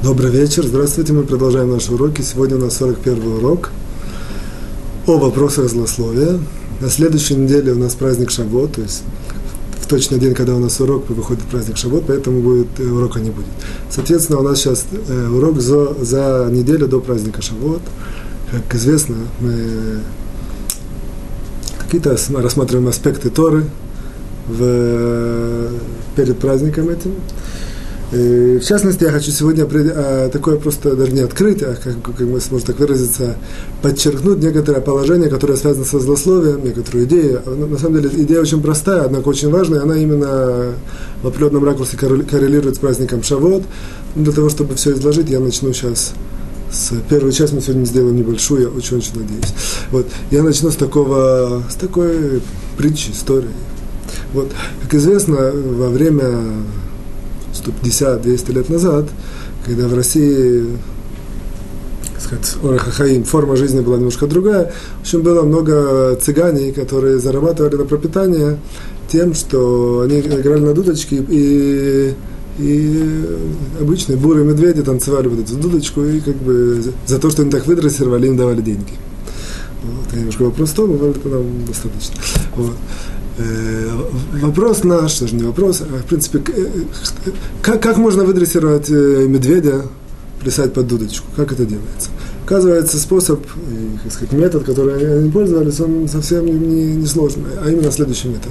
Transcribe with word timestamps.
Добрый 0.00 0.30
вечер, 0.30 0.64
здравствуйте, 0.64 1.12
мы 1.12 1.24
продолжаем 1.24 1.72
наши 1.72 1.92
уроки. 1.92 2.22
Сегодня 2.22 2.56
у 2.56 2.60
нас 2.60 2.76
41 2.76 3.38
урок 3.38 3.70
о 5.08 5.18
вопросах 5.18 5.68
злословия. 5.68 6.38
На 6.80 6.88
следующей 6.88 7.34
неделе 7.34 7.72
у 7.72 7.78
нас 7.78 7.96
праздник 7.96 8.30
Шавот, 8.30 8.74
то 8.74 8.80
есть 8.80 9.02
в 9.80 9.88
точный 9.88 10.20
день, 10.20 10.34
когда 10.34 10.54
у 10.54 10.60
нас 10.60 10.80
урок, 10.80 11.10
выходит 11.10 11.42
праздник 11.46 11.76
Шавот, 11.78 12.04
поэтому 12.06 12.40
будет, 12.42 12.68
э, 12.78 12.84
урока 12.84 13.18
не 13.18 13.30
будет. 13.30 13.48
Соответственно, 13.90 14.38
у 14.38 14.42
нас 14.42 14.60
сейчас 14.60 14.86
э, 14.92 15.28
урок 15.30 15.60
за, 15.60 15.92
за 16.04 16.48
неделю 16.48 16.86
до 16.86 17.00
праздника 17.00 17.42
Шавот. 17.42 17.82
Как 18.52 18.76
известно, 18.76 19.16
мы 19.40 19.98
какие-то 21.76 22.16
рассматриваем 22.36 22.86
аспекты 22.86 23.30
Торы 23.30 23.64
в, 24.46 25.70
перед 26.14 26.38
праздником 26.38 26.88
этим. 26.88 27.14
Э, 28.10 28.58
в 28.58 28.64
частности, 28.64 29.04
я 29.04 29.10
хочу 29.10 29.30
сегодня 29.30 29.68
а, 29.70 30.30
такое 30.30 30.56
просто 30.56 30.96
даже 30.96 31.12
не 31.12 31.20
открыть, 31.20 31.62
а 31.62 31.76
как, 31.76 32.00
как 32.02 32.20
можно 32.20 32.58
так 32.60 32.78
выразиться, 32.78 33.36
подчеркнуть 33.82 34.38
некоторое 34.38 34.80
положение, 34.80 35.28
которое 35.28 35.56
связано 35.56 35.84
со 35.84 36.00
злословием, 36.00 36.64
некоторую 36.64 37.04
идею. 37.04 37.42
А, 37.44 37.54
на 37.54 37.78
самом 37.78 38.00
деле 38.00 38.24
идея 38.24 38.40
очень 38.40 38.62
простая, 38.62 39.02
однако 39.02 39.28
очень 39.28 39.50
важная, 39.50 39.82
она 39.82 39.96
именно 39.96 40.72
в 41.22 41.26
определенном 41.26 41.64
ракурсе 41.64 41.98
коррелирует 41.98 42.76
с 42.76 42.78
праздником 42.78 43.22
Шавот. 43.22 43.64
Для 44.14 44.32
того, 44.32 44.48
чтобы 44.48 44.74
все 44.76 44.92
изложить, 44.92 45.28
я 45.28 45.40
начну 45.40 45.72
сейчас 45.74 46.14
с 46.72 46.92
первой 47.08 47.32
части 47.32 47.54
мы 47.54 47.60
сегодня 47.60 47.84
сделаем 47.84 48.16
небольшую, 48.16 48.62
я 48.62 48.68
очень-очень 48.68 49.20
надеюсь. 49.20 49.54
Вот, 49.90 50.06
я 50.30 50.42
начну 50.42 50.70
с 50.70 50.76
такого, 50.76 51.62
с 51.68 51.74
такой 51.74 52.40
притчи, 52.78 53.10
истории. 53.10 53.50
Вот, 54.32 54.50
как 54.82 54.94
известно, 54.94 55.52
во 55.52 55.88
время 55.88 56.26
150-200 57.64 58.52
лет 58.52 58.68
назад, 58.68 59.06
когда 59.64 59.88
в 59.88 59.94
России 59.94 60.64
сказать, 62.18 62.56
Орахахаим, 62.62 63.24
форма 63.24 63.56
жизни 63.56 63.80
была 63.80 63.96
немножко 63.96 64.26
другая. 64.26 64.72
В 64.98 65.00
общем, 65.02 65.22
было 65.22 65.42
много 65.42 66.16
цыганей, 66.16 66.72
которые 66.72 67.18
зарабатывали 67.18 67.76
на 67.76 67.84
пропитание 67.84 68.58
тем, 69.10 69.34
что 69.34 70.02
они 70.04 70.20
играли 70.20 70.60
на 70.60 70.74
дудочке 70.74 71.16
и, 71.28 72.14
и 72.58 73.24
обычные 73.80 74.18
бурые 74.18 74.44
медведи 74.44 74.82
танцевали 74.82 75.28
вот 75.28 75.40
эту 75.40 75.56
дудочку 75.56 76.04
и 76.04 76.20
как 76.20 76.36
бы 76.36 76.82
за 77.06 77.18
то, 77.18 77.30
что 77.30 77.42
они 77.42 77.50
так 77.50 77.66
выдрессировали, 77.66 78.26
им 78.26 78.36
давали 78.36 78.60
деньги. 78.60 78.92
Вот, 79.82 80.16
немножко 80.16 80.42
вопрос 80.42 80.70
том, 80.72 80.98
но 80.98 81.08
это 81.08 81.28
нам 81.28 81.64
достаточно. 81.66 82.16
Вот. 82.56 82.74
Э, 83.38 83.90
вопрос 84.42 84.82
наш, 84.82 85.20
даже 85.20 85.34
не 85.36 85.44
вопрос, 85.44 85.82
а 85.82 86.02
в 86.02 86.06
принципе, 86.06 86.42
э, 86.54 86.66
как, 87.62 87.80
как 87.80 87.96
можно 87.96 88.24
выдрессировать 88.24 88.90
э, 88.90 89.26
медведя 89.28 89.82
плясать 90.40 90.72
под 90.72 90.88
дудочку? 90.88 91.26
Как 91.36 91.52
это 91.52 91.64
делается? 91.64 92.10
Оказывается, 92.44 92.98
способ, 92.98 93.44
как 94.02 94.12
сказать, 94.12 94.32
метод, 94.32 94.64
который 94.64 95.18
они 95.20 95.30
пользовались, 95.30 95.78
он 95.80 96.08
совсем 96.08 96.46
не, 96.46 96.52
не, 96.52 96.96
не 96.96 97.06
сложный, 97.06 97.50
а 97.62 97.70
именно 97.70 97.92
следующий 97.92 98.28
метод. 98.28 98.50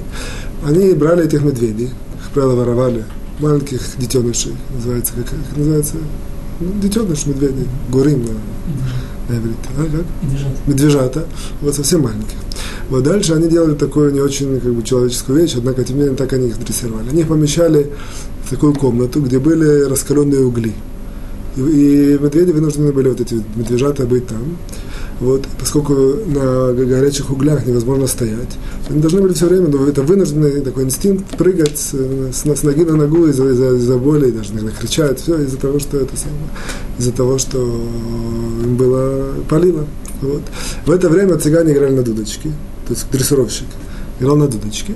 Они 0.64 0.94
брали 0.94 1.26
этих 1.26 1.42
медведей, 1.42 1.90
как 2.24 2.32
правило, 2.32 2.56
воровали, 2.56 3.04
маленьких 3.40 3.82
детенышей, 3.98 4.54
называется, 4.74 5.14
как, 5.16 5.26
как 5.26 5.58
называется, 5.58 5.96
ну, 6.60 6.80
детеныш 6.82 7.26
медведей, 7.26 7.68
гурим 7.90 8.26
на, 8.26 9.34
на 9.34 9.40
иврите, 9.40 9.58
а 9.78 9.84
как? 9.84 10.06
Медвежата. 10.22 10.58
Медвежата, 10.68 11.26
вот 11.62 11.76
совсем 11.76 12.04
маленьких. 12.04 12.47
Вот 12.90 13.04
дальше 13.04 13.34
они 13.34 13.50
делали 13.50 13.76
такую 13.76 14.14
не 14.14 14.22
очень 14.22 14.60
как 14.62 14.74
бы, 14.74 14.82
человеческую 14.82 15.40
вещь, 15.40 15.56
однако 15.58 15.84
тем 15.84 15.98
не 15.98 16.04
менее 16.04 16.18
так 16.18 16.32
они 16.34 16.48
их 16.48 16.60
дрессировали. 16.60 17.10
Они 17.10 17.22
их 17.22 17.28
помещали 17.28 17.92
в 18.46 18.50
такую 18.50 18.74
комнату, 18.74 19.22
где 19.22 19.40
были 19.40 19.84
раскаленные 19.84 20.46
угли. 20.46 20.74
И, 21.58 21.62
и 21.62 22.18
медведи 22.22 22.52
вынуждены 22.52 22.94
были 22.94 23.10
вот 23.10 23.20
эти 23.20 23.44
медвежата 23.56 24.06
быть 24.06 24.28
там. 24.28 24.58
Вот, 25.20 25.48
поскольку 25.60 25.94
на 26.28 26.74
горячих 26.74 27.32
углях 27.32 27.66
невозможно 27.66 28.06
стоять, 28.06 28.56
они 28.88 29.02
должны 29.02 29.20
были 29.20 29.34
все 29.34 29.48
время, 29.48 29.68
это 29.88 30.04
вынужденный 30.04 30.62
такой 30.62 30.84
инстинкт 30.84 31.36
прыгать 31.38 31.76
с, 31.76 31.94
с, 31.94 32.46
с 32.46 32.64
ноги 32.64 32.84
на 32.84 32.96
ногу 32.96 33.26
из-за, 33.26 33.50
из-за, 33.50 33.76
из-за 33.78 33.98
боли, 33.98 34.30
даже 34.30 34.54
иногда 34.54 34.70
кричать, 34.80 35.20
все 35.20 35.42
из-за 35.42 35.58
того, 35.58 35.80
что 35.80 35.98
это 35.98 36.16
самое, 36.16 36.52
из-за 37.00 37.12
того, 37.14 37.40
что 37.40 37.58
им 37.58 38.76
было 38.78 39.34
палило. 39.50 39.88
Вот. 40.22 40.44
В 40.86 40.92
это 40.92 41.10
время 41.10 41.38
цыгане 41.38 41.74
играли 41.74 41.96
на 41.96 42.04
дудочке 42.04 42.52
то 42.88 42.94
есть 42.94 43.10
дрессировщик, 43.12 43.68
играл 44.20 44.36
на 44.36 44.48
дудочке. 44.48 44.96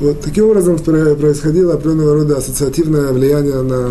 Вот 0.00 0.20
таким 0.22 0.46
образом 0.46 0.78
происходило 0.78 1.74
определенного 1.74 2.14
рода 2.14 2.38
ассоциативное 2.38 3.12
влияние 3.12 3.60
на, 3.62 3.88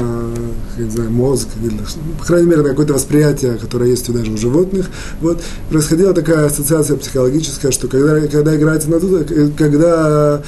не 0.77 0.89
знаю, 0.89 1.11
мозг, 1.11 1.47
или, 1.63 1.77
по 2.17 2.25
крайней 2.25 2.47
мере, 2.47 2.61
на 2.63 2.69
какое-то 2.69 2.93
восприятие, 2.93 3.57
которое 3.57 3.89
есть 3.89 4.11
даже 4.11 4.31
у 4.31 4.37
животных. 4.37 4.87
Вот 5.21 5.39
происходила 5.69 6.13
такая 6.13 6.45
ассоциация 6.47 6.97
психологическая, 6.97 7.71
что 7.71 7.87
когда, 7.87 8.21
когда 8.21 8.55
играете 8.55 8.89
на 8.89 8.99
дудочке, 8.99 9.51
когда 9.57 10.41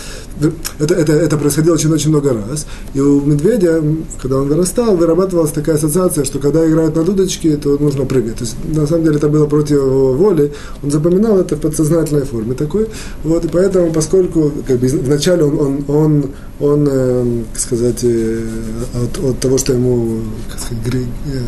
это, 0.79 0.95
это, 0.95 1.13
это 1.13 1.37
происходило 1.37 1.75
очень-очень 1.75 2.09
много 2.09 2.33
раз. 2.33 2.65
И 2.95 2.99
у 2.99 3.21
медведя, 3.21 3.83
когда 4.21 4.37
он 4.37 4.47
вырастал, 4.47 4.95
вырабатывалась 4.95 5.51
такая 5.51 5.75
ассоциация, 5.75 6.23
что 6.23 6.39
когда 6.39 6.67
играют 6.67 6.95
на 6.95 7.03
дудочке, 7.03 7.57
то 7.57 7.77
нужно 7.77 8.05
прыгать. 8.05 8.37
То 8.37 8.45
есть, 8.45 8.55
на 8.65 8.87
самом 8.87 9.03
деле, 9.03 9.17
это 9.17 9.27
было 9.27 9.45
против 9.45 9.77
его 9.77 10.13
воли. 10.13 10.53
Он 10.81 10.89
запоминал 10.89 11.37
это 11.39 11.55
в 11.55 11.59
подсознательной 11.59 12.23
форме 12.23 12.55
такой. 12.55 12.87
Вот, 13.23 13.45
и 13.45 13.47
поэтому, 13.47 13.91
поскольку 13.93 14.20
как 14.27 14.77
бы, 14.79 14.87
вначале 14.87 15.43
он, 15.43 15.59
он, 15.59 15.85
он, 15.87 16.25
он 16.59 16.87
э, 16.89 17.43
как 17.53 17.61
сказать, 17.61 18.03
э, 18.03 18.47
от, 18.93 19.23
от 19.23 19.39
того, 19.39 19.57
что 19.57 19.73
ему 19.73 20.21
как 20.49 20.59
сказать, 20.59 20.83
гри, 20.83 21.05
э, 21.27 21.39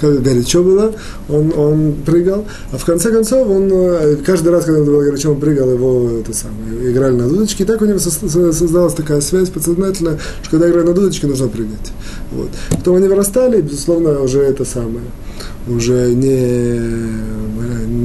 как 0.00 0.22
горячо 0.22 0.62
было, 0.62 0.92
он, 1.28 1.52
он 1.56 1.94
прыгал. 2.04 2.44
А 2.72 2.78
в 2.78 2.84
конце 2.84 3.10
концов, 3.10 3.48
он 3.48 3.70
э, 3.72 4.16
каждый 4.24 4.50
раз, 4.50 4.64
когда 4.64 4.82
было 4.82 5.02
горячо, 5.02 5.32
он 5.32 5.40
прыгал, 5.40 5.70
его 5.70 6.10
это 6.20 6.32
самое, 6.34 6.90
играли 6.90 7.14
на 7.14 7.28
дудочке. 7.28 7.64
И 7.64 7.66
так 7.66 7.80
у 7.82 7.84
него 7.84 7.98
создалась 7.98 8.94
такая 8.94 9.20
связь 9.20 9.50
подсознательная, 9.50 10.18
что 10.42 10.50
когда 10.50 10.68
играют 10.68 10.88
на 10.88 10.94
дудочке, 10.94 11.26
нужно 11.26 11.48
прыгать. 11.48 11.92
Вот. 12.32 12.50
Потом 12.70 12.96
они 12.96 13.08
вырастали, 13.08 13.58
и, 13.58 13.62
безусловно, 13.62 14.20
уже 14.20 14.40
это 14.40 14.64
самое 14.64 15.04
уже 15.66 16.12
не, 16.14 16.78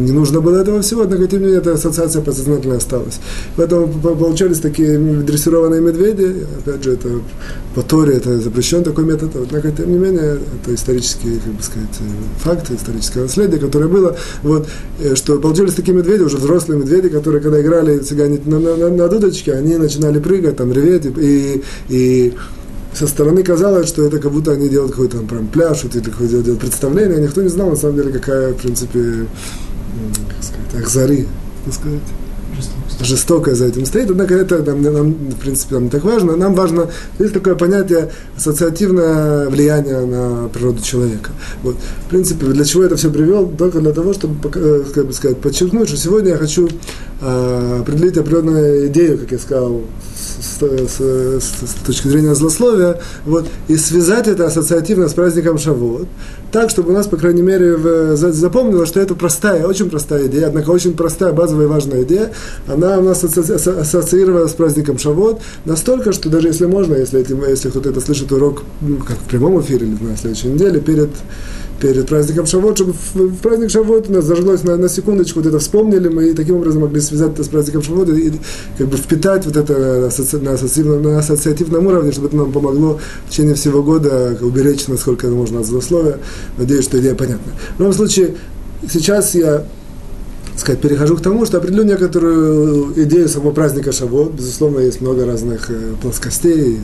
не 0.05 0.11
нужно 0.11 0.39
было 0.39 0.57
этого 0.57 0.81
всего, 0.81 1.01
однако 1.01 1.27
тем 1.27 1.39
не 1.39 1.45
менее 1.45 1.61
эта 1.61 1.73
ассоциация 1.73 2.21
подсознательно 2.21 2.77
осталась. 2.77 3.19
Поэтому 3.57 3.87
получались 3.87 4.59
такие 4.59 4.97
дрессированные 4.97 5.81
медведи, 5.81 6.45
опять 6.59 6.83
же, 6.83 6.93
это 6.93 7.09
по 7.75 7.81
Торе 7.81 8.15
это 8.15 8.39
запрещен 8.39 8.83
такой 8.83 9.05
метод, 9.05 9.31
однако 9.35 9.71
тем 9.71 9.91
не 9.91 9.97
менее 9.97 10.39
это 10.61 10.73
исторический, 10.73 11.39
как 11.43 11.53
бы 11.53 11.63
сказать, 11.63 11.89
факт, 12.39 12.71
историческое 12.71 13.21
наследие, 13.21 13.59
которое 13.59 13.87
было, 13.87 14.17
вот, 14.43 14.67
э, 14.99 15.15
что 15.15 15.39
получились 15.39 15.73
такие 15.73 15.95
медведи, 15.95 16.23
уже 16.23 16.37
взрослые 16.37 16.79
медведи, 16.79 17.09
которые 17.09 17.41
когда 17.41 17.61
играли 17.61 17.99
цыгане 17.99 18.39
на, 18.45 18.59
на, 18.59 18.89
на 18.89 19.07
дудочке, 19.07 19.53
они 19.53 19.77
начинали 19.77 20.19
прыгать, 20.19 20.57
там, 20.57 20.71
реветь, 20.71 21.05
и, 21.05 21.63
и 21.89 22.33
со 22.93 23.07
стороны 23.07 23.43
казалось, 23.43 23.87
что 23.87 24.05
это 24.05 24.19
как 24.19 24.31
будто 24.31 24.51
они 24.51 24.69
делают 24.69 24.91
какой-то 24.91 25.17
там 25.17 25.27
прям 25.27 25.47
пляж, 25.47 25.83
или 25.83 25.99
какое-то 25.99 26.41
делают 26.41 26.61
представление, 26.61 27.17
а 27.17 27.21
никто 27.21 27.41
не 27.41 27.49
знал, 27.49 27.69
на 27.69 27.75
самом 27.75 27.95
деле, 27.97 28.11
какая, 28.11 28.53
в 28.53 28.57
принципе, 28.57 29.27
как 30.27 30.43
сказать, 30.43 30.83
ахзари, 30.83 31.27
так 31.65 31.73
сказать, 31.73 32.01
жестокая 33.01 33.55
за 33.55 33.65
этим 33.65 33.85
стоит, 33.85 34.09
однако 34.09 34.35
это 34.35 34.61
нам, 34.63 34.81
нам, 34.81 35.11
в 35.13 35.35
принципе, 35.35 35.75
нам 35.75 35.85
не 35.85 35.89
так 35.89 36.03
важно. 36.03 36.35
Нам 36.35 36.53
важно, 36.53 36.89
есть 37.17 37.33
такое 37.33 37.55
понятие 37.55 38.11
ассоциативное 38.35 39.49
влияние 39.49 40.05
на 40.05 40.49
природу 40.49 40.81
человека. 40.81 41.31
Вот. 41.63 41.75
В 42.05 42.09
принципе, 42.09 42.47
для 42.47 42.65
чего 42.65 42.83
это 42.83 42.97
все 42.97 43.09
привел? 43.09 43.47
Только 43.47 43.79
для 43.79 43.93
того, 43.93 44.13
чтобы, 44.13 44.35
э, 44.53 44.83
как 44.93 45.07
бы 45.07 45.13
сказать, 45.13 45.37
подчеркнуть, 45.37 45.87
что 45.87 45.97
сегодня 45.97 46.31
я 46.31 46.37
хочу 46.37 46.67
э, 47.21 47.79
определить 47.81 48.17
определенную 48.17 48.87
идею, 48.87 49.17
как 49.17 49.31
я 49.31 49.39
сказал, 49.39 49.81
с, 50.41 50.61
с, 50.61 50.99
с, 50.99 51.85
точки 51.85 52.07
зрения 52.07 52.35
злословия, 52.35 52.99
вот, 53.25 53.47
и 53.67 53.75
связать 53.75 54.27
это 54.27 54.45
ассоциативно 54.45 55.07
с 55.07 55.13
праздником 55.13 55.57
Шавот, 55.57 56.07
так, 56.51 56.69
чтобы 56.69 56.91
у 56.91 56.93
нас, 56.93 57.07
по 57.07 57.17
крайней 57.17 57.41
мере, 57.41 57.75
в, 57.75 58.15
запомнилось, 58.15 58.89
что 58.89 58.99
это 58.99 59.15
простая, 59.15 59.65
очень 59.65 59.89
простая 59.89 60.27
идея, 60.27 60.47
однако 60.47 60.71
очень 60.71 60.93
простая, 60.95 61.33
базовая 61.33 61.65
и 61.65 61.69
важная 61.69 62.03
идея, 62.03 62.31
она 62.67 62.97
у 62.99 63.03
нас 63.03 63.23
ассоциировалась 63.23 64.51
с 64.51 64.55
праздником 64.55 64.97
Шавот, 64.97 65.41
настолько, 65.65 66.11
что 66.11 66.29
даже 66.29 66.47
если 66.47 66.65
можно, 66.65 66.95
если, 66.95 67.25
если 67.49 67.69
кто-то 67.69 67.89
это 67.89 68.01
слышит 68.01 68.31
урок, 68.31 68.63
ну, 68.81 68.97
как 68.97 69.17
в 69.17 69.29
прямом 69.29 69.61
эфире 69.61 69.87
или 69.87 70.03
на 70.03 70.17
следующей 70.17 70.47
неделе, 70.47 70.79
перед 70.79 71.09
перед 71.79 72.07
праздником 72.07 72.45
Шавот, 72.45 72.75
чтобы 72.75 72.93
в, 72.93 73.35
праздник 73.37 73.69
Шавот 73.69 74.09
у 74.09 74.13
нас 74.13 74.25
зажглось 74.25 74.63
на, 74.63 74.77
на 74.77 74.89
секундочку, 74.89 75.39
вот 75.39 75.47
это 75.47 75.59
вспомнили 75.59 76.09
мы, 76.09 76.29
и 76.29 76.33
таким 76.33 76.57
образом 76.57 76.81
могли 76.81 77.01
связать 77.01 77.33
это 77.33 77.43
с 77.43 77.47
праздником 77.47 77.81
Шавот 77.81 78.09
и, 78.09 78.27
и 78.27 78.31
как 78.77 78.87
бы 78.87 78.97
впитать 78.97 79.45
вот 79.45 79.55
это 79.55 79.73
на, 79.73 80.07
ассоциативном, 80.07 81.01
на 81.01 81.19
ассоциативном 81.19 81.87
уровне, 81.87 82.11
чтобы 82.11 82.27
это 82.27 82.37
нам 82.37 82.51
помогло 82.51 82.99
в 83.25 83.29
течение 83.29 83.55
всего 83.55 83.83
года 83.83 84.37
уберечь, 84.41 84.87
насколько 84.87 85.27
это 85.27 85.35
можно 85.35 85.59
от 85.59 85.65
злословия. 85.65 86.19
Надеюсь, 86.57 86.85
что 86.85 86.99
идея 86.99 87.15
понятна. 87.15 87.53
В 87.77 87.79
любом 87.79 87.93
случае, 87.93 88.35
сейчас 88.87 89.35
я 89.35 89.65
сказать, 90.59 90.81
перехожу 90.81 91.17
к 91.17 91.21
тому, 91.21 91.45
что 91.45 91.57
определю 91.57 91.83
некоторую 91.83 92.93
идею 93.03 93.27
самого 93.29 93.51
праздника 93.51 93.91
Шавот. 93.91 94.33
Безусловно, 94.33 94.79
есть 94.79 95.01
много 95.01 95.25
разных 95.25 95.69
э, 95.69 95.93
плоскостей, 96.01 96.79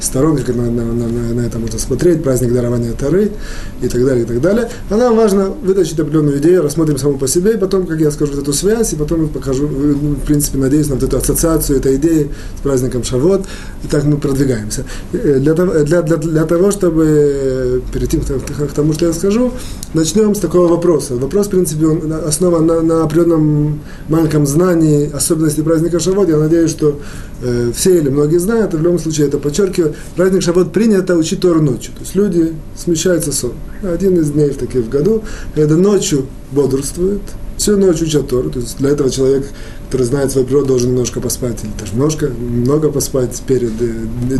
сторон, 0.00 0.36
как 0.36 0.54
на, 0.54 0.70
на, 0.70 0.84
на, 0.84 1.34
на 1.34 1.40
это 1.40 1.58
можно 1.58 1.78
смотреть, 1.78 2.22
праздник 2.22 2.52
дарования 2.52 2.92
Тары 2.92 3.32
и 3.80 3.88
так 3.88 4.04
далее, 4.04 4.24
и 4.24 4.26
так 4.26 4.40
далее. 4.40 4.68
А 4.90 4.96
нам 4.96 5.16
важно 5.16 5.46
вытащить 5.46 5.98
определенную 6.00 6.38
идею, 6.38 6.62
рассмотрим 6.62 6.98
саму 6.98 7.18
по 7.18 7.28
себе, 7.28 7.54
и 7.54 7.56
потом, 7.56 7.86
как 7.86 8.00
я 8.00 8.10
скажу, 8.10 8.40
эту 8.40 8.52
связь, 8.52 8.92
и 8.92 8.96
потом 8.96 9.28
покажу, 9.28 9.66
в 9.66 10.26
принципе, 10.26 10.58
надеюсь 10.58 10.88
на 10.88 10.96
вот 10.96 11.04
эту 11.04 11.16
ассоциацию 11.16 11.78
этой 11.78 11.96
идеи 11.96 12.30
с 12.58 12.62
праздником 12.62 13.04
Шавот, 13.04 13.44
и 13.84 13.88
так 13.88 14.04
мы 14.04 14.18
продвигаемся. 14.18 14.84
Э, 15.12 15.38
для 15.38 15.54
для, 15.54 16.02
для, 16.02 16.16
для 16.16 16.44
того 16.44 16.70
чтобы 16.70 17.82
перейти 17.92 18.18
к 18.18 18.72
тому, 18.74 18.92
что 18.92 19.06
я 19.06 19.12
скажу, 19.12 19.52
начнем 19.94 20.34
с 20.34 20.38
такого 20.38 20.68
вопроса. 20.68 21.14
Вопрос, 21.14 21.46
в 21.46 21.50
принципе, 21.50 21.86
он 21.86 22.12
основан 22.12 22.66
на, 22.66 22.80
на 22.80 23.02
определенном 23.12 23.80
маленьком 24.08 24.46
знании 24.46 25.10
особенностей 25.12 25.62
праздника 25.62 26.00
Шавот. 26.00 26.28
Я 26.28 26.38
надеюсь, 26.38 26.70
что 26.70 27.00
э, 27.42 27.72
все 27.74 27.98
или 27.98 28.08
многие 28.08 28.38
знают, 28.38 28.74
и 28.74 28.76
в 28.76 28.82
любом 28.82 28.98
случае 28.98 29.28
это 29.28 29.38
подчеркиваю. 29.38 29.94
Праздник 30.16 30.42
Шавот 30.42 30.72
принято 30.72 31.16
учить 31.16 31.40
Тору 31.40 31.62
ночью. 31.62 31.92
То 31.94 32.00
есть 32.00 32.14
люди 32.14 32.54
смещаются 32.76 33.32
сон. 33.32 33.52
Один 33.82 34.18
из 34.18 34.30
дней 34.30 34.50
в 34.50 34.56
таких 34.56 34.82
в 34.82 34.88
году, 34.88 35.22
когда 35.54 35.76
ночью 35.76 36.26
бодрствует, 36.50 37.22
всю 37.58 37.76
ночь 37.76 38.00
учат 38.02 38.28
Тору. 38.28 38.50
То 38.50 38.60
есть 38.60 38.78
для 38.78 38.90
этого 38.90 39.10
человек, 39.10 39.46
который 39.86 40.06
знает 40.06 40.32
свою 40.32 40.46
природу, 40.46 40.68
должен 40.68 40.90
немножко 40.90 41.20
поспать, 41.20 41.58
или 41.62 41.70
даже 41.78 41.92
немножко, 41.92 42.28
много 42.28 42.90
поспать 42.90 43.40
перед, 43.46 43.72
э, 43.80 43.92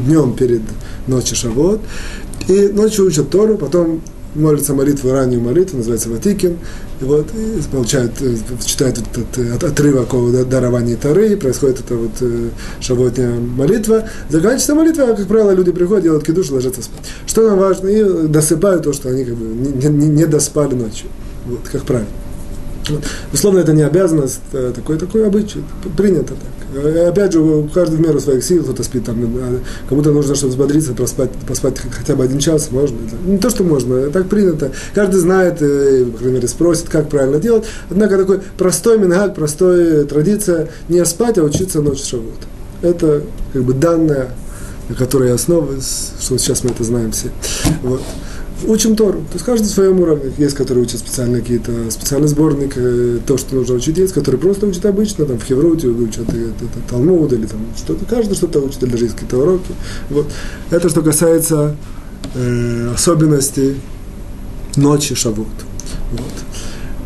днем 0.06 0.34
перед 0.34 0.62
ночью 1.06 1.36
Шавот. 1.36 1.80
И 2.48 2.69
ночью 2.69 3.06
учат 3.06 3.30
Тору, 3.30 3.56
потом 3.56 4.02
молится 4.34 4.75
молитву, 4.75 5.12
раннюю 5.12 5.40
молитву, 5.40 5.79
называется 5.79 6.08
Ватикин, 6.08 6.58
и 7.00 7.05
вот 7.05 7.26
и 7.34 7.61
получают, 7.70 8.12
э, 8.20 8.37
читают 8.64 8.99
этот, 8.99 9.38
этот 9.38 9.64
отрывок 9.64 10.14
о 10.14 10.44
даровании 10.44 10.94
Тары, 10.94 11.37
происходит 11.37 11.81
эта 11.81 11.94
вот 11.94 12.12
э, 12.20 12.49
шавотняя 12.81 13.38
молитва. 13.38 14.05
Заканчивается 14.29 14.75
молитва, 14.75 15.14
как 15.14 15.26
правило, 15.26 15.50
люди 15.50 15.73
приходят, 15.73 16.05
делают 16.05 16.25
кидуш, 16.25 16.50
ложатся 16.50 16.82
спать. 16.82 17.05
Что 17.26 17.49
нам 17.49 17.58
важно? 17.58 17.88
И 17.88 18.29
досыпают 18.29 18.84
то, 18.84 18.93
что 18.93 19.11
они 19.11 19.25
как 19.25 19.34
бы 19.34 19.44
не, 19.44 19.88
не, 19.88 20.08
не 20.08 20.26
доспали 20.26 20.75
ночью. 20.75 21.08
Вот, 21.46 21.69
как 21.70 21.82
правило. 21.82 22.08
Безусловно, 23.31 23.61
это 23.61 23.73
не 23.73 23.82
обязанность, 23.82 24.40
это 24.52 24.73
такой, 24.73 24.99
такой 24.99 25.26
обычай, 25.26 25.62
принято 25.96 26.34
так. 26.34 26.51
И 26.74 26.98
опять 26.98 27.32
же, 27.32 27.69
каждый 27.72 27.96
в 27.96 28.00
меру 28.00 28.20
своих 28.20 28.42
сил, 28.44 28.62
кто-то 28.62 28.82
спит 28.82 29.04
там, 29.04 29.16
а 29.22 29.60
кому-то 29.88 30.12
нужно, 30.12 30.34
чтобы 30.34 30.52
взбодриться, 30.52 30.92
проспать, 30.92 31.30
поспать 31.46 31.76
хотя 31.78 32.16
бы 32.16 32.24
один 32.24 32.38
час, 32.38 32.70
можно. 32.70 32.96
Не 33.26 33.38
то, 33.38 33.50
что 33.50 33.64
можно, 33.64 34.10
так 34.10 34.28
принято. 34.28 34.72
Каждый 34.94 35.20
знает, 35.20 35.60
и, 35.62 36.04
по 36.04 36.19
крайней 36.19 36.36
мере, 36.36 36.48
спросит, 36.48 36.88
как 36.88 37.08
правильно 37.08 37.38
делать. 37.38 37.64
Однако 37.90 38.16
такой 38.16 38.40
простой 38.56 38.98
мингак, 38.98 39.34
простая 39.34 40.04
традиция 40.04 40.69
не 40.88 41.04
спать, 41.04 41.38
а 41.38 41.42
учиться 41.42 41.80
ночь 41.80 42.02
шавут. 42.02 42.40
Это 42.80 43.22
как 43.52 43.62
бы 43.62 43.74
данная, 43.74 44.30
на 44.88 44.94
которой 44.94 45.28
я 45.28 45.34
основываюсь, 45.34 46.10
что 46.20 46.38
сейчас 46.38 46.64
мы 46.64 46.70
это 46.70 46.84
знаем 46.84 47.12
все. 47.12 47.28
Вот 47.82 48.00
учим 48.67 48.97
Тору. 48.97 49.19
То 49.20 49.35
есть 49.35 49.44
каждый 49.44 49.67
в 49.67 49.70
своем 49.70 50.00
уровне. 50.00 50.32
Есть, 50.38 50.55
которые 50.55 50.85
учат 50.85 51.00
специально 51.00 51.41
какие-то, 51.41 51.91
специальный 51.91 52.29
сборник, 52.29 52.75
э, 52.76 53.19
то, 53.26 53.37
что 53.37 53.55
нужно 53.55 53.76
учить. 53.76 53.99
Есть, 53.99 54.12
которые 54.12 54.41
просто 54.41 54.67
учат 54.67 54.85
обычно, 54.87 55.26
там, 55.26 55.38
в 55.38 55.44
Хевруте 55.44 55.88
учат 55.88 56.29
это, 56.29 56.37
это, 56.37 56.91
Талмуд 56.91 57.32
или 57.32 57.47
там 57.47 57.61
что-то. 57.76 58.05
Каждый 58.05 58.35
что-то 58.35 58.61
учит, 58.61 58.82
или 58.82 58.91
даже 58.91 59.05
есть 59.05 59.14
какие-то 59.14 59.38
уроки. 59.38 59.73
Вот. 60.11 60.26
Это 60.70 60.88
что 60.88 61.03
касается 61.03 61.76
э, 62.35 62.93
особенностей 62.94 63.76
ночи 64.76 65.15
Шавут. 65.15 65.49
Вот. 66.12 66.32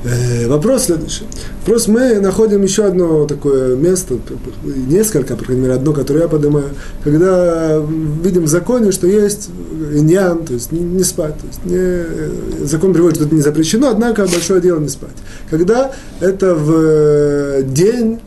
Э, 0.09 0.47
вопрос 0.47 0.85
следующий. 0.85 1.25
Вопрос, 1.61 1.89
мы 1.89 2.21
находим 2.21 2.63
еще 2.63 2.85
одно 2.85 3.27
такое 3.27 3.75
место, 3.75 4.19
несколько, 4.65 5.35
по 5.35 5.45
крайней 5.45 5.63
мере, 5.63 5.75
одно, 5.75 5.93
которое 5.93 6.21
я 6.21 6.29
поднимаю, 6.29 6.67
когда 7.03 7.83
видим 8.23 8.45
в 8.45 8.49
законе, 8.49 8.93
что 8.93 9.09
есть 9.09 9.49
иньян, 9.93 10.45
то 10.45 10.53
есть 10.53 10.71
не 10.71 11.03
спать. 11.03 11.35
То 11.39 11.47
есть 11.47 11.65
не, 11.65 12.67
закон 12.67 12.93
приводит, 12.93 13.17
что 13.17 13.27
это 13.27 13.35
не 13.35 13.41
запрещено, 13.41 13.91
однако 13.91 14.27
большое 14.27 14.61
дело 14.61 14.79
не 14.79 14.89
спать. 14.89 15.17
Когда 15.51 15.91
это 16.21 16.55
в 16.55 17.65
день, 17.65 18.21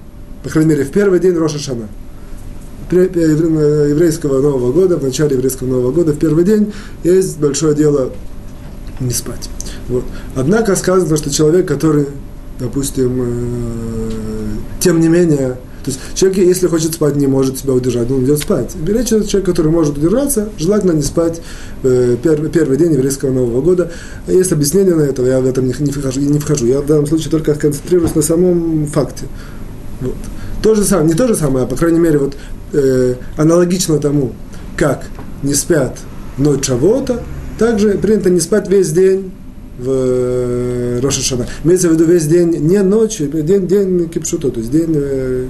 по 0.44 0.50
крайней 0.50 0.72
мере, 0.72 0.84
в 0.84 0.92
первый 0.92 1.20
день 1.20 1.36
Роша 1.38 1.60
Шана, 1.60 1.88
еврейского 2.92 4.42
Нового 4.42 4.74
года, 4.74 4.98
в 4.98 5.04
начале 5.04 5.36
еврейского 5.36 5.68
Нового 5.68 5.92
года, 5.94 6.12
в 6.12 6.18
первый 6.18 6.44
день, 6.44 6.74
есть 7.06 7.40
большое 7.40 7.74
дело 7.74 8.12
не 9.00 9.12
спать. 9.12 9.50
Вот. 9.90 10.04
Однако 10.36 10.76
сказано, 10.76 11.18
что 11.18 11.30
человек, 11.32 11.68
который, 11.68 12.06
допустим, 12.60 13.22
э, 13.22 14.10
тем 14.80 15.00
не 15.00 15.10
менее, 15.10 15.58
то 15.84 15.92
есть 15.92 16.00
человек, 16.14 16.38
если 16.40 16.68
хочет 16.68 16.94
спать, 16.94 17.16
не 17.16 17.28
может 17.28 17.58
себя 17.58 17.74
удержать, 17.74 18.12
он 18.12 18.24
идет 18.24 18.40
спать. 18.40 18.76
Речь 18.86 19.08
идет 19.08 19.28
человек, 19.28 19.50
который 19.50 19.72
может 19.72 19.98
удержаться, 19.98 20.50
желательно 20.58 20.92
не 20.92 21.02
спать 21.02 21.42
э, 21.84 22.18
первый, 22.22 22.50
первый 22.50 22.78
день 22.78 22.94
еврейского 22.94 23.32
Нового 23.32 23.62
года. 23.62 23.92
Есть 24.28 24.52
объяснение 24.52 24.94
на 24.94 25.02
это, 25.02 25.24
я 25.24 25.40
в 25.40 25.48
этом 25.48 25.66
не, 25.66 25.74
не, 25.80 25.92
вхожу, 25.92 26.20
не 26.20 26.40
вхожу. 26.40 26.68
Я 26.68 26.82
в 26.82 26.86
данном 26.86 27.08
случае 27.08 27.32
только 27.32 27.56
концентрируюсь 27.56 28.14
на 28.14 28.22
самом 28.22 28.86
факте. 28.88 29.26
Вот. 30.02 30.16
То 30.62 30.76
же 30.76 30.84
самое, 30.84 31.08
не 31.08 31.16
то 31.16 31.28
же 31.28 31.36
самое, 31.36 31.66
а 31.66 31.68
по 31.68 31.76
крайней 31.76 32.00
мере, 32.00 32.20
вот, 32.20 32.36
э, 32.74 33.16
аналогично 33.38 33.98
тому, 33.98 34.34
как 34.76 35.06
не 35.42 35.54
спят 35.54 35.98
ночь 36.38 36.66
Шавота, 36.66 37.24
также 37.58 37.98
принято 37.98 38.30
не 38.30 38.42
спать 38.42 38.70
весь 38.70 38.92
день 38.92 39.32
в 39.80 39.90
э, 39.90 41.00
Роша 41.02 41.22
Шана. 41.22 41.48
Имеется 41.64 41.90
в 41.90 41.94
виду 41.94 42.06
весь 42.06 42.28
день, 42.28 42.50
не 42.50 42.82
ночью, 42.82 43.30
день, 43.30 43.68
день 43.68 44.10
кипшуто, 44.10 44.52
то 44.52 44.60
есть 44.60 44.72
день, 44.72 44.92
э, 44.94 45.48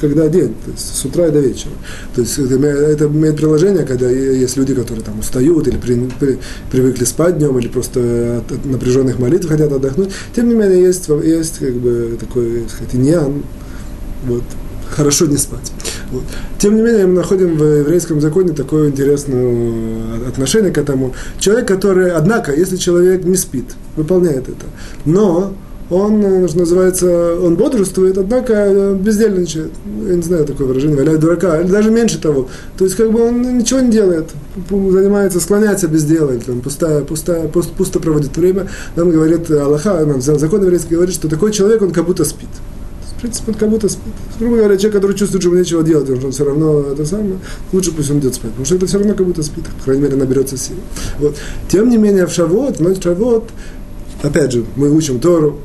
когда 0.00 0.28
день, 0.28 0.54
то 0.64 0.70
есть 0.70 0.94
с 0.94 1.04
утра 1.04 1.26
и 1.26 1.30
до 1.30 1.40
вечера. 1.40 1.72
То 2.14 2.20
есть 2.20 2.38
это, 2.38 3.06
имеет 3.06 3.36
приложение, 3.36 3.84
когда 3.84 4.08
есть 4.10 4.56
люди, 4.56 4.74
которые 4.74 5.04
там 5.04 5.18
устают 5.18 5.66
или 5.68 5.76
при, 5.76 6.10
при, 6.20 6.38
привыкли 6.70 7.04
спать 7.04 7.38
днем, 7.38 7.58
или 7.58 7.68
просто 7.68 8.38
от, 8.38 8.52
от 8.52 8.64
напряженных 8.64 9.18
молитв 9.18 9.48
хотят 9.48 9.72
отдохнуть. 9.72 10.10
Тем 10.36 10.48
не 10.48 10.54
менее, 10.54 10.82
есть, 10.82 11.08
есть 11.24 11.58
как 11.58 11.74
бы 11.74 12.16
такой, 12.20 12.64
сказать, 12.68 12.94
иньян, 12.94 13.42
вот, 14.26 14.44
хорошо 14.90 15.26
не 15.26 15.36
спать. 15.36 15.72
Вот. 16.12 16.24
Тем 16.58 16.76
не 16.76 16.82
менее, 16.82 17.06
мы 17.06 17.14
находим 17.14 17.56
в 17.56 17.64
еврейском 17.64 18.20
законе 18.20 18.52
такое 18.52 18.90
интересное 18.90 20.28
отношение 20.28 20.70
к 20.70 20.78
этому. 20.78 21.14
Человек, 21.38 21.66
который, 21.66 22.10
однако, 22.10 22.52
если 22.52 22.76
человек 22.76 23.24
не 23.24 23.36
спит, 23.36 23.74
выполняет 23.96 24.48
это, 24.48 24.66
но 25.06 25.54
он, 25.90 26.48
что 26.48 26.58
называется, 26.58 27.38
он 27.38 27.56
бодрствует, 27.56 28.16
однако 28.16 28.94
бездельничает. 28.94 29.72
Я 30.06 30.14
не 30.16 30.22
знаю 30.22 30.46
такое 30.46 30.66
выражение, 30.66 30.96
валяет 30.96 31.20
дурака, 31.20 31.60
или 31.60 31.70
даже 31.70 31.90
меньше 31.90 32.20
того. 32.20 32.48
То 32.78 32.84
есть, 32.84 32.96
как 32.96 33.10
бы 33.10 33.28
он 33.28 33.58
ничего 33.58 33.80
не 33.80 33.90
делает, 33.90 34.30
занимается, 34.70 35.40
склоняется 35.40 35.88
без 35.88 36.04
дела, 36.04 36.32
там 36.46 36.60
пустая, 36.60 37.02
пустая, 37.02 37.48
пусто, 37.48 37.72
пусто 37.76 38.00
проводит 38.00 38.36
время. 38.36 38.68
Нам 38.96 39.10
говорит 39.10 39.50
Аллаха, 39.50 40.04
нам 40.06 40.22
закон 40.22 40.62
еврейский 40.62 40.94
говорит, 40.94 41.14
что 41.14 41.28
такой 41.28 41.52
человек, 41.52 41.82
он 41.82 41.90
как 41.90 42.06
будто 42.06 42.24
спит 42.24 42.48
принципе, 43.22 43.52
он 43.52 43.58
как 43.58 43.70
будто 43.70 43.88
спит. 43.88 44.12
Грубо 44.38 44.56
говоря, 44.56 44.76
человек, 44.76 44.94
который 44.94 45.16
чувствует, 45.16 45.42
что 45.42 45.50
ему 45.50 45.60
нечего 45.60 45.82
делать, 45.82 46.10
он 46.10 46.32
все 46.32 46.44
равно 46.44 46.80
это 46.92 47.06
самое, 47.06 47.38
лучше 47.72 47.92
пусть 47.92 48.10
он 48.10 48.18
идет 48.18 48.34
спать, 48.34 48.50
потому 48.50 48.66
что 48.66 48.74
это 48.74 48.86
все 48.86 48.98
равно 48.98 49.14
как 49.14 49.26
будто 49.26 49.42
спит, 49.42 49.64
по 49.78 49.84
крайней 49.84 50.02
мере, 50.02 50.16
наберется 50.16 50.56
сил. 50.56 50.76
Вот. 51.18 51.36
Тем 51.68 51.88
не 51.88 51.96
менее, 51.96 52.26
в 52.26 52.32
Шавот, 52.32 52.78
в 52.78 52.80
ночь 52.80 53.02
Шавот, 53.02 53.48
опять 54.22 54.52
же, 54.52 54.64
мы 54.76 54.90
учим 54.90 55.20
Тору, 55.20 55.60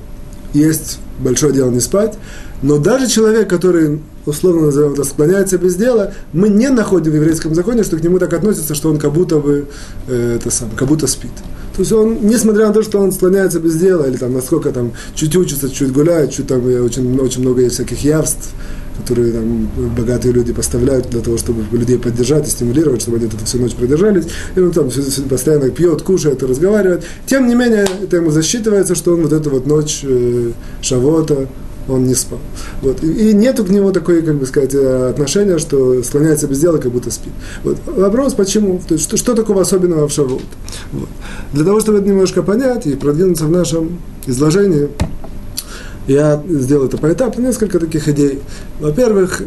есть 0.54 1.00
большое 1.20 1.52
дело 1.52 1.70
не 1.72 1.80
спать, 1.80 2.18
но 2.62 2.78
даже 2.78 3.08
человек, 3.08 3.50
который 3.50 4.02
условно 4.26 4.68
назовем 4.68 4.94
это, 4.94 5.04
склоняется 5.04 5.58
без 5.58 5.76
дела, 5.76 6.14
мы 6.34 6.50
не 6.50 6.70
находим 6.70 7.12
в 7.12 7.16
еврейском 7.16 7.56
законе, 7.56 7.84
что 7.84 7.98
к 7.98 8.04
нему 8.04 8.20
так 8.20 8.34
относится, 8.34 8.76
что 8.76 8.90
он 8.90 8.98
как 8.98 9.14
будто 9.14 9.40
бы, 9.40 9.68
э, 10.08 10.38
это 10.40 10.52
сам, 10.52 10.70
как 10.76 10.88
будто 10.88 11.08
спит. 11.08 11.32
То 11.78 11.82
есть 11.82 11.92
он, 11.92 12.18
несмотря 12.24 12.68
на 12.68 12.74
то, 12.74 12.82
что 12.82 13.00
он 13.00 13.12
склоняется 13.12 13.60
без 13.60 13.76
дела, 13.76 14.08
или 14.08 14.18
там 14.18 14.34
насколько 14.34 14.72
там 14.72 14.94
чуть 15.14 15.36
учится, 15.36 15.70
чуть 15.70 15.92
гуляет, 15.92 16.32
чуть 16.32 16.48
там 16.48 16.66
очень, 16.66 17.20
очень 17.20 17.42
много 17.42 17.62
есть 17.62 17.76
всяких 17.76 18.04
явств, 18.04 18.50
которые 18.98 19.32
там 19.32 19.70
богатые 19.96 20.34
люди 20.34 20.54
поставляют 20.54 21.12
для 21.12 21.22
того, 21.22 21.38
чтобы 21.38 21.64
людей 21.78 22.00
поддержать 22.00 22.48
и 22.48 22.50
стимулировать, 22.50 23.04
чтобы 23.04 23.18
они 23.18 23.28
это 23.28 23.38
всю 23.46 23.60
ночь 23.60 23.76
продержались. 23.76 24.26
И 24.56 24.60
он 24.60 24.72
там 24.72 24.90
постоянно 25.30 25.70
пьет, 25.70 26.02
кушает 26.02 26.42
и 26.42 26.48
разговаривает. 26.48 27.04
Тем 27.28 27.48
не 27.48 27.54
менее, 27.54 27.86
это 28.02 28.18
ему 28.18 28.32
засчитывается, 28.32 28.96
что 28.96 29.14
он 29.14 29.22
вот 29.22 29.34
эту 29.34 29.52
вот 29.52 29.68
ночь 29.68 30.00
э, 30.02 30.54
шавота, 30.82 31.48
он 31.88 32.06
не 32.06 32.16
спал. 32.16 32.40
Вот. 32.82 33.04
И, 33.04 33.30
и 33.30 33.34
нету 33.34 33.64
к 33.64 33.70
нему 33.70 33.92
такой, 33.92 34.22
как 34.22 34.36
бы 34.36 34.46
сказать, 34.46 34.74
э, 34.74 35.10
отношения, 35.10 35.58
что 35.58 36.04
склоняется 36.04 36.48
без 36.48 36.60
дела, 36.60 36.78
как 36.78 36.92
будто 36.92 37.12
спит. 37.12 37.34
Вот. 37.64 37.78
Вопрос, 37.86 38.34
почему? 38.34 38.82
То 38.88 38.96
есть, 38.96 39.06
что, 39.06 39.18
что 39.18 39.34
такого 39.36 39.62
особенного 39.62 40.08
в 40.08 40.12
Шавот? 40.12 40.42
Вот. 40.92 41.10
Для 41.54 41.64
того, 41.64 41.80
чтобы 41.80 42.00
это 42.00 42.08
немножко 42.08 42.44
понять 42.44 42.86
и 42.88 42.96
продвинуться 42.96 43.46
в 43.46 43.52
нашем 43.52 44.00
изложении, 44.26 44.90
я 46.08 46.42
сделал 46.48 46.86
это 46.86 46.98
поэтапно, 46.98 47.42
несколько 47.42 47.80
таких 47.80 48.08
идей. 48.08 48.40
Во-первых, 48.80 49.42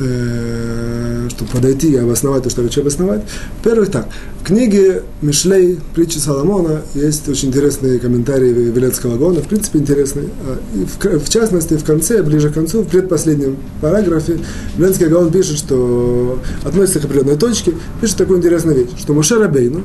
э, 0.00 1.28
чтобы 1.30 1.50
подойти 1.50 1.92
и 1.92 1.96
обосновать 1.96 2.42
то, 2.42 2.50
что 2.50 2.62
я 2.62 2.68
хочу 2.68 2.80
обосновать. 2.80 3.22
Во-первых, 3.58 3.90
так, 3.90 4.08
в 4.40 4.44
книге 4.44 5.02
Мишлей, 5.22 5.78
притчи 5.94 6.18
Соломона, 6.18 6.82
есть 6.94 7.28
очень 7.28 7.48
интересные 7.48 7.98
комментарии 7.98 8.52
Велецкого 8.52 9.16
Гона, 9.16 9.40
в 9.40 9.48
принципе, 9.48 9.78
интересные. 9.78 10.28
А, 10.46 10.58
и 10.74 10.84
в, 10.84 11.24
в 11.24 11.28
частности, 11.28 11.74
в 11.74 11.84
конце, 11.84 12.22
ближе 12.22 12.50
к 12.50 12.54
концу, 12.54 12.82
в 12.82 12.88
предпоследнем 12.88 13.56
параграфе, 13.80 14.38
Велецкий 14.76 15.06
Гаон 15.06 15.30
пишет, 15.30 15.58
что 15.58 16.38
относится 16.64 17.00
к 17.00 17.04
определенной 17.04 17.36
точке, 17.36 17.72
пишет 18.00 18.16
такую 18.16 18.38
интересную 18.38 18.78
вещь, 18.78 18.90
что 18.98 19.14
Муше 19.14 19.36
Рабейну, 19.36 19.82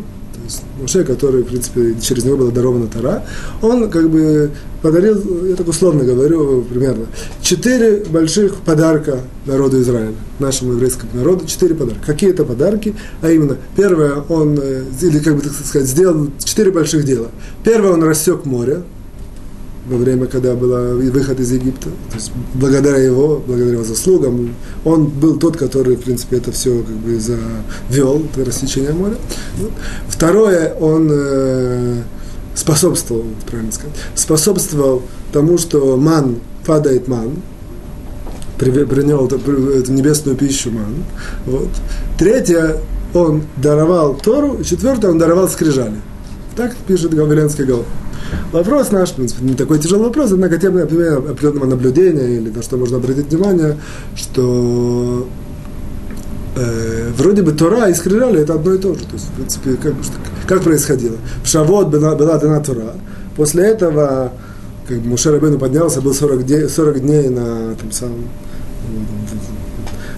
Моше, 0.79 1.03
который, 1.03 1.43
в 1.43 1.47
принципе, 1.47 1.95
через 2.01 2.25
него 2.25 2.37
была 2.37 2.51
дарована 2.51 2.87
Тара, 2.87 3.23
он 3.61 3.89
как 3.89 4.09
бы 4.09 4.51
подарил, 4.81 5.45
я 5.45 5.55
так 5.55 5.67
условно 5.67 6.03
говорю 6.03 6.63
примерно, 6.63 7.05
четыре 7.41 8.03
больших 8.09 8.55
подарка 8.57 9.19
народу 9.45 9.81
Израиля, 9.81 10.15
нашему 10.39 10.73
еврейскому 10.73 11.11
народу, 11.13 11.45
четыре 11.45 11.75
подарка. 11.75 12.05
Какие 12.05 12.31
это 12.31 12.43
подарки? 12.43 12.95
А 13.21 13.29
именно, 13.29 13.57
первое, 13.75 14.23
он, 14.29 14.57
э, 14.61 14.83
или 15.01 15.19
как 15.19 15.35
бы 15.35 15.41
так 15.41 15.53
сказать, 15.53 15.87
сделал 15.87 16.29
четыре 16.43 16.71
больших 16.71 17.05
дела. 17.05 17.27
Первое, 17.63 17.93
он 17.93 18.03
рассек 18.03 18.45
море, 18.45 18.83
во 19.91 19.97
время, 19.97 20.25
когда 20.25 20.55
был 20.55 20.97
выход 21.11 21.39
из 21.39 21.51
Египта. 21.51 21.89
То 22.09 22.15
есть 22.15 22.31
благодаря 22.53 22.97
его, 22.97 23.43
благодаря 23.45 23.73
его 23.73 23.83
заслугам, 23.83 24.55
он 24.85 25.05
был 25.05 25.37
тот, 25.37 25.57
который, 25.57 25.97
в 25.97 26.01
принципе, 26.01 26.37
это 26.37 26.51
все 26.51 26.81
как 26.81 26.95
бы 26.95 27.19
завел, 27.19 28.23
это 28.33 28.45
рассечение 28.45 28.93
моря. 28.93 29.15
Второе, 30.07 30.73
он 30.75 31.09
э, 31.11 32.01
способствовал, 32.55 33.25
правильно 33.49 33.71
сказать, 33.71 33.95
способствовал 34.15 35.03
тому, 35.33 35.57
что 35.57 35.97
ман 35.97 36.37
падает 36.65 37.07
ман, 37.07 37.35
принял 38.57 39.25
эту, 39.25 39.91
небесную 39.91 40.37
пищу 40.37 40.71
ман. 40.71 41.03
Вот. 41.45 41.69
Третье, 42.17 42.77
он 43.13 43.43
даровал 43.57 44.15
Тору, 44.15 44.63
четвертое, 44.63 45.11
он 45.11 45.17
даровал 45.17 45.49
скрижали. 45.49 45.97
Так 46.55 46.75
пишет 46.87 47.13
Гавриленский 47.13 47.65
Гол. 47.65 47.85
Вопрос 48.51 48.91
наш, 48.91 49.11
в 49.11 49.15
принципе, 49.15 49.43
не 49.43 49.53
такой 49.55 49.79
тяжелый 49.79 50.03
вопрос, 50.03 50.31
однако 50.31 50.57
тем 50.57 50.75
например, 50.75 51.17
определенного 51.19 51.65
наблюдения 51.65 52.37
или 52.37 52.49
на 52.49 52.61
что 52.61 52.77
можно 52.77 52.97
обратить 52.97 53.27
внимание, 53.27 53.77
что 54.15 55.27
э, 56.55 57.11
вроде 57.17 57.41
бы 57.41 57.51
Тора 57.53 57.89
и 57.89 57.93
скрижали 57.93 58.41
это 58.41 58.55
одно 58.55 58.73
и 58.73 58.77
то 58.77 58.93
же. 58.93 59.01
То 59.01 59.13
есть, 59.13 59.27
в 59.27 59.31
принципе, 59.31 59.75
как, 59.75 59.93
как 60.47 60.63
происходило? 60.63 61.17
В 61.43 61.47
Шавот 61.47 61.89
была, 61.89 62.15
была 62.15 62.37
дана 62.37 62.59
Тора, 62.59 62.93
после 63.35 63.65
этого 63.65 64.33
как 64.87 64.99
бы 64.99 65.09
Муше 65.09 65.31
Рабену 65.31 65.57
поднялся, 65.57 66.01
был 66.01 66.13
40 66.13 66.45
дней, 66.45 66.67
40 66.67 66.99
дней 66.99 67.29
на 67.29 67.75
том 67.75 67.91
самом 67.91 68.25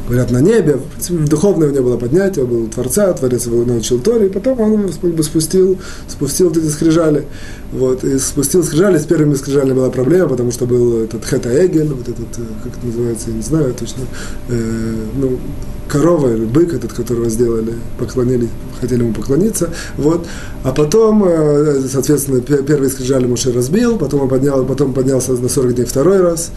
говорят, 0.07 0.31
на 0.31 0.41
небе. 0.41 0.79
Духовное 1.09 1.69
у 1.69 1.71
него 1.71 1.83
было 1.85 1.97
поднятие, 1.97 2.45
был 2.45 2.67
Творца, 2.67 3.11
Творец 3.13 3.45
его 3.45 3.63
научил 3.63 3.99
Торе, 3.99 4.27
и 4.27 4.29
потом 4.29 4.59
он 4.59 4.87
бы 4.87 5.23
спустил, 5.23 5.77
спустил 6.07 6.49
вот 6.49 6.57
эти 6.57 6.67
скрижали. 6.67 7.25
Вот, 7.73 8.03
и 8.03 8.19
спустил 8.19 8.63
скрижали, 8.63 8.99
с 8.99 9.05
первыми 9.05 9.33
скрижалями 9.33 9.73
была 9.73 9.89
проблема, 9.89 10.29
потому 10.29 10.51
что 10.51 10.67
был 10.67 11.01
этот 11.01 11.25
Хета 11.25 11.49
Эгель, 11.49 11.91
вот 11.91 12.07
этот, 12.07 12.37
э, 12.37 12.41
как 12.63 12.77
это 12.77 12.85
называется, 12.85 13.31
я 13.31 13.35
не 13.35 13.41
знаю 13.41 13.73
точно, 13.73 14.03
э, 14.49 14.95
ну, 15.15 15.39
корова 15.87 16.33
или 16.33 16.45
бык 16.45 16.73
этот, 16.73 16.93
которого 16.93 17.29
сделали, 17.29 17.73
поклонили, 17.99 18.49
хотели 18.79 19.01
ему 19.01 19.13
поклониться, 19.13 19.69
вот. 19.97 20.25
А 20.63 20.71
потом, 20.71 21.23
э, 21.25 21.81
соответственно, 21.91 22.41
первый 22.41 22.89
скрижали 22.89 23.25
Муше 23.25 23.51
разбил, 23.51 23.97
потом 23.97 24.21
он 24.21 24.29
поднял, 24.29 24.63
потом 24.65 24.93
поднялся 24.93 25.33
на 25.33 25.49
40 25.49 25.73
дней 25.73 25.85
второй 25.85 26.21
раз, 26.21 26.51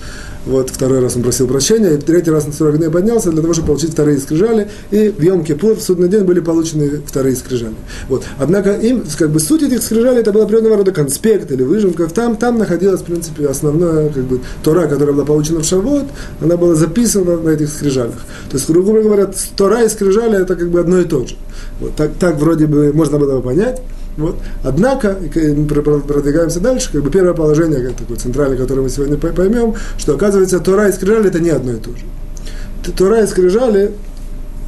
вот, 0.46 0.70
второй 0.70 1.00
раз 1.00 1.16
он 1.16 1.22
просил 1.22 1.48
прощения, 1.48 1.94
и 1.94 1.96
третий 1.96 2.30
раз 2.30 2.46
на 2.46 2.52
40 2.52 2.78
дней 2.78 2.88
поднялся 2.88 3.30
для 3.32 3.42
того, 3.42 3.52
чтобы 3.52 3.68
получить 3.68 3.90
вторые 3.90 4.18
скрижали, 4.18 4.70
и 4.90 5.08
в 5.08 5.20
Йом-Кипур, 5.20 5.74
в 5.74 5.82
судный 5.82 6.08
день, 6.08 6.22
были 6.22 6.40
получены 6.40 7.02
вторые 7.04 7.34
скрижали. 7.36 7.74
Вот. 8.08 8.22
Однако 8.38 8.72
им, 8.74 9.02
как 9.18 9.30
бы, 9.30 9.40
суть 9.40 9.62
этих 9.62 9.82
скрижалей, 9.82 10.20
это 10.20 10.32
был 10.32 10.42
определенного 10.42 10.78
рода 10.78 10.92
конспект 11.06 11.52
или 11.52 11.62
выжимка. 11.62 12.08
Там, 12.08 12.36
там 12.36 12.58
находилась, 12.58 13.00
в 13.00 13.04
принципе, 13.04 13.46
основная, 13.46 14.08
как 14.08 14.24
бы, 14.24 14.40
Тора, 14.64 14.88
которая 14.88 15.14
была 15.14 15.24
получена 15.24 15.60
в 15.60 15.64
Шавот, 15.64 16.06
она 16.40 16.56
была 16.56 16.74
записана 16.74 17.36
на 17.36 17.50
этих 17.50 17.68
скрижалях. 17.68 18.16
То 18.50 18.56
есть, 18.56 18.68
грубо 18.68 19.00
говоря, 19.00 19.30
Тора 19.56 19.84
и 19.84 19.88
скрижали 19.88 20.42
это 20.42 20.56
как 20.56 20.68
бы 20.68 20.80
одно 20.80 20.98
и 20.98 21.04
то 21.04 21.24
же. 21.24 21.36
Вот, 21.80 21.94
так, 21.94 22.10
так 22.18 22.36
вроде 22.40 22.66
бы 22.66 22.92
можно 22.92 23.18
было 23.18 23.36
бы 23.36 23.42
понять. 23.42 23.80
Вот. 24.16 24.36
Однако, 24.64 25.16
мы 25.20 25.66
продвигаемся 25.66 26.58
дальше, 26.58 26.90
как 26.92 27.02
бы 27.02 27.10
первое 27.10 27.34
положение, 27.34 27.80
как 27.86 27.96
такое 27.96 28.16
центральное, 28.16 28.58
которое 28.58 28.80
мы 28.80 28.88
сегодня 28.88 29.16
поймем, 29.16 29.74
что 29.98 30.14
оказывается 30.14 30.58
Тора 30.58 30.88
и 30.88 30.92
скрижали 30.92 31.28
это 31.28 31.38
не 31.38 31.50
одно 31.50 31.72
и 31.72 31.76
то 31.76 31.90
же. 31.90 32.92
Тора 32.96 33.22
и 33.22 33.26
скрижали 33.26 33.92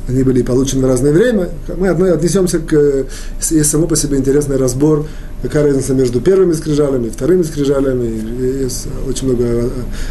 они 0.08 0.22
были 0.22 0.40
получены 0.42 0.86
в 0.86 0.88
разное 0.88 1.12
время. 1.12 1.50
Мы 1.76 2.10
отнесемся 2.10 2.60
к... 2.60 3.04
Есть 3.50 3.70
само 3.70 3.86
по 3.86 3.94
себе 3.94 4.16
интересный 4.16 4.56
разбор, 4.56 5.06
какая 5.42 5.64
разница 5.64 5.94
между 5.94 6.20
первыми 6.20 6.52
скрижалями 6.52 7.08
вторыми 7.08 7.42
скрижалями. 7.42 8.68
Очень 9.08 9.28
много 9.28 9.44
э, 9.44 9.68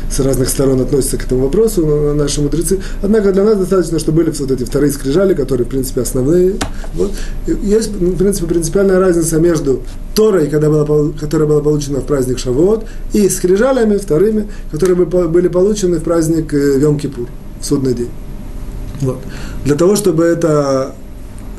с 0.10 0.20
разных 0.20 0.50
сторон 0.50 0.82
относятся 0.82 1.18
к 1.18 1.26
этому 1.26 1.44
вопросу 1.44 2.14
наши 2.16 2.42
мудрецы. 2.42 2.80
Однако 3.02 3.32
для 3.32 3.44
нас 3.44 3.58
достаточно, 3.58 4.00
что 4.00 4.12
были 4.12 4.32
вот 4.32 4.52
эти 4.52 4.64
вторые 4.64 4.92
скрижали, 4.92 5.34
которые, 5.34 5.66
в 5.66 5.70
принципе, 5.70 6.02
основные. 6.02 6.56
Вот. 6.96 7.12
Есть, 7.46 7.92
в 7.92 8.18
принципе, 8.18 8.48
принципиальная 8.48 9.00
разница 9.00 9.40
между 9.40 9.82
Торой, 10.16 10.48
когда 10.48 10.70
была, 10.70 11.12
которая 11.20 11.48
была 11.48 11.62
получена 11.62 12.00
в 12.00 12.06
праздник 12.06 12.40
Шавуот, 12.40 12.86
и 13.14 13.30
скрижалями 13.30 13.98
вторыми, 13.98 14.48
которые 14.72 14.96
были 14.96 15.48
получены 15.48 15.98
в 15.98 16.04
праздник 16.04 16.54
э, 16.54 16.80
Йом-Кипур, 16.80 17.28
в 17.60 17.66
судный 17.66 17.94
день. 17.94 18.10
Вот. 19.02 19.20
Для 19.66 19.76
того, 19.76 19.96
чтобы 19.96 20.24
это 20.24 20.96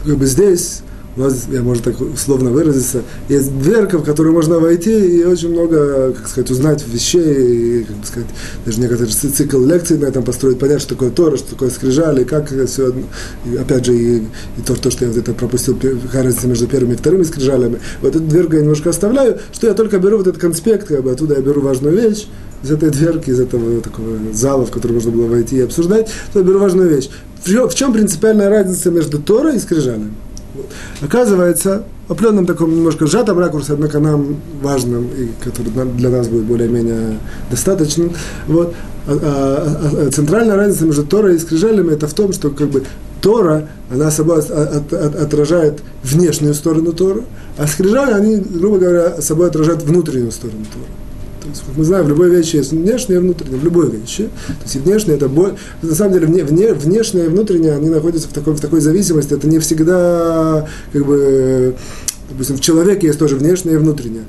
как 0.05 0.17
бы 0.17 0.27
здесь, 0.27 0.83
у 1.19 1.53
я 1.53 1.63
можно 1.63 1.85
так 1.85 2.01
условно 2.01 2.51
выразиться, 2.51 3.03
есть 3.29 3.59
дверка, 3.59 3.99
в 3.99 4.05
которую 4.05 4.35
можно 4.35 4.59
войти 4.59 5.19
и 5.19 5.25
очень 5.25 5.51
много, 5.51 6.13
как 6.13 6.29
сказать, 6.29 6.51
узнать 6.51 6.85
вещей, 6.87 7.81
и, 7.81 7.85
как 7.85 7.97
сказать, 8.05 8.29
даже 8.65 8.81
некоторые 8.81 9.11
цикл 9.11 9.65
лекций 9.65 9.99
на 9.99 10.07
этом 10.07 10.23
построить, 10.23 10.59
понять, 10.59 10.81
что 10.81 10.91
такое 10.91 11.11
Тора, 11.11 11.37
что 11.37 11.51
такое 11.51 11.71
скрижали, 11.71 12.25
как 12.25 12.51
все, 12.67 12.95
и, 13.45 13.57
опять 13.57 13.85
же, 13.85 13.97
и, 13.97 14.17
и 14.19 14.63
то, 14.65 14.75
то, 14.75 14.91
что 14.91 15.05
я 15.05 15.11
вот 15.11 15.19
это 15.19 15.33
пропустил, 15.33 15.79
разница 16.13 16.47
между 16.47 16.67
первыми 16.67 16.95
и 16.95 16.97
вторыми 16.97 17.25
скрижалями. 17.25 17.81
Вот 18.01 18.15
эту 18.15 18.25
дверку 18.25 18.55
я 18.55 18.63
немножко 18.63 18.91
оставляю, 18.91 19.39
что 19.53 19.67
я 19.67 19.75
только 19.75 19.99
беру 19.99 20.19
вот 20.19 20.27
этот 20.27 20.41
конспект, 20.41 20.89
как 20.89 21.03
бы 21.03 21.11
оттуда 21.11 21.35
я 21.35 21.41
беру 21.41 21.61
важную 21.61 21.97
вещь, 21.97 22.29
из 22.63 22.71
этой 22.73 22.91
дверки, 22.91 23.31
из 23.31 23.41
этого 23.41 23.81
такого 23.81 24.17
зала, 24.33 24.67
в 24.67 24.71
который 24.71 24.93
можно 24.93 25.13
было 25.13 25.27
войти 25.27 25.57
и 25.59 25.61
обсуждать, 25.61 26.11
то 26.33 26.41
я 26.41 26.45
беру 26.45 26.59
важную 26.59 26.89
вещь. 26.89 27.09
В 27.45 27.75
чем 27.75 27.93
принципиальная 27.93 28.49
разница 28.49 28.91
между 28.91 29.21
Торой 29.21 29.57
и 29.57 29.59
скрижалями? 29.61 30.13
Оказывается, 31.01 31.85
в 32.09 32.13
определенном 32.13 32.47
таком 32.47 32.75
немножко 32.75 33.07
сжатом 33.07 33.39
ракурсе, 33.39 33.75
однако 33.75 33.99
нам 33.99 34.37
важным, 34.63 35.09
и 35.09 35.29
который 35.45 35.71
для 35.97 36.09
нас 36.09 36.29
будет 36.29 36.45
более-менее 36.45 37.19
достаточным, 37.51 38.13
вот, 38.47 38.75
а, 39.07 39.13
а, 39.13 40.07
а, 40.07 40.11
центральная 40.11 40.57
разница 40.57 40.85
между 40.85 41.05
Торой 41.05 41.37
и 41.37 41.39
скрижалями 41.39 41.93
это 41.93 42.07
в 42.07 42.15
том, 42.15 42.33
что 42.33 42.51
как 42.51 42.69
бы 42.69 42.85
Тора, 43.21 43.69
она 43.91 44.11
собой 44.11 44.41
от, 44.41 44.93
от, 44.93 45.17
отражает 45.17 45.81
внешнюю 46.03 46.55
сторону 46.55 46.93
Тора, 46.93 47.23
а 47.57 47.67
скрижали, 47.67 48.13
они, 48.13 48.37
грубо 48.37 48.79
говоря, 48.79 49.21
собой 49.21 49.49
отражают 49.49 49.83
внутреннюю 49.83 50.31
сторону 50.31 50.65
Тора. 50.73 50.87
Есть, 51.49 51.63
мы 51.77 51.85
знаем, 51.85 52.05
в 52.05 52.09
любой 52.09 52.31
вещи 52.31 52.57
есть 52.57 52.73
внешнее 52.73 53.19
и 53.19 53.23
внутреннее, 53.23 53.59
в 53.59 53.65
любой 53.65 53.91
вещи. 53.91 54.25
То 54.47 54.63
есть, 54.65 54.77
и 54.77 54.79
внешнее 54.79 55.17
это 55.17 55.29
боль. 55.29 55.55
На 55.83 55.95
самом 55.95 56.13
деле, 56.13 56.27
вне, 56.27 56.45
вне, 56.45 56.73
внешнее 56.75 57.27
и 57.27 57.29
внутреннее, 57.29 57.75
они 57.75 57.89
находятся 57.89 58.29
в 58.29 58.33
такой, 58.33 58.55
в 58.55 58.61
такой 58.61 58.81
зависимости. 58.81 59.35
Это 59.35 59.49
не 59.49 59.59
всегда, 59.59 60.69
как 60.93 61.07
бы, 61.07 61.75
допустим, 62.29 62.57
в 62.57 62.61
человеке 62.61 63.07
есть 63.07 63.19
тоже 63.19 63.37
внешнее 63.37 63.77
и 63.77 63.79
внутреннее. 63.79 64.25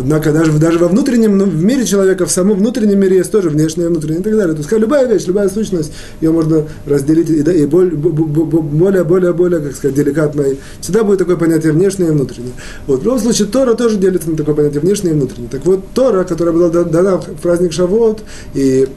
Однако 0.00 0.32
даже, 0.32 0.52
даже 0.52 0.78
во 0.78 0.88
внутреннем 0.88 1.36
ну, 1.36 1.44
в 1.44 1.62
мире 1.62 1.84
человека, 1.84 2.24
в 2.24 2.30
самом 2.30 2.58
внутреннем 2.58 2.98
мире 2.98 3.18
есть 3.18 3.30
тоже 3.30 3.50
внешнее 3.50 3.86
и 3.86 3.90
внутреннее 3.90 4.20
и 4.20 4.22
так 4.22 4.36
далее. 4.36 4.54
То 4.54 4.62
есть 4.62 4.72
любая 4.72 5.06
вещь, 5.06 5.26
любая 5.26 5.48
сущность, 5.48 5.92
ее 6.20 6.30
можно 6.30 6.64
разделить 6.86 7.28
и, 7.28 7.40
и 7.40 7.66
более, 7.66 7.96
более, 7.96 9.04
более, 9.04 9.32
более, 9.32 9.60
как 9.60 9.76
сказать, 9.76 9.96
деликатно. 9.96 10.44
Всегда 10.80 11.04
будет 11.04 11.18
такое 11.18 11.36
понятие 11.36 11.72
внешнее 11.72 12.08
и 12.08 12.12
внутреннее. 12.12 12.52
Вот. 12.86 13.00
В 13.00 13.04
любом 13.04 13.18
случае, 13.18 13.48
Тора 13.48 13.74
тоже 13.74 13.98
делится 13.98 14.30
на 14.30 14.36
такое 14.36 14.54
понятие 14.54 14.80
внешнее 14.80 15.12
и 15.12 15.16
внутреннее. 15.16 15.50
Так 15.50 15.66
вот, 15.66 15.84
Тора, 15.94 16.24
которая 16.24 16.54
была 16.54 16.68
дана 16.68 17.18
в 17.18 17.40
праздник 17.42 17.72
Шавот, 17.72 18.22
и 18.54 18.88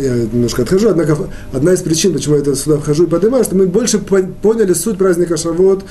я 0.00 0.14
немножко 0.14 0.62
отхожу, 0.62 0.90
однако 0.90 1.16
одна 1.52 1.72
из 1.72 1.80
причин, 1.80 2.12
почему 2.12 2.36
я 2.36 2.54
сюда 2.54 2.78
вхожу 2.78 3.04
и 3.04 3.06
поднимаю, 3.06 3.44
что 3.44 3.56
мы 3.56 3.66
больше 3.66 3.98
поняли 3.98 4.72
суть 4.72 4.98
праздника 4.98 5.36
Шавот 5.36 5.84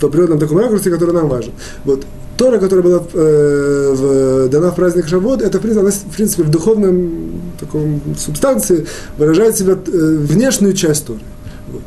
в 0.00 0.04
определенном 0.04 0.38
таком 0.38 0.58
ракурсе, 0.58 0.90
который 0.90 1.14
нам 1.14 1.28
важен. 1.28 1.52
Вот. 1.84 2.04
Тора, 2.36 2.58
которая 2.58 2.82
была 2.82 3.02
э, 3.12 3.94
в, 3.94 4.48
дана 4.48 4.70
в 4.70 4.76
праздник 4.76 5.06
Шавот, 5.06 5.42
это, 5.42 5.58
она, 5.58 5.90
в 5.90 6.16
принципе, 6.16 6.44
в 6.44 6.50
духовном 6.50 7.52
таком 7.60 8.00
субстанции 8.18 8.86
выражает 9.18 9.56
себя 9.56 9.74
э, 9.74 9.76
внешнюю 9.76 10.72
часть 10.72 11.06
Торы. 11.06 11.20
Вот. 11.70 11.82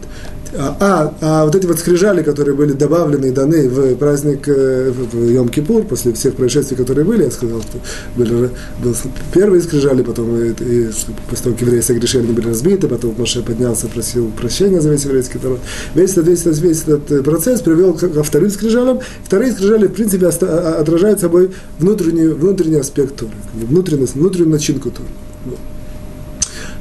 А, 0.57 0.77
а, 0.79 1.13
а 1.21 1.45
вот 1.45 1.55
эти 1.55 1.65
вот 1.65 1.79
скрижали, 1.79 2.23
которые 2.23 2.55
были 2.55 2.73
добавлены 2.73 3.27
и 3.27 3.31
даны 3.31 3.67
в 3.67 3.95
праздник 3.95 4.47
э, 4.47 4.91
в 4.91 5.15
Йом-Кипур, 5.15 5.85
после 5.87 6.13
всех 6.13 6.35
происшествий, 6.35 6.77
которые 6.77 7.05
были, 7.05 7.23
я 7.23 7.31
сказал, 7.31 7.61
что 7.61 7.79
были, 8.15 8.49
был 8.81 8.95
первые 9.33 9.61
скрижали, 9.61 10.01
потом 10.01 10.35
и, 10.37 10.49
и, 10.51 10.89
после 11.29 11.43
того, 11.43 11.55
как 11.55 11.61
евреи 11.61 11.81
согрешили, 11.81 12.23
они 12.23 12.33
были 12.33 12.47
разбиты, 12.47 12.87
потом 12.87 13.15
Моше 13.17 13.41
поднялся, 13.41 13.87
просил 13.87 14.31
прощения 14.31 14.79
за 14.79 14.89
весь 14.89 15.03
еврейский 15.03 15.39
народ. 15.41 15.59
Весь 15.93 16.11
этот, 16.11 16.27
весь, 16.27 16.41
этот, 16.41 16.59
весь 16.59 16.81
этот 16.83 17.23
процесс 17.25 17.61
привел 17.61 17.93
ко 17.93 18.23
вторым 18.23 18.49
скрижалам. 18.49 19.01
Вторые 19.23 19.51
скрижали, 19.51 19.87
в 19.87 19.93
принципе, 19.93 20.27
а, 20.27 20.77
отражают 20.79 21.19
собой 21.19 21.51
внутренний, 21.79 22.27
внутренний 22.27 22.79
аспект 22.79 23.15
Торы, 23.17 23.31
внутренность, 23.53 24.15
внутреннюю 24.15 24.51
начинку. 24.51 24.91
Вот. 25.45 25.57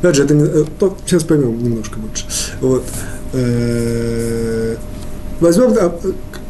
Опять 0.00 0.16
же, 0.16 0.24
это 0.24 0.34
не, 0.34 0.44
э, 0.44 0.64
сейчас 1.06 1.24
поймем 1.24 1.62
немножко 1.62 1.98
больше. 1.98 2.26
Вот. 2.60 2.84
Э, 3.34 4.76
возьмем 5.40 5.74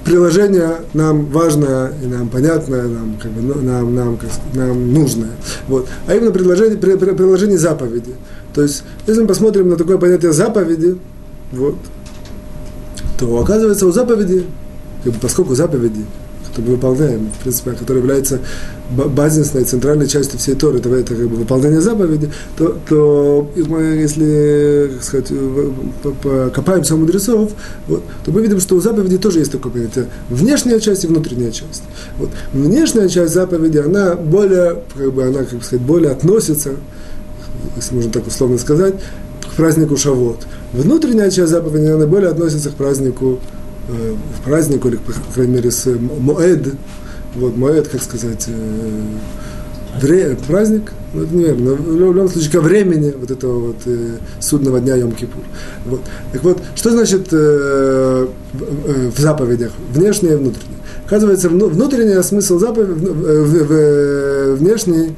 приложение 0.04 0.82
нам 0.92 1.26
важное 1.26 1.92
и 2.02 2.06
нам 2.06 2.28
понятное, 2.28 2.82
нам, 2.82 3.16
как 3.20 3.30
бы, 3.30 3.40
ну, 3.40 3.62
нам, 3.62 3.94
нам, 3.94 4.16
как, 4.18 4.28
нам 4.52 4.92
нужное. 4.92 5.30
Вот. 5.66 5.88
А 6.06 6.14
именно 6.14 6.30
предложение, 6.30 6.76
приложение 6.76 7.56
заповеди. 7.56 8.14
То 8.54 8.62
есть, 8.62 8.84
если 9.06 9.22
мы 9.22 9.28
посмотрим 9.28 9.70
на 9.70 9.76
такое 9.76 9.96
понятие 9.96 10.32
заповеди, 10.32 10.98
вот, 11.52 11.76
то 13.18 13.38
оказывается 13.38 13.86
у 13.86 13.92
заповеди, 13.92 14.44
поскольку 15.22 15.54
заповеди 15.54 16.04
что 16.54 16.62
мы 16.62 16.72
выполняем, 16.72 17.30
в 17.38 17.42
принципе, 17.42 17.72
который 17.72 17.98
является 17.98 18.38
базисной, 18.90 19.64
центральной 19.64 20.06
частью 20.06 20.38
всей 20.38 20.54
Торы, 20.54 20.78
это, 20.78 20.88
это 20.88 21.14
как 21.14 21.28
бы 21.28 21.36
выполнение 21.36 21.80
заповеди, 21.80 22.30
то, 22.56 22.76
то 22.88 23.50
мы, 23.66 23.80
если 23.82 24.92
как 24.94 25.02
сказать, 25.02 25.32
покопаемся 26.22 26.94
у 26.94 26.98
мудрецов, 26.98 27.50
вот, 27.88 28.04
то 28.24 28.30
мы 28.30 28.42
видим, 28.42 28.60
что 28.60 28.76
у 28.76 28.80
заповеди 28.80 29.18
тоже 29.18 29.40
есть 29.40 29.52
такое 29.52 29.72
понятие 29.72 30.06
внешняя 30.28 30.78
часть 30.78 31.04
и 31.04 31.06
внутренняя 31.06 31.50
часть. 31.50 31.82
Вот. 32.18 32.30
Внешняя 32.52 33.08
часть 33.08 33.34
заповеди, 33.34 33.78
она 33.78 34.14
более, 34.14 34.82
как 34.96 35.12
бы, 35.12 35.24
она, 35.24 35.44
как 35.44 35.64
сказать, 35.64 35.84
более 35.84 36.12
относится, 36.12 36.70
если 37.76 37.94
можно 37.96 38.12
так 38.12 38.26
условно 38.26 38.58
сказать, 38.58 38.94
к 39.50 39.56
празднику 39.56 39.96
Шавот. 39.96 40.46
Внутренняя 40.72 41.30
часть 41.30 41.50
заповеди, 41.50 41.86
она 41.86 42.06
более 42.06 42.30
относится 42.30 42.70
к 42.70 42.74
празднику 42.74 43.40
Э, 43.86 44.14
в 44.38 44.44
праздник, 44.44 44.86
или, 44.86 44.96
по 44.96 45.12
крайней 45.34 45.54
мере, 45.54 45.70
с 45.70 45.86
Моэд, 45.86 46.74
вот, 47.34 47.56
Моэд, 47.56 47.88
как 47.88 48.02
сказать, 48.02 48.46
э, 48.48 49.00
вре, 50.00 50.38
праздник, 50.48 50.92
ну, 51.12 51.22
это 51.22 51.34
неверно, 51.34 51.76
но 51.76 52.06
в 52.08 52.14
любом 52.14 52.28
случае 52.30 52.50
ко 52.50 52.60
времени 52.62 53.14
вот 53.16 53.30
этого 53.30 53.58
вот 53.58 53.76
э, 53.84 54.16
судного 54.40 54.80
дня 54.80 54.96
Йом-Кипур. 54.96 55.44
Вот. 55.84 56.00
Так 56.32 56.42
вот, 56.44 56.62
что 56.74 56.90
значит 56.92 57.28
э, 57.32 58.26
в, 58.54 59.10
в 59.10 59.18
заповедях, 59.18 59.72
внешнее 59.92 60.32
и 60.32 60.36
внутреннее? 60.36 60.78
Оказывается, 61.06 61.50
внутренний 61.50 62.22
смысл 62.22 62.58
заповеди, 62.58 63.04
в, 63.04 63.64
в, 63.64 64.54
внешний 64.56 65.14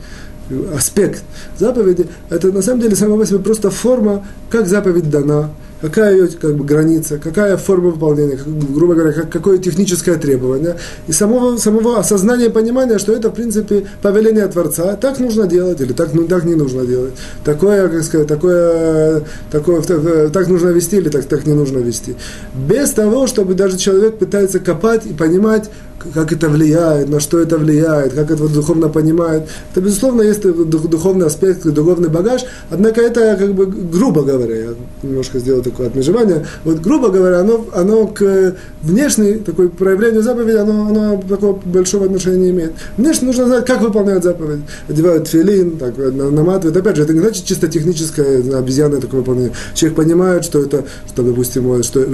аспект 0.76 1.22
заповеди, 1.56 2.06
это 2.30 2.50
на 2.50 2.62
самом 2.62 2.80
деле 2.80 2.96
сама 2.96 3.16
по 3.16 3.26
себе 3.26 3.38
просто 3.38 3.70
форма, 3.70 4.26
как 4.50 4.66
заповедь 4.66 5.08
дана, 5.08 5.50
какая 5.80 6.14
ее 6.14 6.28
как 6.28 6.56
бы, 6.56 6.64
граница, 6.64 7.18
какая 7.18 7.56
форма 7.56 7.90
выполнения, 7.90 8.36
как, 8.36 8.46
грубо 8.46 8.94
говоря, 8.94 9.12
как, 9.12 9.30
какое 9.30 9.58
техническое 9.58 10.16
требование, 10.16 10.76
и 11.06 11.12
самого, 11.12 11.58
самого 11.58 11.98
осознания 11.98 12.50
понимания, 12.50 12.98
что 12.98 13.12
это, 13.12 13.30
в 13.30 13.34
принципе, 13.34 13.86
повеление 14.02 14.46
Творца, 14.48 14.96
так 14.96 15.18
нужно 15.18 15.46
делать, 15.46 15.80
или 15.80 15.92
так, 15.92 16.14
ну, 16.14 16.26
так 16.26 16.44
не 16.44 16.54
нужно 16.54 16.86
делать, 16.86 17.14
такое, 17.44 17.88
как 17.88 18.02
сказать, 18.02 18.26
такое, 18.26 19.22
такое, 19.50 19.82
так 20.30 20.48
нужно 20.48 20.68
вести, 20.70 20.96
или 20.96 21.08
так, 21.08 21.24
так 21.24 21.46
не 21.46 21.52
нужно 21.52 21.78
вести. 21.78 22.16
Без 22.54 22.90
того, 22.90 23.26
чтобы 23.26 23.54
даже 23.54 23.76
человек 23.76 24.18
пытается 24.18 24.60
копать 24.60 25.06
и 25.06 25.12
понимать, 25.12 25.70
как 26.12 26.32
это 26.32 26.48
влияет, 26.48 27.08
на 27.08 27.20
что 27.20 27.38
это 27.40 27.58
влияет, 27.58 28.12
как 28.12 28.30
это 28.30 28.48
духовно 28.48 28.88
понимает. 28.88 29.48
Это, 29.72 29.80
безусловно, 29.80 30.22
есть 30.22 30.42
духовный 30.42 31.26
аспект, 31.26 31.66
духовный 31.66 32.08
багаж, 32.08 32.42
однако 32.70 33.00
это, 33.00 33.36
как 33.36 33.54
бы, 33.54 33.66
грубо 33.66 34.22
говоря, 34.22 34.56
я 34.56 34.68
немножко 35.02 35.38
сделал 35.38 35.62
такое 35.62 35.88
отмежевание, 35.88 36.46
вот, 36.64 36.78
грубо 36.78 37.08
говоря, 37.08 37.40
оно, 37.40 37.66
оно 37.74 38.06
к 38.06 38.54
внешней 38.82 39.34
такой 39.34 39.68
проявлению 39.68 40.22
заповеди, 40.22 40.56
оно, 40.56 40.88
оно 40.88 41.22
такого 41.28 41.60
большого 41.64 42.06
отношения 42.06 42.36
не 42.36 42.50
имеет. 42.50 42.72
Внешне 42.96 43.26
нужно 43.28 43.46
знать, 43.46 43.64
как 43.66 43.80
выполняют 43.80 44.24
заповедь. 44.24 44.60
Одевают 44.88 45.28
филин, 45.28 45.76
так, 45.78 45.96
наматывают. 45.96 46.76
Опять 46.76 46.96
же, 46.96 47.02
это 47.02 47.12
не 47.12 47.20
значит 47.20 47.44
чисто 47.44 47.68
техническое, 47.68 48.38
обезьянное 48.56 49.00
такое 49.00 49.20
выполнение. 49.20 49.52
Человек 49.74 49.96
понимает, 49.96 50.44
что 50.44 50.62
это, 50.62 50.84
что, 51.08 51.22
допустим, 51.22 51.82
что, 51.82 52.04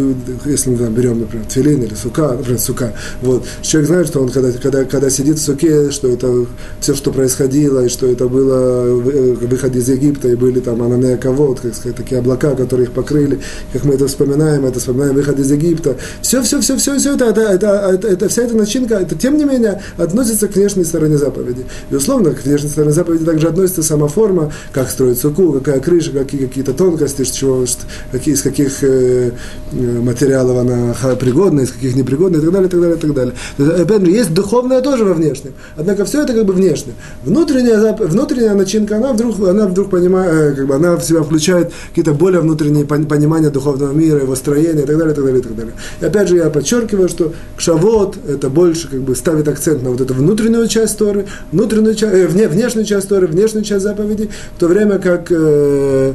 если 0.45 0.71
мы 0.71 0.77
там, 0.79 0.95
берем, 0.95 1.21
например, 1.21 1.47
филин 1.49 1.83
или 1.83 1.95
сука, 1.95 2.33
например, 2.33 2.59
сука, 2.59 2.95
вот, 3.21 3.45
человек 3.73 3.89
знает, 3.89 4.07
что 4.09 4.21
он, 4.21 4.29
когда, 4.29 4.53
когда, 4.53 4.85
когда 4.85 5.09
сидит 5.09 5.39
в 5.39 5.43
суке, 5.43 5.91
что 5.91 6.09
это 6.09 6.45
все, 6.81 6.95
что 6.95 7.11
происходило, 7.11 7.87
и 7.87 7.89
что 7.89 8.07
это 8.07 8.29
было 8.29 8.93
выход 8.93 9.75
из 9.75 9.89
Египта, 9.89 10.29
и 10.29 10.35
были 10.35 10.61
там 10.61 10.83
ананея 10.83 11.17
ковод, 11.17 11.61
как 11.61 11.75
сказать, 11.75 11.97
такие 11.97 12.19
облака, 12.19 12.55
которые 12.55 12.89
их 12.89 12.93
покрыли, 12.93 13.41
как 13.73 13.85
мы 13.85 13.95
это 13.95 14.09
вспоминаем, 14.09 14.67
это 14.67 14.79
вспоминаем 14.79 15.15
выход 15.15 15.39
из 15.39 15.51
Египта. 15.51 15.97
Все, 16.21 16.43
все, 16.43 16.61
все, 16.61 16.77
все, 16.77 16.99
все 16.99 17.15
это, 17.15 17.25
это, 17.25 17.41
это, 17.41 17.67
это, 17.95 18.09
это, 18.09 18.29
вся 18.29 18.43
эта 18.43 18.55
начинка, 18.55 18.97
это, 18.97 19.15
тем 19.15 19.39
не 19.39 19.47
менее, 19.47 19.81
относится 19.97 20.49
к 20.49 20.55
внешней 20.55 20.85
стороне 20.85 21.17
заповеди. 21.17 21.65
Безусловно, 21.91 22.33
к 22.33 22.45
внешней 22.45 22.69
стороне 22.69 22.93
заповеди 22.93 23.25
также 23.25 23.49
относится 23.49 23.83
сама 23.83 24.09
форма, 24.09 24.53
как 24.73 24.91
строить 24.91 25.19
суку, 25.19 25.51
какая 25.53 25.81
крыша, 25.81 26.11
какие 26.11 26.47
какие-то 26.47 26.75
тонкости, 26.75 27.25
чего, 27.25 27.65
какие, 28.11 28.35
из 28.35 28.43
каких 28.43 28.85
э, 28.85 29.31
э 29.73 30.01
материалов 30.03 30.59
она 30.59 30.95
пригодна, 31.19 31.63
из 31.63 31.71
каких 31.71 31.97
непригодна, 31.97 32.37
и 32.37 32.41
так 32.41 32.51
далее, 32.53 32.69
и 32.69 32.71
так 32.71 32.81
далее, 32.81 32.97
и 32.97 33.01
так 33.01 33.15
далее 33.15 33.35
опять 33.71 34.05
же, 34.05 34.11
есть 34.11 34.33
духовное 34.33 34.81
тоже 34.81 35.05
во 35.05 35.15
внешнем. 35.15 35.53
Однако 35.77 36.05
все 36.05 36.23
это 36.23 36.33
как 36.33 36.45
бы 36.45 36.53
внешнее. 36.53 36.95
Внутренняя, 37.25 37.95
внутренняя 37.95 38.55
начинка, 38.55 38.97
она 38.97 39.13
вдруг, 39.13 39.39
она 39.41 39.67
вдруг 39.67 39.91
понимает, 39.91 40.33
э, 40.33 40.55
как 40.55 40.67
бы 40.67 40.75
она 40.75 40.97
в 40.97 41.03
себя 41.03 41.23
включает 41.23 41.73
какие-то 41.91 42.13
более 42.13 42.41
внутренние 42.41 42.85
понимания 42.85 43.51
духовного 43.51 43.93
мира, 43.93 44.21
его 44.21 44.35
строения 44.37 44.83
и 44.83 44.87
так 44.87 44.97
далее, 44.97 45.13
и 45.13 45.17
так 45.17 45.25
далее, 45.25 45.41
и 45.41 45.43
так 45.43 45.57
далее. 45.57 45.75
И 46.01 46.05
опять 46.05 46.29
же, 46.29 46.37
я 46.37 46.51
подчеркиваю, 46.51 47.09
что 47.09 47.33
кшавот 47.57 48.17
это 48.29 48.49
больше 48.49 48.89
как 48.89 49.01
бы 49.01 49.15
ставит 49.17 49.49
акцент 49.49 49.83
на 49.83 49.91
вот 49.91 50.01
эту 50.01 50.15
внутреннюю 50.15 50.69
часть 50.69 50.99
Торы, 50.99 51.27
внутреннюю 51.51 51.97
э, 52.01 52.27
вне, 52.27 52.49
внешнюю 52.49 52.87
часть 52.87 53.09
Торы, 53.09 53.27
внешнюю 53.27 53.65
часть 53.65 53.83
заповедей, 53.83 54.31
в 54.57 54.61
то 54.61 54.69
время 54.69 54.99
как 54.99 55.33
Э, 55.43 56.15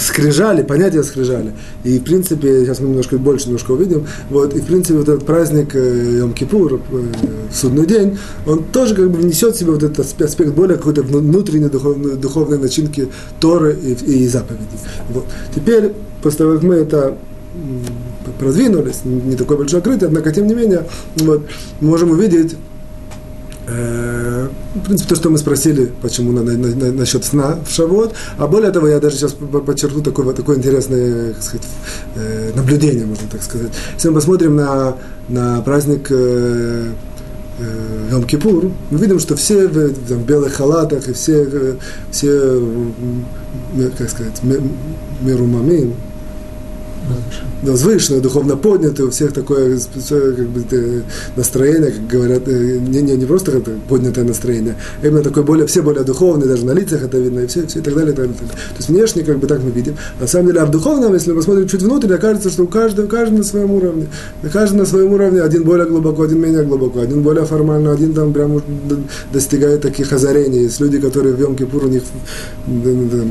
скрижали, 0.00 0.62
понятие 0.62 1.02
скрижали. 1.02 1.52
И, 1.84 1.98
в 1.98 2.04
принципе, 2.04 2.64
сейчас 2.64 2.80
мы 2.80 2.88
немножко 2.88 3.18
больше 3.18 3.46
немножко 3.46 3.72
увидим, 3.72 4.06
вот, 4.30 4.54
и, 4.54 4.60
в 4.60 4.66
принципе, 4.66 4.98
вот 4.98 5.08
этот 5.08 5.24
праздник 5.24 5.74
э, 5.74 6.20
Йом-Кипур, 6.20 6.80
э, 6.90 7.04
судный 7.52 7.86
день, 7.86 8.18
он 8.46 8.64
тоже 8.64 8.94
как 8.94 9.10
бы 9.10 9.18
внесет 9.18 9.54
в 9.54 9.58
себя 9.58 9.72
вот 9.72 9.82
этот 9.82 10.00
аспект 10.00 10.52
более 10.52 10.76
какой-то 10.76 11.02
внутренней 11.02 11.68
духовной, 11.68 12.16
духовной 12.16 12.58
начинки 12.58 13.08
Торы 13.40 13.74
и, 13.74 13.92
и 13.92 14.28
заповедей. 14.28 14.66
Вот. 15.10 15.24
Теперь, 15.54 15.92
после 16.22 16.38
того, 16.38 16.54
как 16.54 16.62
мы 16.62 16.74
это 16.76 17.16
продвинулись, 18.38 19.00
не 19.04 19.36
такой 19.36 19.56
большой 19.56 19.78
открытый, 19.78 20.08
однако, 20.08 20.32
тем 20.32 20.46
не 20.46 20.54
менее, 20.54 20.86
вот, 21.16 21.42
мы 21.80 21.88
можем 21.88 22.10
увидеть 22.10 22.56
Э, 22.56 22.67
в 23.68 24.80
принципе, 24.84 25.08
то, 25.10 25.16
что 25.16 25.30
мы 25.30 25.38
спросили, 25.38 25.92
почему 26.00 26.32
на, 26.32 26.42
на, 26.42 26.56
на, 26.56 26.92
насчет 26.92 27.24
сна 27.24 27.58
в 27.66 27.70
Шавот, 27.70 28.14
а 28.38 28.46
более 28.46 28.70
того, 28.70 28.88
я 28.88 28.98
даже 28.98 29.16
сейчас 29.16 29.32
подчеркну 29.32 30.02
такое, 30.02 30.32
такое 30.32 30.56
интересное 30.56 31.32
как 31.34 31.42
сказать, 31.42 31.66
э, 32.14 32.52
наблюдение, 32.54 33.04
можно 33.04 33.28
так 33.30 33.42
сказать. 33.42 33.72
Если 33.94 34.08
мы 34.08 34.14
посмотрим 34.14 34.56
на, 34.56 34.96
на 35.28 35.60
праздник 35.62 36.06
э, 36.10 36.92
Йом-Кипур, 38.10 38.72
мы 38.90 38.98
видим, 38.98 39.18
что 39.18 39.36
все 39.36 39.66
в 39.66 39.92
там, 40.08 40.22
белых 40.22 40.54
халатах 40.54 41.08
и 41.08 41.12
все, 41.12 41.76
все 42.10 42.62
как 43.98 44.08
сказать, 44.08 44.40
мирумамим, 47.08 47.24
возвышенное, 47.62 48.20
духовно 48.20 48.56
поднятое, 48.56 49.06
у 49.06 49.10
всех 49.10 49.32
такое 49.32 49.78
как 49.78 50.48
бы, 50.48 51.02
настроение, 51.36 51.90
как 51.90 52.06
говорят, 52.06 52.42
э, 52.46 52.78
не, 52.78 53.02
не, 53.02 53.16
не 53.16 53.26
просто 53.26 53.52
это 53.52 53.72
поднятое 53.88 54.24
настроение, 54.24 54.76
а 55.02 55.06
именно 55.06 55.22
такое 55.22 55.44
более, 55.44 55.66
все 55.66 55.82
более 55.82 56.04
духовные, 56.04 56.48
даже 56.48 56.64
на 56.64 56.72
лицах 56.72 57.02
это 57.02 57.18
видно, 57.18 57.40
и 57.40 57.46
все, 57.46 57.66
все 57.66 57.80
и 57.80 57.82
так 57.82 57.94
далее, 57.94 58.12
и 58.12 58.16
так 58.16 58.26
далее. 58.26 58.38
То 58.38 58.76
есть 58.78 58.88
внешне 58.88 59.22
как 59.22 59.38
бы 59.38 59.46
так 59.46 59.62
мы 59.62 59.70
видим. 59.70 59.96
На 60.20 60.26
самом 60.26 60.48
деле, 60.48 60.60
а 60.60 60.66
в 60.66 60.70
духовном, 60.70 61.14
если 61.14 61.30
мы 61.30 61.36
посмотрим 61.38 61.68
чуть 61.68 61.82
внутрь, 61.82 62.12
окажется, 62.12 62.50
что 62.50 62.64
у 62.64 62.66
каждого, 62.66 63.06
каждый 63.06 63.38
на 63.38 63.44
своем 63.44 63.70
уровне. 63.70 64.06
Каждый 64.52 64.76
на 64.76 64.86
своем 64.86 65.12
уровне, 65.12 65.40
один 65.40 65.64
более 65.64 65.86
глубоко, 65.86 66.22
один 66.22 66.40
менее 66.40 66.62
глубоко, 66.64 67.00
один 67.00 67.22
более 67.22 67.44
формально, 67.44 67.92
один 67.92 68.14
там 68.14 68.32
прям 68.32 68.62
достигает 69.32 69.82
таких 69.82 70.12
озарений. 70.12 70.62
Есть 70.62 70.80
люди, 70.80 70.98
которые 70.98 71.34
в 71.34 71.40
Йом-Кипур, 71.40 71.86
у 71.86 71.88
них 71.88 72.02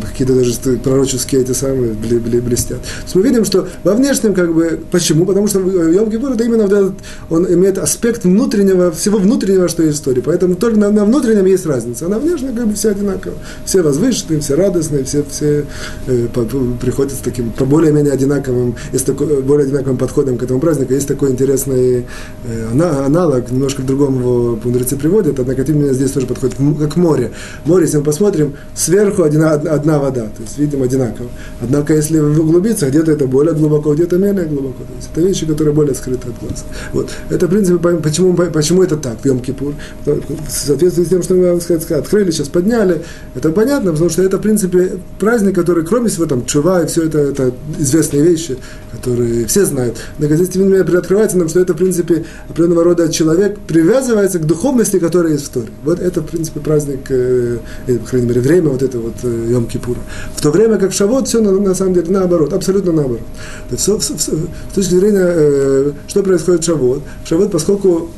какие-то 0.09 0.33
даже 0.33 0.53
пророческие 0.83 1.41
эти 1.41 1.51
самые 1.51 1.93
блестят. 1.93 2.81
То 2.81 3.03
есть 3.03 3.15
мы 3.15 3.21
видим, 3.21 3.45
что 3.45 3.66
во 3.83 3.93
внешнем, 3.93 4.33
как 4.33 4.53
бы, 4.53 4.79
почему? 4.91 5.25
Потому 5.25 5.47
что 5.47 5.59
Йом 5.59 6.09
Кипур 6.11 6.31
это 6.31 6.43
именно 6.43 6.63
этот, 6.63 6.93
он 7.29 7.51
имеет 7.53 7.77
аспект 7.77 8.23
внутреннего, 8.23 8.91
всего 8.91 9.17
внутреннего, 9.17 9.67
что 9.67 9.83
есть 9.83 9.97
в 9.97 10.01
истории. 10.01 10.21
Поэтому 10.21 10.55
только 10.55 10.77
на, 10.77 10.89
на 10.89 11.05
внутреннем 11.05 11.45
есть 11.45 11.65
разница. 11.65 12.05
А 12.05 12.09
на 12.09 12.19
внешнем 12.19 12.55
как 12.55 12.67
бы 12.67 12.73
все 12.73 12.91
одинаково. 12.91 13.35
Все 13.65 13.81
возвышенные, 13.81 14.41
все 14.41 14.55
радостные, 14.55 15.03
все, 15.03 15.23
все 15.29 15.65
э, 16.07 16.27
по, 16.33 16.45
приходят 16.79 17.13
с 17.13 17.17
таким, 17.17 17.51
по 17.51 17.65
более-менее 17.65 18.13
одинаковым, 18.13 18.75
есть 18.91 19.05
такой, 19.05 19.41
более 19.41 19.65
одинаковым 19.65 19.97
подходом 19.97 20.37
к 20.37 20.43
этому 20.43 20.59
празднику. 20.59 20.93
Есть 20.93 21.07
такой 21.07 21.31
интересный 21.31 22.05
э, 22.45 23.05
аналог, 23.05 23.51
немножко 23.51 23.81
к 23.81 23.85
другому 23.85 24.19
его 24.19 24.59
мудрецы 24.63 24.95
приводят, 24.95 25.39
однако 25.39 25.63
тем 25.63 25.75
не 25.75 25.81
менее 25.81 25.95
здесь 25.95 26.11
тоже 26.11 26.27
подходит 26.27 26.55
как 26.79 26.95
море. 26.95 27.31
Море, 27.65 27.85
если 27.85 27.97
мы 27.97 28.03
посмотрим, 28.03 28.53
сверху 28.75 29.23
одна, 29.23 29.53
одна 29.53 29.99
вода, 29.99 30.23
то 30.23 30.41
есть 30.41 30.57
видим 30.57 30.83
одинаково. 30.83 31.29
Однако, 31.61 31.93
если 31.93 32.19
углубиться, 32.19 32.87
где-то 32.87 33.11
это 33.11 33.27
более 33.27 33.46
глубоко, 33.53 33.93
где-то 33.93 34.17
менее 34.17 34.45
глубоко. 34.45 34.83
То 34.83 34.93
есть 34.95 35.09
это 35.11 35.21
вещи, 35.21 35.45
которые 35.45 35.73
более 35.73 35.95
скрыты 35.95 36.29
от 36.29 36.39
глаз. 36.39 36.65
Вот. 36.93 37.09
Это, 37.29 37.47
в 37.47 37.49
принципе, 37.49 37.77
почему, 37.97 38.35
почему 38.35 38.83
это 38.83 38.97
так 38.97 39.17
Йом-Кипур? 39.23 39.73
В 40.05 40.49
соответствии 40.49 41.03
с 41.03 41.09
тем, 41.09 41.23
что 41.23 41.35
мы, 41.35 41.59
сказать, 41.61 41.89
открыли, 41.91 42.31
сейчас 42.31 42.49
подняли, 42.49 43.03
это 43.35 43.49
понятно, 43.51 43.91
потому 43.91 44.09
что 44.09 44.23
это, 44.23 44.37
в 44.37 44.41
принципе, 44.41 44.97
праздник, 45.19 45.55
который, 45.55 45.85
кроме 45.85 46.09
всего, 46.09 46.25
там, 46.25 46.45
чува 46.45 46.83
и 46.83 46.87
все 46.87 47.03
это, 47.03 47.19
это 47.19 47.53
известные 47.77 48.23
вещи, 48.23 48.57
которые 48.91 49.45
все 49.45 49.65
знают. 49.65 49.97
Но 50.19 50.27
здесь, 50.27 50.49
тем 50.49 50.63
не 50.63 50.69
менее, 50.69 50.85
приоткрывается 50.85 51.37
нам, 51.37 51.49
что 51.49 51.59
это, 51.59 51.73
в 51.73 51.77
принципе, 51.77 52.25
определенного 52.49 52.83
рода 52.83 53.11
человек 53.11 53.57
привязывается 53.67 54.39
к 54.39 54.45
духовности, 54.45 54.99
которая 54.99 55.33
есть 55.33 55.45
в 55.45 55.49
Торе. 55.49 55.67
Вот 55.83 55.99
это, 55.99 56.21
в 56.21 56.25
принципе, 56.25 56.59
праздник, 56.59 56.99
э, 57.09 57.57
по 57.85 58.09
крайней 58.09 58.27
мере, 58.27 58.41
время 58.41 58.69
вот 58.69 58.83
это 58.83 58.99
вот 58.99 59.15
э, 59.23 59.27
Йом-Кипура. 59.27 59.97
В 60.35 60.41
то 60.41 60.51
время 60.51 60.77
как 60.77 60.93
Шавот 60.93 61.27
все 61.27 61.41
на, 61.41 61.51
на 61.51 61.75
самом 61.75 61.93
деле 61.93 62.07
наоборот, 62.09 62.53
абсолютно 62.53 62.91
наоборот. 62.91 63.21
То 63.69 63.75
есть, 63.75 63.83
с, 63.83 64.19
с, 64.19 64.27
с 64.27 64.75
точки 64.75 64.93
зрения, 64.93 65.25
э, 65.25 65.91
что 66.07 66.23
происходит 66.23 66.61
в 66.61 66.65
Шавот, 66.65 67.01
в 67.23 67.27
Шавот, 67.27 67.51
поскольку 67.51 68.09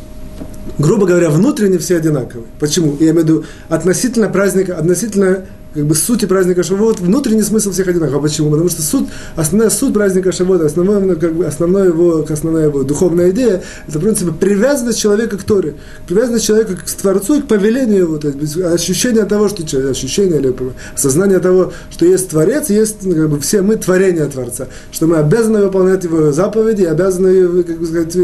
грубо 0.78 1.06
говоря, 1.06 1.30
внутренне 1.30 1.78
все 1.78 1.98
одинаковые. 1.98 2.48
Почему? 2.60 2.96
Я 3.00 3.12
имею 3.12 3.16
в 3.16 3.24
виду 3.24 3.46
относительно 3.68 4.30
праздника, 4.30 4.78
относительно 4.78 5.46
как 5.74 5.86
бы 5.86 5.94
сути 5.94 6.26
праздника 6.26 6.64
Шавуот, 6.64 7.00
внутренний 7.00 7.44
смысл 7.44 7.72
всех 7.72 7.88
одинаков. 7.88 8.16
А 8.16 8.20
почему? 8.20 8.50
Потому 8.50 8.70
что 8.70 8.82
суд, 8.82 9.08
основная 9.36 9.70
суть 9.70 9.94
праздника 9.94 10.32
Шавуот, 10.32 10.62
основной, 10.62 11.02
ну, 11.02 11.16
как 11.16 11.34
бы, 11.34 11.46
основной 11.46 11.88
его, 11.88 12.26
основная 12.28 12.66
его 12.66 12.84
духовная 12.84 13.30
идея, 13.30 13.62
это, 13.88 14.00
в 14.00 14.02
принципе, 14.02 14.32
привязанность 14.32 15.00
человека 15.00 15.38
к 15.38 15.44
Торе, 15.44 15.76
привязанность 16.08 16.46
человека 16.46 16.76
к 16.76 16.90
Творцу 16.90 17.36
и 17.36 17.42
к 17.42 17.48
повелению 17.48 18.00
его, 18.00 18.18
то 18.18 18.30
есть 18.30 18.58
ощущение 18.58 19.26
того, 19.26 19.48
что 19.48 19.64
ощущение 19.90 20.40
или 20.40 20.56
сознание 20.96 21.40
того, 21.40 21.72
что 21.92 22.06
есть 22.06 22.30
Творец, 22.30 22.70
есть 22.70 23.04
ну, 23.04 23.14
как 23.14 23.30
бы, 23.30 23.40
все 23.40 23.62
мы 23.62 23.76
творения 23.76 24.26
Творца, 24.26 24.68
что 24.92 25.06
мы 25.06 25.18
обязаны 25.18 25.64
выполнять 25.64 26.04
его 26.04 26.32
заповеди, 26.32 26.84
обязаны, 26.84 27.64
как 27.64 27.78
бы 27.78 27.86
сказать, 27.86 28.16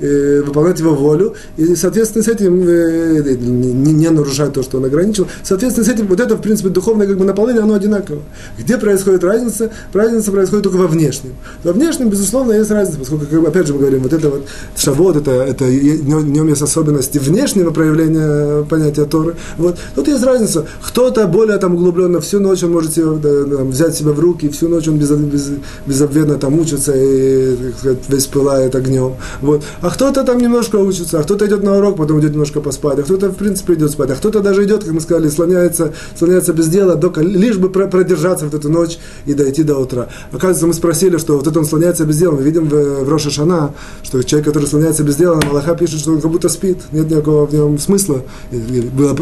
э, 0.00 0.42
выполнять 0.46 0.78
его 0.80 0.94
волю, 0.94 1.34
и, 1.58 1.74
соответственно, 1.76 2.24
с 2.24 2.28
этим 2.28 2.66
э, 2.66 3.36
не, 3.38 3.92
не 3.92 4.08
нарушать 4.10 4.54
то, 4.54 4.62
что 4.62 4.78
он 4.78 4.86
ограничил, 4.86 5.28
соответственно, 5.42 5.86
с 5.86 5.90
этим 5.90 6.06
вот 6.06 6.20
это, 6.20 6.36
в 6.36 6.40
принципе, 6.40 6.70
духовное 6.70 6.85
духовное 6.86 7.06
как 7.06 7.18
бы 7.18 7.24
наполнение, 7.24 7.62
оно 7.62 7.74
одинаково. 7.74 8.22
Где 8.58 8.78
происходит 8.78 9.24
разница? 9.24 9.70
Разница 9.92 10.30
происходит 10.30 10.64
только 10.64 10.76
во 10.76 10.86
внешнем. 10.86 11.32
Во 11.64 11.72
внешнем, 11.72 12.08
безусловно, 12.08 12.52
есть 12.52 12.70
разница, 12.70 12.98
поскольку, 12.98 13.26
как, 13.26 13.48
опять 13.48 13.66
же, 13.66 13.74
мы 13.74 13.80
говорим, 13.80 14.02
вот 14.02 14.12
это 14.12 14.30
вот 14.30 14.46
шавод, 14.76 15.16
это, 15.16 15.30
это 15.30 15.64
нем 15.64 16.48
есть 16.48 16.62
особенности 16.62 17.18
внешнего 17.18 17.70
проявления 17.70 18.64
понятия 18.64 19.04
Торы. 19.04 19.34
Вот. 19.58 19.78
Тут 19.94 20.08
есть 20.08 20.22
разница. 20.22 20.66
Кто-то 20.86 21.26
более 21.26 21.58
там 21.58 21.74
углубленно, 21.74 22.20
всю 22.20 22.40
ночь 22.40 22.62
он 22.62 22.72
может 22.72 22.94
себе, 22.94 23.06
да, 23.16 23.56
там, 23.56 23.70
взять 23.70 23.94
себя 23.94 24.12
в 24.12 24.20
руки, 24.20 24.48
всю 24.48 24.68
ночь 24.68 24.86
он 24.88 24.98
без, 24.98 25.10
без, 25.10 25.50
безобведно 25.86 26.36
там 26.36 26.58
учится 26.58 26.92
и 26.94 27.56
так 27.56 27.78
сказать, 27.78 27.98
весь 28.08 28.26
пылает 28.26 28.74
огнем. 28.74 29.14
Вот. 29.40 29.64
А 29.80 29.90
кто-то 29.90 30.22
там 30.22 30.38
немножко 30.38 30.76
учится, 30.76 31.18
а 31.18 31.22
кто-то 31.22 31.46
идет 31.46 31.62
на 31.62 31.78
урок, 31.78 31.96
потом 31.96 32.20
идет 32.20 32.32
немножко 32.32 32.60
поспать, 32.60 32.98
а 32.98 33.02
кто-то, 33.02 33.30
в 33.30 33.36
принципе, 33.36 33.74
идет 33.74 33.90
спать, 33.90 34.10
а 34.10 34.14
кто-то 34.14 34.40
даже 34.40 34.64
идет, 34.64 34.84
как 34.84 34.92
мы 34.92 35.00
сказали, 35.00 35.28
слоняется, 35.28 35.92
слоняется 36.18 36.52
без 36.52 36.68
дела, 36.76 36.96
только 36.96 37.20
лишь 37.22 37.56
бы 37.56 37.68
продержаться 37.70 38.44
вот 38.44 38.54
эту 38.54 38.68
ночь 38.68 38.98
и 39.24 39.34
дойти 39.34 39.62
до 39.62 39.78
утра. 39.78 40.08
Оказывается, 40.30 40.66
мы 40.66 40.74
спросили, 40.74 41.16
что 41.16 41.36
вот 41.36 41.46
это 41.46 41.58
он 41.58 41.64
слоняется 41.64 42.04
без 42.04 42.18
дела. 42.18 42.32
Мы 42.36 42.42
видим 42.42 42.68
в, 42.68 43.04
в 43.04 43.08
Роша 43.08 43.30
Шана, 43.30 43.74
что 44.02 44.22
человек, 44.22 44.46
который 44.46 44.66
слоняется 44.66 45.02
без 45.02 45.16
дела, 45.16 45.40
Малаха 45.46 45.74
пишет, 45.74 46.00
что 46.00 46.12
он 46.12 46.20
как 46.20 46.30
будто 46.30 46.48
спит. 46.48 46.78
Нет 46.92 47.10
никакого 47.10 47.46
в 47.46 47.54
нем 47.54 47.78
смысла. 47.78 48.22
И 48.52 48.80
было, 48.80 49.16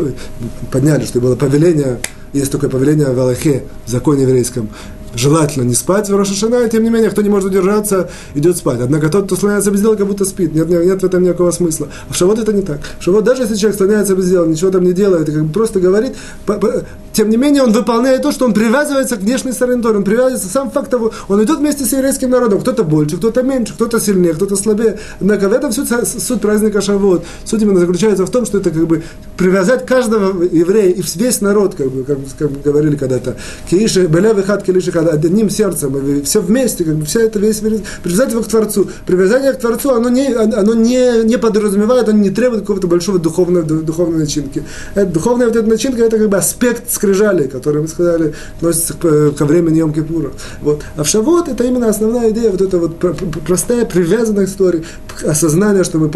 подняли, 0.71 1.05
что 1.05 1.21
было 1.21 1.37
повеление, 1.37 2.01
есть 2.33 2.51
такое 2.51 2.69
повеление 2.69 3.13
в 3.13 3.21
Аллахе, 3.21 3.65
в 3.87 3.91
законе 3.91 4.23
еврейском, 4.23 4.69
желательно 5.17 5.65
не 5.65 5.75
спать 5.75 6.09
в 6.09 6.17
Рошашана, 6.17 6.65
и 6.67 6.71
тем 6.71 6.83
не 6.83 6.91
менее, 6.91 7.11
кто 7.11 7.23
не 7.23 7.29
может 7.29 7.51
удержаться, 7.51 8.11
идет 8.35 8.57
спать. 8.57 8.81
Однако 8.81 9.09
тот, 9.09 9.27
кто 9.27 9.37
слоняется 9.37 9.71
без 9.71 9.81
дела, 9.81 9.97
как 9.97 10.07
будто 10.07 10.25
спит. 10.25 10.55
Нет, 10.55 10.69
нет, 10.69 10.85
нет 10.85 11.01
в 11.01 11.05
этом 11.05 11.23
никакого 11.23 11.51
смысла. 11.51 11.89
А 12.09 12.13
в 12.13 12.17
Шавот 12.17 12.39
это 12.39 12.53
не 12.53 12.63
так. 12.63 12.81
В 12.99 13.03
Шавот, 13.03 13.25
даже 13.25 13.43
если 13.43 13.57
человек 13.57 13.79
слоняется 13.79 14.15
без 14.15 14.29
дела, 14.29 14.47
ничего 14.47 14.71
там 14.71 14.85
не 14.85 14.93
делает, 14.93 15.27
как 15.27 15.45
бы 15.45 15.53
просто 15.53 15.81
говорит, 15.81 16.15
по, 16.47 16.55
по, 16.55 16.85
тем 17.15 17.31
не 17.31 17.37
менее, 17.37 17.63
он 17.63 17.73
выполняет 17.73 18.23
то, 18.23 18.33
что 18.33 18.45
он 18.45 18.53
привязывается 18.53 19.17
к 19.17 19.21
внешней 19.21 19.53
стороне. 19.53 19.81
Он 19.85 20.03
привязывается, 20.03 20.49
сам 20.49 20.71
факт 20.71 20.91
того, 20.91 21.13
он 21.29 21.43
идет 21.45 21.59
вместе 21.59 21.85
с 21.85 21.93
еврейским 21.93 22.29
народом. 22.31 22.61
Кто-то 22.61 22.83
больше, 22.83 23.17
кто-то 23.17 23.43
меньше, 23.43 23.75
кто-то 23.75 24.01
сильнее, 24.01 24.35
кто-то 24.35 24.57
слабее. 24.57 24.99
Однако 25.21 25.49
в 25.49 25.53
этом 25.53 25.73
суть, 25.73 25.89
суть 25.89 26.41
праздника 26.41 26.81
Шавот. 26.81 27.25
Суть 27.45 27.63
именно 27.63 27.79
заключается 27.79 28.27
в 28.27 28.31
том, 28.31 28.45
что 28.45 28.59
это 28.59 28.71
как 28.71 28.87
бы 28.87 29.05
привязать 29.37 29.87
каждого 29.87 30.43
еврея 30.43 30.91
и 30.91 31.03
весь 31.15 31.41
народ, 31.41 31.77
как 31.77 31.91
бы, 31.91 32.03
как, 32.05 32.19
как 32.39 32.63
говорили 32.63 32.97
когда-то, 32.97 33.37
киши, 33.71 34.07
беля 34.07 34.33
вихат 34.33 34.65
килиши, 34.65 34.91
одним 35.11 35.51
сердцем, 35.51 36.23
все 36.25 36.41
вместе, 36.41 36.85
как 36.85 36.97
бы 36.97 37.05
вся 37.05 37.21
эта 37.21 37.39
весь 37.39 37.63
привязать 38.03 38.33
его 38.33 38.43
к 38.43 38.49
Творцу. 38.49 38.89
Привязание 39.07 39.53
к 39.53 39.61
Творцу, 39.61 39.91
оно 39.91 40.09
не, 40.09 40.33
оно 40.33 40.75
не, 40.75 41.25
не 41.25 41.39
подразумевает, 41.39 42.09
оно 42.09 42.19
не 42.19 42.31
требует 42.31 42.63
какого-то 42.63 42.87
большого 42.87 43.19
духовного, 43.19 43.65
духовной 43.65 44.21
начинки. 44.21 44.65
Это, 44.95 45.07
духовная 45.07 45.47
вот 45.47 45.57
эта 45.57 45.69
начинка, 45.69 46.03
это 46.03 46.19
как 46.19 46.29
бы 46.29 46.37
аспект 46.37 46.91
скрижали, 46.91 47.47
которые 47.47 47.83
мы 47.83 47.89
сказали, 47.89 48.35
относятся 48.57 48.95
к, 48.95 49.33
ко 49.33 49.45
времени 49.45 49.79
Йом 49.79 49.93
Кипура. 49.93 50.33
Вот. 50.63 50.83
А 50.97 51.05
в 51.05 51.09
Шавот 51.09 51.49
это 51.49 51.65
именно 51.65 51.89
основная 51.89 52.31
идея, 52.31 52.51
вот 52.51 52.61
эта 52.61 52.79
вот 52.79 52.99
простая 53.47 53.85
привязанность 53.85 54.53
истории, 54.53 54.85
осознание, 55.25 55.85
что 55.85 55.99
мы 55.99 56.11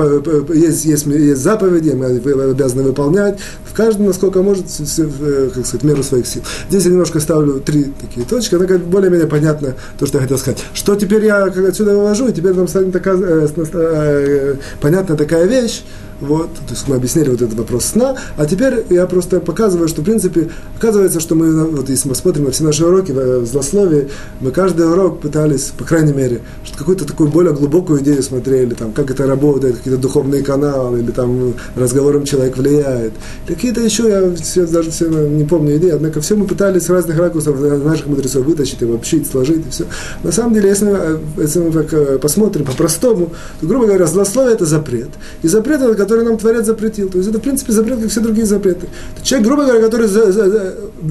есть, 0.55 0.85
есть, 0.85 1.07
есть 1.07 1.41
заповеди, 1.41 1.91
мы 1.91 2.07
обязаны 2.07 2.83
выполнять, 2.83 3.39
в 3.65 3.75
каждом, 3.75 4.07
насколько 4.07 4.43
может, 4.43 4.65
как 4.65 5.67
сказать, 5.67 5.83
меру 5.83 6.03
своих 6.03 6.27
сил. 6.27 6.43
Здесь 6.69 6.85
я 6.85 6.91
немножко 6.91 7.21
ставлю 7.21 7.61
три 7.61 7.93
такие 8.01 8.27
точки, 8.27 8.55
она 8.55 8.67
как 8.67 8.78
более-менее 8.79 9.29
понятно 9.29 9.75
то, 9.99 10.07
что 10.07 10.19
я 10.19 10.23
хотел 10.23 10.39
сказать. 10.39 10.65
Что 10.75 10.95
теперь 10.95 11.25
я 11.25 11.45
отсюда 11.45 11.97
вывожу, 11.97 12.29
и 12.29 12.33
теперь 12.33 12.55
нам 12.55 12.69
станет 12.69 12.93
такая, 12.93 13.17
э, 13.17 13.49
э, 13.57 14.55
понятна 14.81 15.17
такая 15.17 15.45
вещь, 15.47 15.83
вот, 16.21 16.53
то 16.55 16.71
есть 16.71 16.89
мы 16.89 16.97
объяснили 16.97 17.31
вот 17.31 17.43
этот 17.43 17.57
вопрос 17.57 17.87
сна, 17.87 18.17
а 18.37 18.47
теперь 18.47 18.85
я 18.91 19.07
просто 19.07 19.41
показываю, 19.41 19.89
что 19.89 20.03
в 20.03 20.05
принципе 20.05 20.51
оказывается, 20.77 21.21
что 21.21 21.35
мы, 21.35 21.65
вот 21.65 21.89
если 21.89 22.09
мы 22.09 22.15
смотрим 22.15 22.45
на 22.45 22.51
все 22.51 22.65
наши 22.65 22.85
уроки 22.85 23.13
в 23.13 23.47
злословии, 23.47 24.09
мы 24.41 24.51
каждый 24.51 24.91
урок 24.91 25.21
пытались, 25.21 25.73
по 25.77 25.85
крайней 25.85 26.13
мере, 26.13 26.41
что 26.65 26.77
какую-то 26.79 27.05
такую 27.05 27.31
более 27.31 27.53
глубокую 27.55 28.01
идею 28.01 28.23
смотрели, 28.23 28.75
там, 28.75 28.93
как 28.93 29.11
это 29.11 29.27
работает, 29.27 29.77
какие-то 29.77 30.01
духовные 30.01 30.43
каналы, 30.43 31.01
или 31.01 31.11
там 31.11 31.55
разговором 31.77 32.25
человек 32.25 32.57
влияет, 32.57 33.13
какие-то 33.47 33.81
еще, 33.81 34.09
я 34.09 34.35
все, 34.37 34.67
даже 34.67 34.91
все 34.91 35.09
не 35.09 35.45
помню 35.45 35.77
идеи, 35.77 35.91
однако 35.91 36.21
все 36.21 36.35
мы 36.35 36.47
пытались 36.47 36.85
с 36.85 36.91
разных 36.91 37.19
ракурсов 37.19 37.61
наших 37.61 38.07
мудрецов 38.07 38.45
вытащить, 38.45 38.83
обобщить, 38.83 39.31
сложить 39.31 39.67
и 39.67 39.71
все. 39.71 39.85
На 40.23 40.33
самом 40.33 40.55
деле, 40.55 40.69
если 40.69 40.87
мы, 40.87 41.21
если 41.43 41.61
мы 41.61 41.73
так 41.73 41.93
э, 41.93 42.19
посмотрим 42.19 42.65
по-простому, 42.65 43.31
то, 43.61 43.67
грубо 43.67 43.87
говоря, 43.87 44.07
злословие 44.07 44.55
это 44.55 44.67
запрет. 44.67 45.11
И 45.43 45.49
запрет 45.49 45.81
это 45.81 45.95
который 46.09 46.25
нам 46.25 46.39
Творец 46.39 46.65
запретил. 46.65 47.11
То 47.11 47.19
есть 47.19 47.29
это, 47.29 47.39
в 47.39 47.43
принципе, 47.43 47.73
запрет, 47.73 48.01
как 48.01 48.11
все 48.11 48.21
другие 48.21 48.47
запреты. 48.47 48.89
Человек, 49.23 49.47
грубо 49.47 49.65
говоря, 49.65 49.83
который 49.83 50.09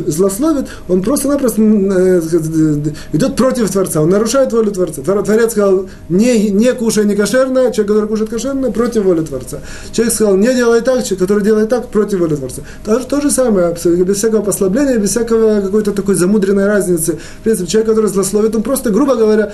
злословит, 0.08 0.66
он 0.88 1.04
просто-напросто 1.04 1.62
э, 1.62 2.22
идет 3.14 3.36
против 3.36 3.70
Творца, 3.70 4.02
он 4.02 4.10
нарушает 4.10 4.52
волю 4.52 4.72
Творца. 4.72 5.04
Творец 5.04 5.52
сказал, 5.52 5.86
не, 6.10 6.50
не 6.50 6.74
кушай 6.74 7.06
не 7.06 7.16
кошерно, 7.16 7.72
человек, 7.72 7.88
который 7.88 8.08
кушает 8.08 8.30
кошерно, 8.32 8.72
против 8.72 9.04
воли 9.04 9.22
Творца. 9.22 9.60
Человек 9.92 10.14
сказал, 10.16 10.36
не 10.36 10.54
делай 10.54 10.82
так, 10.82 11.04
человек, 11.04 11.20
который 11.20 11.44
делает 11.44 11.70
так, 11.70 11.90
против 11.90 12.20
воли 12.20 12.36
Творца. 12.36 12.64
То, 12.84 13.00
то 13.00 13.22
же 13.22 13.30
самое, 13.30 13.76
без 13.86 14.18
всякого 14.18 14.42
послабления, 14.42 14.98
без 14.98 15.12
всякого 15.12 15.62
какой-то 15.62 15.92
такой 15.92 16.16
замудренной 16.16 16.66
разницы. 16.66 17.20
В 17.40 17.44
принципе, 17.44 17.70
человек, 17.70 17.90
который 17.90 18.10
злословит, 18.10 18.56
он 18.56 18.64
просто, 18.64 18.90
грубо 18.90 19.16
говоря, 19.16 19.54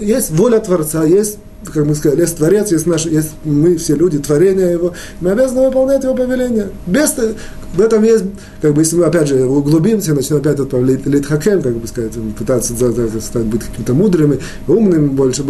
есть 0.00 0.30
воля 0.30 0.60
Творца, 0.60 1.02
есть 1.04 1.38
как 1.72 1.86
мы 1.86 1.94
сказали, 1.94 2.20
есть 2.20 2.36
Творец, 2.36 2.70
есть, 2.72 2.86
наш, 2.86 3.06
есть 3.06 3.32
мы 3.44 3.76
все 3.76 3.94
люди, 3.94 4.18
творения 4.18 4.70
Его, 4.70 4.92
мы 5.20 5.30
обязаны 5.30 5.66
выполнять 5.66 6.04
Его 6.04 6.14
повеления. 6.14 6.68
Без, 6.86 7.14
в 7.74 7.80
этом 7.80 8.04
есть, 8.04 8.24
как 8.62 8.72
бы, 8.72 8.82
если 8.82 8.96
мы 8.96 9.04
опять 9.04 9.28
же 9.28 9.44
углубимся, 9.44 10.14
начнем 10.14 10.36
опять 10.36 10.58
вот, 10.58 10.72
литхакем, 10.72 11.60
как 11.60 11.74
бы 11.74 11.86
сказать, 11.88 12.12
пытаться 12.38 12.72
стать, 13.20 13.44
быть 13.44 13.64
какими-то 13.64 13.94
мудрыми, 13.94 14.38
умными 14.68 15.08
больше, 15.08 15.42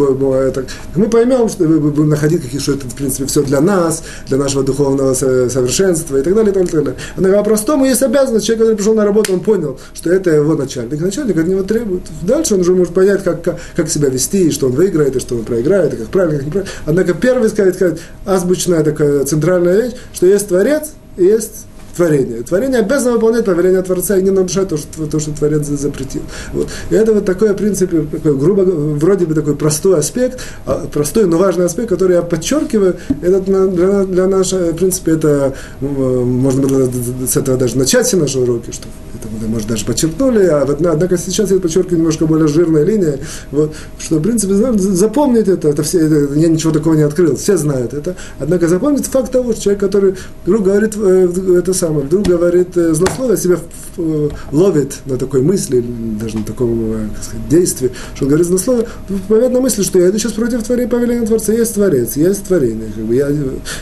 так, 0.53 0.65
мы 0.95 1.07
поймем, 1.07 1.47
что 1.49 1.65
мы 1.65 1.79
будем 1.79 2.09
находить 2.09 2.41
какие 2.41 2.59
что 2.59 2.73
это, 2.73 2.87
в 2.87 2.95
принципе, 2.95 3.25
все 3.27 3.43
для 3.43 3.61
нас, 3.61 4.03
для 4.27 4.37
нашего 4.37 4.63
духовного 4.63 5.13
совершенства 5.13 6.17
и 6.17 6.23
так 6.23 6.33
далее, 6.33 6.51
и 6.51 6.53
так 6.53 6.71
далее. 6.71 6.95
Но 7.17 7.31
по-простому 7.31 7.85
есть 7.85 8.01
обязанность, 8.01 8.45
человек, 8.45 8.63
который 8.63 8.77
пришел 8.77 8.95
на 8.95 9.05
работу, 9.05 9.33
он 9.33 9.41
понял, 9.41 9.77
что 9.93 10.11
это 10.11 10.31
его 10.31 10.55
начальник. 10.55 10.99
Начальник 10.99 11.37
от 11.37 11.47
него 11.47 11.61
требует. 11.61 12.03
Дальше 12.23 12.55
он 12.55 12.61
уже 12.61 12.73
может 12.73 12.93
понять, 12.93 13.23
как, 13.23 13.43
как, 13.43 13.59
как 13.75 13.89
себя 13.89 14.09
вести, 14.09 14.47
и 14.47 14.51
что 14.51 14.67
он 14.67 14.73
выиграет, 14.73 15.15
и 15.15 15.19
что 15.19 15.35
он 15.35 15.43
проиграет, 15.43 15.93
и 15.93 15.97
как 15.97 16.04
правильно, 16.09 16.37
как 16.37 16.45
неправильно. 16.45 16.71
Однако 16.85 17.13
первый 17.13 17.49
сказать, 17.49 17.75
сказать 17.75 17.99
азбучная 18.25 18.83
такая 18.83 19.25
центральная 19.25 19.81
вещь, 19.81 19.93
что 20.13 20.25
есть 20.27 20.47
Творец 20.47 20.91
и 21.17 21.23
есть 21.23 21.65
творение. 21.95 22.43
Творение 22.43 22.79
обязано 22.79 23.13
выполнять 23.13 23.45
повеление 23.45 23.81
Творца 23.81 24.17
и 24.17 24.23
не 24.23 24.31
нарушать 24.31 24.69
то, 24.69 24.77
что, 24.77 25.05
то, 25.07 25.19
что 25.19 25.31
Творец 25.31 25.65
запретил. 25.67 26.21
Вот. 26.53 26.67
И 26.89 26.95
это 26.95 27.13
вот 27.13 27.25
такой, 27.25 27.53
в 27.53 27.55
принципе, 27.55 28.01
такой, 28.01 28.37
грубо 28.37 28.61
вроде 28.61 29.25
бы 29.25 29.33
такой 29.33 29.55
простой 29.55 29.99
аспект, 29.99 30.39
а, 30.65 30.87
простой, 30.91 31.25
но 31.25 31.37
важный 31.37 31.65
аспект, 31.65 31.89
который 31.89 32.15
я 32.15 32.21
подчеркиваю, 32.21 32.97
это 33.21 33.39
для, 33.39 34.03
для 34.03 34.27
нашего, 34.27 34.71
в 34.71 34.75
принципе, 34.75 35.13
это 35.13 35.53
можно 35.81 36.67
было 36.67 36.89
с 37.27 37.37
этого 37.37 37.57
даже 37.57 37.77
начать 37.77 38.05
все 38.07 38.17
наши 38.17 38.39
уроки, 38.39 38.71
что 38.71 38.87
это 39.13 39.27
мы, 39.41 39.47
может, 39.47 39.67
даже 39.67 39.85
подчеркнули, 39.85 40.45
а 40.45 40.65
вот, 40.65 40.85
однако 40.85 41.17
сейчас 41.17 41.51
я 41.51 41.59
подчеркиваю 41.59 41.99
немножко 41.99 42.25
более 42.25 42.47
жирная 42.47 42.83
линия, 42.83 43.19
вот, 43.51 43.73
что, 43.99 44.17
в 44.17 44.21
принципе, 44.21 44.53
запомнить 44.53 45.47
это, 45.47 45.69
это 45.69 45.83
все, 45.83 45.99
это, 45.99 46.33
я 46.33 46.47
ничего 46.47 46.71
такого 46.71 46.93
не 46.95 47.03
открыл, 47.03 47.35
все 47.35 47.57
знают 47.57 47.93
это, 47.93 48.15
однако 48.39 48.67
запомнить 48.67 49.05
факт 49.05 49.31
того, 49.31 49.53
что 49.53 49.61
человек, 49.61 49.79
который, 49.79 50.15
вдруг 50.45 50.63
говорит 50.63 50.93
э, 50.97 51.29
это 51.59 51.73
самое, 51.85 52.05
вдруг 52.05 52.27
говорит 52.27 52.75
э, 52.77 52.93
злословие, 52.93 53.37
себя 53.37 53.57
э, 53.97 54.29
ловит 54.51 54.97
на 55.05 55.17
такой 55.17 55.41
мысли, 55.41 55.83
даже 56.19 56.37
на 56.37 56.43
таком 56.43 57.09
как 57.13 57.23
сказать, 57.23 57.47
действии, 57.47 57.91
что 58.15 58.25
он 58.25 58.29
говорит 58.29 58.47
злословие, 58.47 58.87
поверит 59.27 59.51
на 59.51 59.61
мысли, 59.61 59.83
что 59.83 59.99
я 59.99 60.09
иду 60.09 60.17
сейчас 60.17 60.33
против 60.33 60.63
творения, 60.63 60.89
повеления 60.89 61.27
Творца, 61.27 61.53
есть 61.53 61.75
Творец, 61.75 62.15
есть 62.15 62.45
творение, 62.45 62.89
как 62.93 63.03
бы, 63.03 63.15
я, 63.15 63.29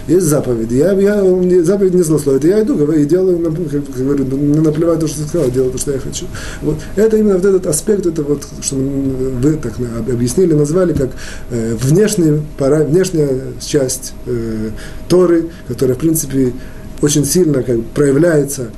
есть 0.08 0.26
заповеди, 0.26 0.76
я, 0.76 0.94
я, 0.94 1.63
заповедь 1.63 1.94
не 1.94 2.04
злословит, 2.04 2.44
я 2.44 2.62
иду 2.62 2.92
и 2.92 3.06
делаю, 3.06 3.39
как 3.72 3.96
говорю, 3.96 4.26
не 4.26 4.60
наплевать 4.60 5.00
то, 5.00 5.08
что 5.08 5.22
ты 5.22 5.28
сказал, 5.28 5.50
делаю 5.50 5.72
то, 5.72 5.78
что 5.78 5.92
я 5.92 6.00
хочу. 6.00 6.26
Вот. 6.62 6.78
Это 6.96 7.18
именно 7.18 7.36
вот 7.36 7.46
этот 7.46 7.68
аспект, 7.68 8.06
это 8.06 8.24
вот, 8.24 8.44
что 8.62 8.76
вы 8.76 9.54
так 9.54 9.74
объяснили, 10.10 10.54
назвали 10.54 10.94
как 10.94 11.12
э, 11.52 11.76
внешний, 11.76 12.42
пара, 12.58 12.84
внешняя 12.84 13.39
часть 13.60 14.13
э, 14.26 14.70
Торы, 15.08 15.50
которая, 15.68 15.96
в 15.96 16.00
принципе, 16.00 16.54
очень 17.04 17.26
сильно 17.26 17.63
как, 17.63 17.84
проявляется 17.88 18.70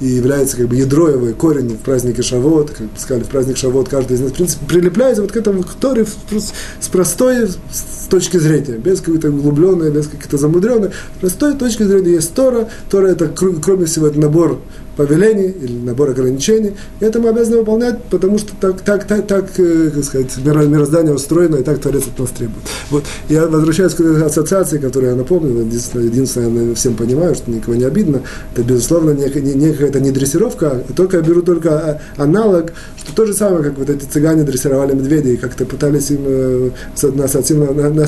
и 0.00 0.06
является 0.06 0.56
как 0.56 0.68
бы 0.68 0.76
ядро 0.76 1.08
его 1.08 1.26
корень 1.34 1.76
в 1.76 1.78
празднике 1.78 2.22
Шавот, 2.22 2.70
как 2.70 2.86
сказали, 2.96 3.24
в 3.24 3.28
праздник 3.28 3.56
Шавот 3.58 3.88
каждый 3.88 4.16
из 4.16 4.20
нас, 4.20 4.32
в 4.32 4.34
принципе, 4.34 4.66
прилепляется 4.66 5.22
вот 5.22 5.32
к 5.32 5.36
этому 5.36 5.62
к 5.62 5.74
Торе 5.74 6.06
с 6.06 6.88
простой 6.88 7.48
с 7.48 8.06
точки 8.08 8.38
зрения, 8.38 8.78
без 8.78 9.00
какой-то 9.00 9.28
углубленной, 9.28 9.90
без 9.90 10.08
какой-то 10.08 10.38
замудренной, 10.38 10.90
с 10.90 11.20
простой 11.20 11.54
точки 11.54 11.82
зрения 11.82 12.12
есть 12.12 12.32
Тора, 12.34 12.68
Тора 12.90 13.08
это, 13.08 13.28
кроме 13.28 13.84
всего, 13.84 14.06
это 14.06 14.18
набор 14.18 14.60
повелений 15.00 15.48
или 15.48 15.78
набор 15.78 16.10
ограничений. 16.10 16.74
Это 17.00 17.20
мы 17.20 17.30
обязаны 17.30 17.58
выполнять, 17.58 18.02
потому 18.10 18.36
что 18.36 18.52
так, 18.60 18.82
так, 18.82 19.06
так, 19.06 19.26
так 19.26 19.46
э, 19.58 19.90
как 19.94 20.04
сказать, 20.04 20.36
мироздание 20.44 21.14
устроено, 21.14 21.56
и 21.56 21.62
так 21.62 21.78
Творец 21.78 22.02
от 22.06 22.18
нас 22.18 22.28
требует. 22.30 22.62
Вот. 22.90 23.04
Я 23.30 23.46
возвращаюсь 23.46 23.94
к 23.94 24.00
ассоциации, 24.00 24.76
которую 24.76 25.12
я 25.12 25.16
напомнил, 25.16 25.58
единственное, 25.60 26.04
единственное, 26.04 26.68
я 26.68 26.74
всем 26.74 26.96
понимаю, 26.96 27.34
что 27.34 27.50
никого 27.50 27.76
не 27.76 27.84
обидно, 27.84 28.20
это, 28.52 28.62
безусловно, 28.62 29.12
не, 29.12 29.24
не, 29.40 29.54
не 29.54 30.00
не 30.00 30.10
дрессировка, 30.10 30.82
а 30.86 30.92
только 30.94 31.16
я 31.16 31.22
беру 31.22 31.40
только 31.40 31.70
а, 31.70 32.00
аналог, 32.22 32.72
что 32.98 33.14
то 33.14 33.24
же 33.24 33.32
самое, 33.32 33.64
как 33.64 33.78
вот 33.78 33.88
эти 33.88 34.04
цыгане 34.04 34.42
дрессировали 34.42 34.92
медведей, 34.92 35.38
как-то 35.38 35.64
пытались 35.64 36.10
им 36.10 36.20
э, 36.26 36.70
на, 37.02 37.24
ассоциативном, 37.24 37.74
на, 37.74 37.90
на 37.90 38.06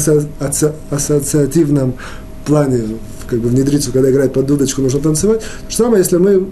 ассоциативном 0.90 1.94
плане 2.44 2.82
как 3.32 3.40
бы 3.40 3.48
внедриться, 3.48 3.90
когда 3.92 4.10
играет 4.10 4.34
под 4.34 4.46
дудочку, 4.46 4.82
нужно 4.82 5.00
танцевать. 5.00 5.40
То 5.40 5.70
же 5.70 5.76
самое, 5.76 6.02
если 6.02 6.18
мы 6.18 6.48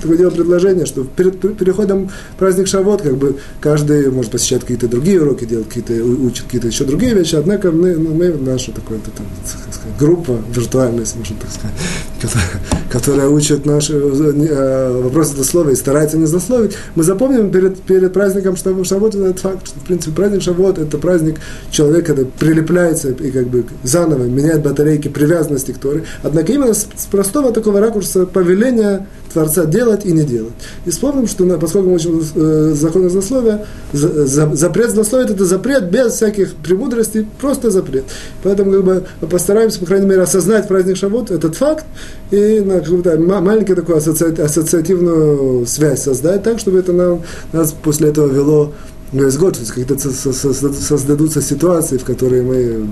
такое 0.00 0.16
делаем 0.16 0.34
предложение, 0.34 0.86
что 0.86 1.04
перед 1.04 1.38
переходом 1.58 2.10
праздник 2.38 2.68
Шавот, 2.68 3.02
как 3.02 3.16
бы 3.18 3.36
каждый 3.60 4.10
может 4.10 4.32
посещать 4.32 4.62
какие-то 4.62 4.88
другие 4.88 5.20
уроки, 5.20 5.44
делать 5.44 5.68
какие-то, 5.68 5.92
учит 5.92 6.44
какие-то 6.46 6.68
еще 6.68 6.84
другие 6.84 7.14
вещи, 7.14 7.34
однако 7.34 7.70
мы, 7.70 7.94
ну, 7.96 8.14
мы 8.14 8.28
наша 8.28 8.72
такая 8.72 8.98
там, 9.14 9.26
сказать, 9.44 9.98
группа 9.98 10.38
виртуальная, 10.54 11.00
если 11.00 11.18
можно 11.18 11.36
так 11.38 11.50
сказать, 11.50 11.76
которая, 12.20 12.46
которая 12.90 13.28
учит 13.28 13.66
наши 13.66 13.92
э, 13.92 15.02
вопросы 15.02 15.36
до 15.36 15.44
слова 15.44 15.68
и 15.68 15.74
старается 15.74 16.16
не 16.16 16.24
злословить, 16.24 16.76
мы 16.94 17.02
запомним 17.02 17.50
перед, 17.50 17.78
перед 17.82 18.12
праздником 18.12 18.56
Шавот 18.56 19.14
этот 19.14 19.40
факт, 19.40 19.66
что, 19.66 19.78
в 19.78 19.84
принципе, 19.84 20.16
праздник 20.16 20.42
Шавот– 20.42 20.78
это 20.78 20.96
праздник 20.96 21.40
человека, 21.70 22.14
который 22.14 22.30
прилепляется 22.38 23.10
и 23.10 23.30
как 23.30 23.48
бы 23.48 23.64
заново 23.82 24.24
меняет 24.24 24.62
батарейки 24.62 25.08
привязанности 25.08 25.72
к 25.72 25.78
Торы, 25.90 26.04
однако 26.22 26.52
именно 26.52 26.74
с, 26.74 26.86
простого 27.10 27.52
такого 27.52 27.80
ракурса 27.80 28.26
повеления 28.26 29.06
Творца 29.32 29.64
делать 29.64 30.04
и 30.04 30.12
не 30.12 30.24
делать. 30.24 30.52
И 30.86 30.90
вспомним, 30.90 31.26
что 31.26 31.44
поскольку 31.58 31.88
мы 31.88 31.96
учим 31.96 32.20
э, 32.34 32.72
законы 32.74 33.08
злословия, 33.08 33.64
за, 33.92 34.26
за, 34.26 34.54
запрет 34.54 34.90
злословия– 34.90 35.26
это 35.30 35.44
запрет 35.44 35.90
без 35.90 36.14
всяких 36.14 36.54
премудростей, 36.54 37.26
просто 37.40 37.70
запрет. 37.70 38.04
Поэтому 38.42 38.72
как 38.72 38.84
бы, 38.84 39.04
постараемся, 39.28 39.80
по 39.80 39.86
крайней 39.86 40.06
мере, 40.06 40.22
осознать 40.22 40.66
праздник 40.68 40.96
Шавот, 40.96 41.30
этот 41.30 41.54
факт, 41.56 41.84
и 42.30 42.60
на 42.60 42.80
какую-то 42.80 43.18
маленькую 43.18 43.76
такую 43.76 43.98
ассоциати, 43.98 44.40
ассоциативную 44.40 45.66
связь 45.66 46.02
создать 46.02 46.42
так, 46.42 46.58
чтобы 46.58 46.78
это 46.78 46.92
нам, 46.92 47.22
нас 47.52 47.72
после 47.72 48.08
этого 48.08 48.28
вело 48.28 48.72
весь 49.12 49.36
год, 49.36 49.54
то 49.54 49.60
есть 49.60 49.72
когда 49.72 49.98
создадутся 49.98 51.42
ситуации, 51.42 51.98
в 51.98 52.04
которые 52.04 52.42
мы 52.42 52.86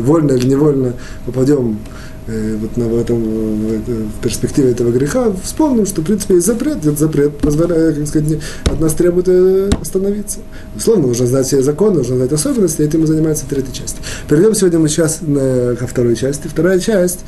вольно 0.00 0.32
или 0.32 0.48
невольно 0.48 0.94
попадем 1.26 1.78
вот 2.26 2.76
на, 2.76 2.86
в, 2.86 2.98
этом, 2.98 3.22
в 3.22 4.22
перспективе 4.22 4.70
этого 4.70 4.90
греха, 4.90 5.32
вспомним, 5.42 5.84
что, 5.84 6.00
в 6.00 6.04
принципе, 6.04 6.34
есть 6.34 6.46
запрет, 6.46 6.78
этот 6.78 6.98
запрет 6.98 7.36
позволяет, 7.38 7.98
как 7.98 8.06
сказать, 8.06 8.38
от 8.64 8.80
нас 8.80 8.94
требует 8.94 9.28
э, 9.28 9.70
остановиться. 9.80 10.38
Условно, 10.74 11.08
нужно 11.08 11.26
знать 11.26 11.46
все 11.46 11.62
законы, 11.62 11.98
нужно 11.98 12.16
знать 12.16 12.32
особенности, 12.32 12.80
этим 12.82 13.02
мы 13.02 13.06
занимаемся 13.06 13.44
третьей 13.46 13.74
частью. 13.74 14.02
Перейдем 14.28 14.54
сегодня 14.54 14.78
мы 14.78 14.88
сейчас 14.88 15.18
на, 15.20 15.76
ко 15.76 15.86
второй 15.86 16.16
части. 16.16 16.48
Вторая 16.48 16.78
часть, 16.78 17.20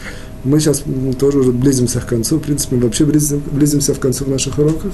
мы 0.44 0.60
сейчас 0.60 0.82
тоже 1.18 1.40
уже 1.40 1.52
близимся 1.52 2.00
к 2.00 2.06
концу, 2.06 2.38
в 2.38 2.42
принципе, 2.42 2.76
мы 2.76 2.84
вообще 2.84 3.04
близим, 3.04 3.42
близимся 3.50 3.94
к 3.94 3.98
концу 3.98 4.24
в 4.24 4.30
наших 4.30 4.58
уроках, 4.58 4.92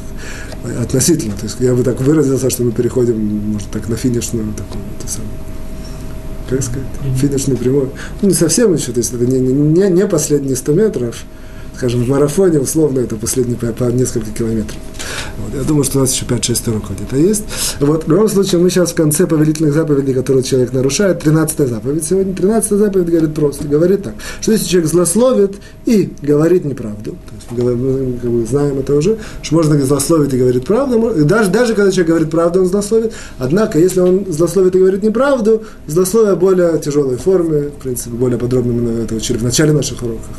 относительно, 0.80 1.34
то 1.36 1.44
есть 1.44 1.56
я 1.60 1.74
бы 1.74 1.84
так 1.84 2.00
выразился, 2.00 2.50
что 2.50 2.64
мы 2.64 2.72
переходим, 2.72 3.18
может, 3.52 3.70
так 3.70 3.88
на 3.88 3.96
финишную 3.96 4.46
такую, 4.54 4.82
то 5.00 5.08
самое 5.08 5.51
как 6.56 6.62
сказать, 6.62 6.86
финишную 7.16 7.58
прямую. 7.58 7.90
Ну, 8.20 8.28
не 8.28 8.34
совсем 8.34 8.74
еще, 8.74 8.92
то 8.92 8.98
есть 8.98 9.12
это 9.12 9.24
не, 9.26 9.38
не, 9.38 9.88
не 9.88 10.06
последние 10.06 10.56
100 10.56 10.72
метров, 10.72 11.24
скажем, 11.76 12.04
в 12.04 12.08
марафоне 12.08 12.60
условно 12.60 13.00
это 13.00 13.16
последние 13.16 13.56
по, 13.56 13.66
по 13.72 13.84
несколько 13.84 14.30
километров. 14.30 14.78
Вот. 15.38 15.54
Я 15.58 15.62
думаю, 15.62 15.84
что 15.84 15.98
у 15.98 16.00
нас 16.02 16.12
еще 16.12 16.24
5-6 16.24 16.70
уроков 16.70 16.96
где-то 16.96 17.16
есть. 17.16 17.44
Вот. 17.80 18.04
В 18.04 18.10
любом 18.10 18.28
случае, 18.28 18.60
мы 18.60 18.70
сейчас 18.70 18.92
в 18.92 18.94
конце 18.94 19.26
повелительных 19.26 19.72
заповедей, 19.72 20.14
которые 20.14 20.42
человек 20.42 20.72
нарушает, 20.72 21.20
13 21.20 21.68
заповедь 21.68 22.04
сегодня. 22.04 22.34
13 22.34 22.70
заповедь 22.72 23.08
говорит 23.08 23.34
просто, 23.34 23.66
говорит 23.66 24.02
так, 24.02 24.14
что 24.40 24.52
если 24.52 24.66
человек 24.66 24.90
злословит 24.90 25.56
и 25.86 26.12
говорит 26.22 26.64
неправду, 26.64 27.12
то 27.12 27.34
есть 27.34 27.50
мы 27.50 28.18
как 28.20 28.30
бы, 28.30 28.46
знаем 28.46 28.78
это 28.78 28.94
уже, 28.94 29.18
что 29.42 29.54
можно 29.54 29.78
злословить 29.80 30.32
и 30.34 30.38
говорить 30.38 30.64
правду, 30.64 31.24
даже, 31.24 31.50
даже 31.50 31.74
когда 31.74 31.90
человек 31.90 32.08
говорит 32.08 32.30
правду, 32.30 32.60
он 32.60 32.66
злословит, 32.66 33.12
однако, 33.38 33.78
если 33.78 34.00
он 34.00 34.26
злословит 34.28 34.76
и 34.76 34.78
говорит 34.78 35.02
неправду, 35.02 35.62
злословие 35.86 36.36
более 36.36 36.78
тяжелой 36.78 37.16
форме, 37.16 37.68
в 37.68 37.82
принципе, 37.82 38.10
более 38.10 38.38
подробно 38.38 38.72
мы 38.72 38.90
это 39.02 39.14
учили 39.14 39.38
в 39.38 39.42
начале 39.42 39.72
наших 39.72 40.02
уроков. 40.02 40.36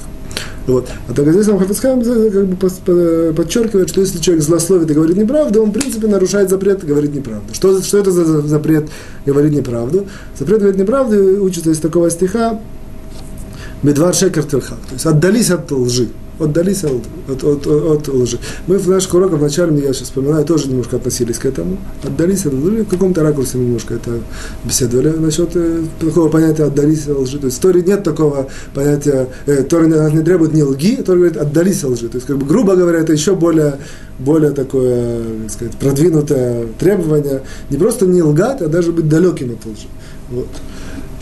Вот. 0.66 0.88
А 1.10 1.14
так 1.14 1.30
здесь 1.30 1.48
нам 1.48 1.60
Хафицхайм 1.60 2.02
как 2.02 2.48
бы 2.48 3.34
подчеркивает, 3.36 3.90
что 3.90 4.02
если 4.02 4.20
человек 4.20 4.44
злословит 4.44 4.90
и 4.90 4.94
говорит 4.94 5.18
неправду, 5.18 5.62
он, 5.62 5.72
в 5.72 5.74
принципе, 5.74 6.08
нарушает 6.08 6.50
запрет 6.50 6.86
говорить 6.86 7.14
неправду. 7.14 7.54
Что, 7.54 7.82
что 7.82 7.98
это 7.98 8.12
за 8.12 8.42
запрет 8.48 8.88
говорить 9.26 9.54
неправду? 9.54 10.08
Запрет 10.40 10.60
говорить 10.60 10.80
неправду 10.80 11.44
учится 11.44 11.70
из 11.70 11.80
такого 11.80 12.10
стиха 12.10 12.62
Медвар 13.82 14.14
Шекер. 14.14 14.46
То 14.46 14.62
есть 14.92 15.06
отдались 15.06 15.52
от 15.52 15.70
лжи 15.72 16.08
отдались 16.40 16.84
от, 16.84 17.04
от, 17.28 17.44
от, 17.44 17.68
от 17.68 18.08
лжи. 18.08 18.40
Мы 18.68 18.78
в 18.78 18.90
наших 18.90 19.14
уроках 19.14 19.40
вначале, 19.40 19.76
я 19.82 19.94
сейчас 19.94 20.08
вспоминаю, 20.08 20.46
тоже 20.46 20.70
немножко 20.70 20.96
относились 20.96 21.38
к 21.38 21.46
этому. 21.46 21.78
Отдались 22.04 22.46
от 22.46 22.54
лжи, 22.54 22.84
в 22.84 22.90
каком-то 22.90 23.24
ракурсе 23.24 23.58
немножко 23.58 23.94
это 23.96 24.20
беседовали 24.64 25.10
насчет 25.10 25.56
э, 25.56 25.84
такого 26.00 26.30
понятия 26.30 26.64
отдались 26.64 27.08
от 27.08 27.20
лжи. 27.20 27.40
То 27.40 27.48
есть 27.48 27.58
в 27.58 27.62
Торе 27.62 27.82
нет 27.82 28.04
такого 28.04 28.48
понятия, 28.74 29.28
э, 29.46 29.64
Тора 29.64 29.86
не, 29.86 30.16
не 30.16 30.24
требует 30.24 30.54
не 30.54 30.64
лги, 30.64 30.96
Тора 30.96 31.18
говорит 31.18 31.38
отдались 31.38 31.84
от 31.84 31.92
лжи. 31.92 32.10
То 32.10 32.18
есть, 32.18 32.28
как 32.28 32.38
бы, 32.38 32.46
грубо 32.46 32.76
говоря, 32.76 33.00
это 33.00 33.14
еще 33.14 33.36
более, 33.36 33.78
более 34.20 34.52
такое, 34.52 35.22
как 35.44 35.52
сказать, 35.52 35.78
продвинутое 35.78 36.68
требование. 36.80 37.42
Не 37.70 37.78
просто 37.78 38.06
не 38.06 38.22
лгать, 38.22 38.62
а 38.62 38.68
даже 38.68 38.92
быть 38.92 39.08
далеким 39.08 39.52
от 39.52 39.66
лжи. 39.66 39.88
Вот. 40.30 40.48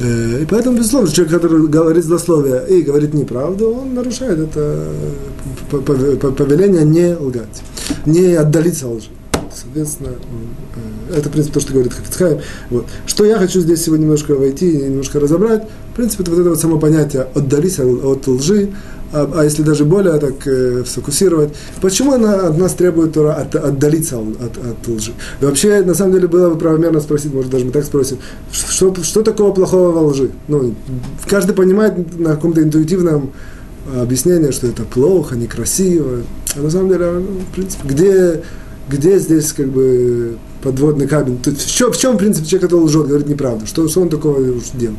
Э, 0.01 0.41
и 0.41 0.45
поэтому, 0.45 0.77
безусловно, 0.77 1.11
человек, 1.11 1.33
который 1.33 1.67
говорит 1.67 2.03
злословие 2.03 2.65
и 2.67 2.81
говорит 2.81 3.13
неправду, 3.13 3.69
он 3.69 3.93
нарушает 3.93 4.39
это 4.39 4.87
повеление 5.69 6.83
не 6.83 7.15
лгать, 7.15 7.61
не 8.05 8.33
отдалиться 8.33 8.87
от 8.87 8.97
лжи. 8.97 9.09
Соответственно, 9.53 10.09
э, 11.09 11.17
это, 11.17 11.29
в 11.29 11.31
принципе, 11.31 11.55
то, 11.55 11.59
что 11.59 11.73
говорит 11.73 11.93
Хафицхайм. 11.93 12.39
Вот. 12.69 12.85
Что 13.05 13.25
я 13.25 13.37
хочу 13.37 13.59
здесь 13.61 13.83
сегодня 13.83 14.03
немножко 14.03 14.35
войти, 14.35 14.77
немножко 14.77 15.19
разобрать. 15.19 15.67
В 15.91 15.95
принципе, 15.95 16.23
это 16.23 16.31
вот 16.31 16.39
это 16.39 16.49
вот 16.49 16.59
само 16.59 16.79
понятие 16.79 17.27
«отдались 17.33 17.79
от 17.79 18.27
лжи», 18.27 18.71
а, 19.13 19.29
а 19.35 19.43
если 19.43 19.61
даже 19.61 19.83
более 19.83 20.17
так 20.19 20.47
э, 20.47 20.83
сфокусировать, 20.87 21.49
почему 21.81 22.13
она 22.13 22.47
от 22.47 22.57
нас 22.57 22.73
требует 22.73 23.13
Тора 23.13 23.33
от, 23.33 23.53
отдалиться 23.55 24.17
от, 24.17 24.57
от 24.57 24.87
лжи? 24.87 25.11
И 25.41 25.45
вообще, 25.45 25.81
на 25.81 25.93
самом 25.93 26.13
деле, 26.13 26.27
было 26.27 26.49
бы 26.49 26.57
правомерно 26.57 27.01
спросить, 27.01 27.33
может, 27.33 27.51
даже 27.51 27.65
мы 27.65 27.71
так 27.71 27.83
спросим, 27.83 28.19
что, 28.51 28.95
что 29.03 29.21
такого 29.21 29.51
плохого 29.51 29.91
во 29.91 30.01
лжи? 30.03 30.31
Ну, 30.47 30.75
каждый 31.27 31.53
понимает 31.53 32.17
на 32.17 32.35
каком-то 32.35 32.63
интуитивном 32.63 33.33
объяснении, 33.99 34.51
что 34.51 34.67
это 34.67 34.83
плохо, 34.83 35.35
некрасиво. 35.35 36.21
А 36.55 36.61
на 36.61 36.69
самом 36.69 36.89
деле, 36.89 37.11
ну, 37.11 37.41
в 37.51 37.53
принципе, 37.53 37.87
где, 37.87 38.43
где 38.91 39.17
здесь 39.19 39.53
как 39.53 39.67
бы 39.67 40.37
подводный 40.61 41.07
камень. 41.07 41.39
Есть, 41.45 41.61
в, 41.61 41.75
чем, 41.75 41.91
в 41.91 41.97
чем, 41.97 42.15
в 42.15 42.17
принципе, 42.17 42.47
человек, 42.47 42.69
который 42.69 42.83
лжет, 42.83 43.07
говорит 43.07 43.27
неправду? 43.27 43.65
Что, 43.65 43.87
что 43.87 44.01
он 44.01 44.09
такого 44.09 44.39
уж 44.39 44.63
делал? 44.73 44.95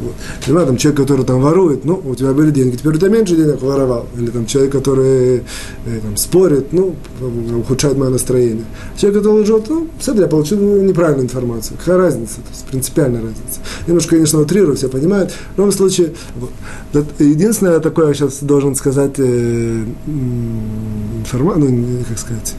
Вот. 0.00 0.14
Или 0.46 0.66
там 0.66 0.76
человек, 0.76 1.00
который 1.00 1.24
там 1.24 1.40
ворует, 1.40 1.84
ну, 1.84 2.00
у 2.04 2.14
тебя 2.14 2.32
были 2.32 2.50
деньги, 2.50 2.76
теперь 2.76 2.94
у 2.94 2.98
тебя 2.98 3.08
меньше 3.08 3.36
денег, 3.36 3.60
воровал. 3.62 4.06
Или 4.16 4.30
там 4.30 4.46
человек, 4.46 4.72
который 4.72 5.38
э, 5.38 6.00
там, 6.02 6.16
спорит, 6.16 6.72
ну, 6.72 6.94
ухудшает 7.58 7.96
мое 7.96 8.10
настроение. 8.10 8.64
Человек, 8.96 9.22
который 9.22 9.42
лжет, 9.42 9.64
ну, 9.68 9.88
смотри, 10.00 10.22
я 10.22 10.28
получил 10.28 10.58
неправильную 10.82 11.24
информацию. 11.24 11.76
Какая 11.78 11.98
разница? 11.98 12.36
То 12.36 12.50
есть, 12.50 12.64
принципиальная 12.66 13.22
разница. 13.22 13.60
Немножко, 13.86 14.10
конечно, 14.16 14.40
утрирую, 14.40 14.76
все 14.76 14.88
понимают. 14.88 15.32
В 15.54 15.58
любом 15.58 15.72
случае, 15.72 16.12
вот. 16.36 17.04
единственное 17.18 17.80
такое 17.80 18.08
я 18.08 18.14
сейчас 18.14 18.38
должен 18.40 18.74
сказать, 18.76 19.14
э, 19.18 19.84
информацию, 20.06 21.72
ну, 21.72 22.04
как 22.08 22.18
сказать, 22.18 22.54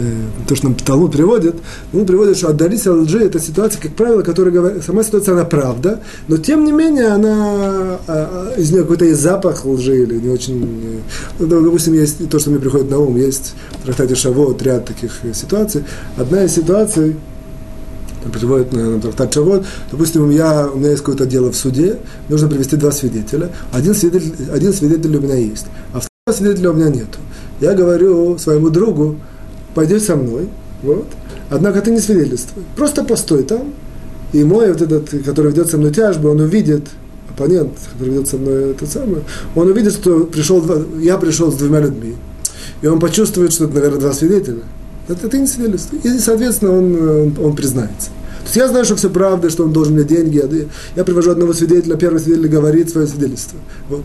Э, 0.00 0.12
то, 0.48 0.56
что 0.56 0.68
нам 0.68 0.74
Талмуд 0.76 1.12
приводит, 1.12 1.56
он 1.92 2.06
приводит, 2.06 2.38
что 2.38 2.48
отдались 2.48 2.86
от 2.86 2.96
лжи, 2.96 3.18
это 3.18 3.38
ситуация, 3.38 3.82
как 3.82 3.92
правило, 3.92 4.22
которая 4.22 4.52
говорит, 4.52 4.82
сама 4.82 5.02
ситуация, 5.02 5.34
она 5.34 5.44
правда, 5.44 6.00
но 6.26 6.38
тем 6.38 6.64
не 6.64 6.72
менее, 6.72 7.08
она, 7.08 7.98
а, 8.06 8.54
из 8.56 8.70
нее 8.70 8.82
какой-то 8.82 9.04
есть 9.04 9.20
запах 9.20 9.66
лжи 9.66 10.04
или 10.04 10.14
не 10.14 10.30
очень, 10.30 10.62
э, 10.82 11.00
ну, 11.38 11.46
допустим, 11.46 11.92
есть 11.92 12.30
то, 12.30 12.38
что 12.38 12.48
мне 12.48 12.58
приходит 12.58 12.90
на 12.90 12.98
ум, 12.98 13.16
есть 13.16 13.54
в 13.82 13.84
трактате 13.84 14.14
Шавот 14.14 14.62
ряд 14.62 14.86
таких 14.86 15.12
э, 15.22 15.34
ситуаций. 15.34 15.84
Одна 16.16 16.44
из 16.44 16.54
ситуаций, 16.54 17.16
приводит 18.32 18.72
на 18.72 19.00
трактат 19.02 19.34
Шавот, 19.34 19.66
допустим, 19.90 20.30
я, 20.30 20.66
у 20.72 20.78
меня 20.78 20.90
есть 20.90 21.02
какое-то 21.02 21.26
дело 21.26 21.52
в 21.52 21.56
суде, 21.56 21.98
нужно 22.30 22.48
привести 22.48 22.76
два 22.76 22.90
свидетеля, 22.90 23.50
один 23.70 23.94
свидетель, 23.94 24.32
один 24.50 24.72
свидетель 24.72 25.14
у 25.14 25.20
меня 25.20 25.34
есть, 25.34 25.66
а 25.92 26.00
второго 26.00 26.38
свидетеля 26.38 26.70
у 26.70 26.74
меня 26.74 26.88
нет. 26.88 27.08
Я 27.60 27.74
говорю 27.74 28.38
своему 28.38 28.70
другу, 28.70 29.16
пойдешь 29.74 30.02
со 30.02 30.16
мной, 30.16 30.48
вот, 30.82 31.06
однако 31.50 31.80
ты 31.80 31.90
не 31.90 32.00
свидетельствуй, 32.00 32.62
просто 32.76 33.04
постой 33.04 33.42
там, 33.42 33.72
и 34.32 34.44
мой 34.44 34.72
вот 34.72 34.82
этот, 34.82 35.10
который 35.24 35.50
ведет 35.50 35.70
со 35.70 35.78
мной 35.78 35.92
тяжбу, 35.92 36.28
он 36.28 36.40
увидит, 36.40 36.84
оппонент, 37.28 37.72
который 37.92 38.14
ведет 38.14 38.28
со 38.28 38.36
мной 38.36 38.70
это 38.70 38.86
самое, 38.86 39.22
он 39.54 39.68
увидит, 39.68 39.92
что 39.92 40.24
пришел, 40.24 40.64
я 40.98 41.18
пришел 41.18 41.52
с 41.52 41.56
двумя 41.56 41.80
людьми, 41.80 42.16
и 42.82 42.86
он 42.86 42.98
почувствует, 43.00 43.52
что 43.52 43.64
это, 43.64 43.74
наверное, 43.74 44.00
два 44.00 44.12
свидетеля. 44.12 44.62
Это 45.08 45.28
ты 45.28 45.38
не 45.38 45.46
свидетельствуй. 45.46 45.98
И, 46.04 46.18
соответственно, 46.18 46.78
он, 46.78 47.08
он, 47.08 47.34
он 47.42 47.56
признается. 47.56 48.10
То 48.40 48.44
есть 48.44 48.56
я 48.56 48.68
знаю, 48.68 48.84
что 48.84 48.96
все 48.96 49.10
правда, 49.10 49.50
что 49.50 49.64
он 49.64 49.72
должен 49.72 49.94
мне 49.94 50.04
деньги. 50.04 50.68
Я 50.96 51.04
привожу 51.04 51.30
одного 51.30 51.52
свидетеля, 51.52 51.96
первый 51.96 52.20
свидетель 52.20 52.48
говорит 52.48 52.90
свое 52.90 53.06
свидетельство. 53.06 53.58
Вот. 53.88 54.04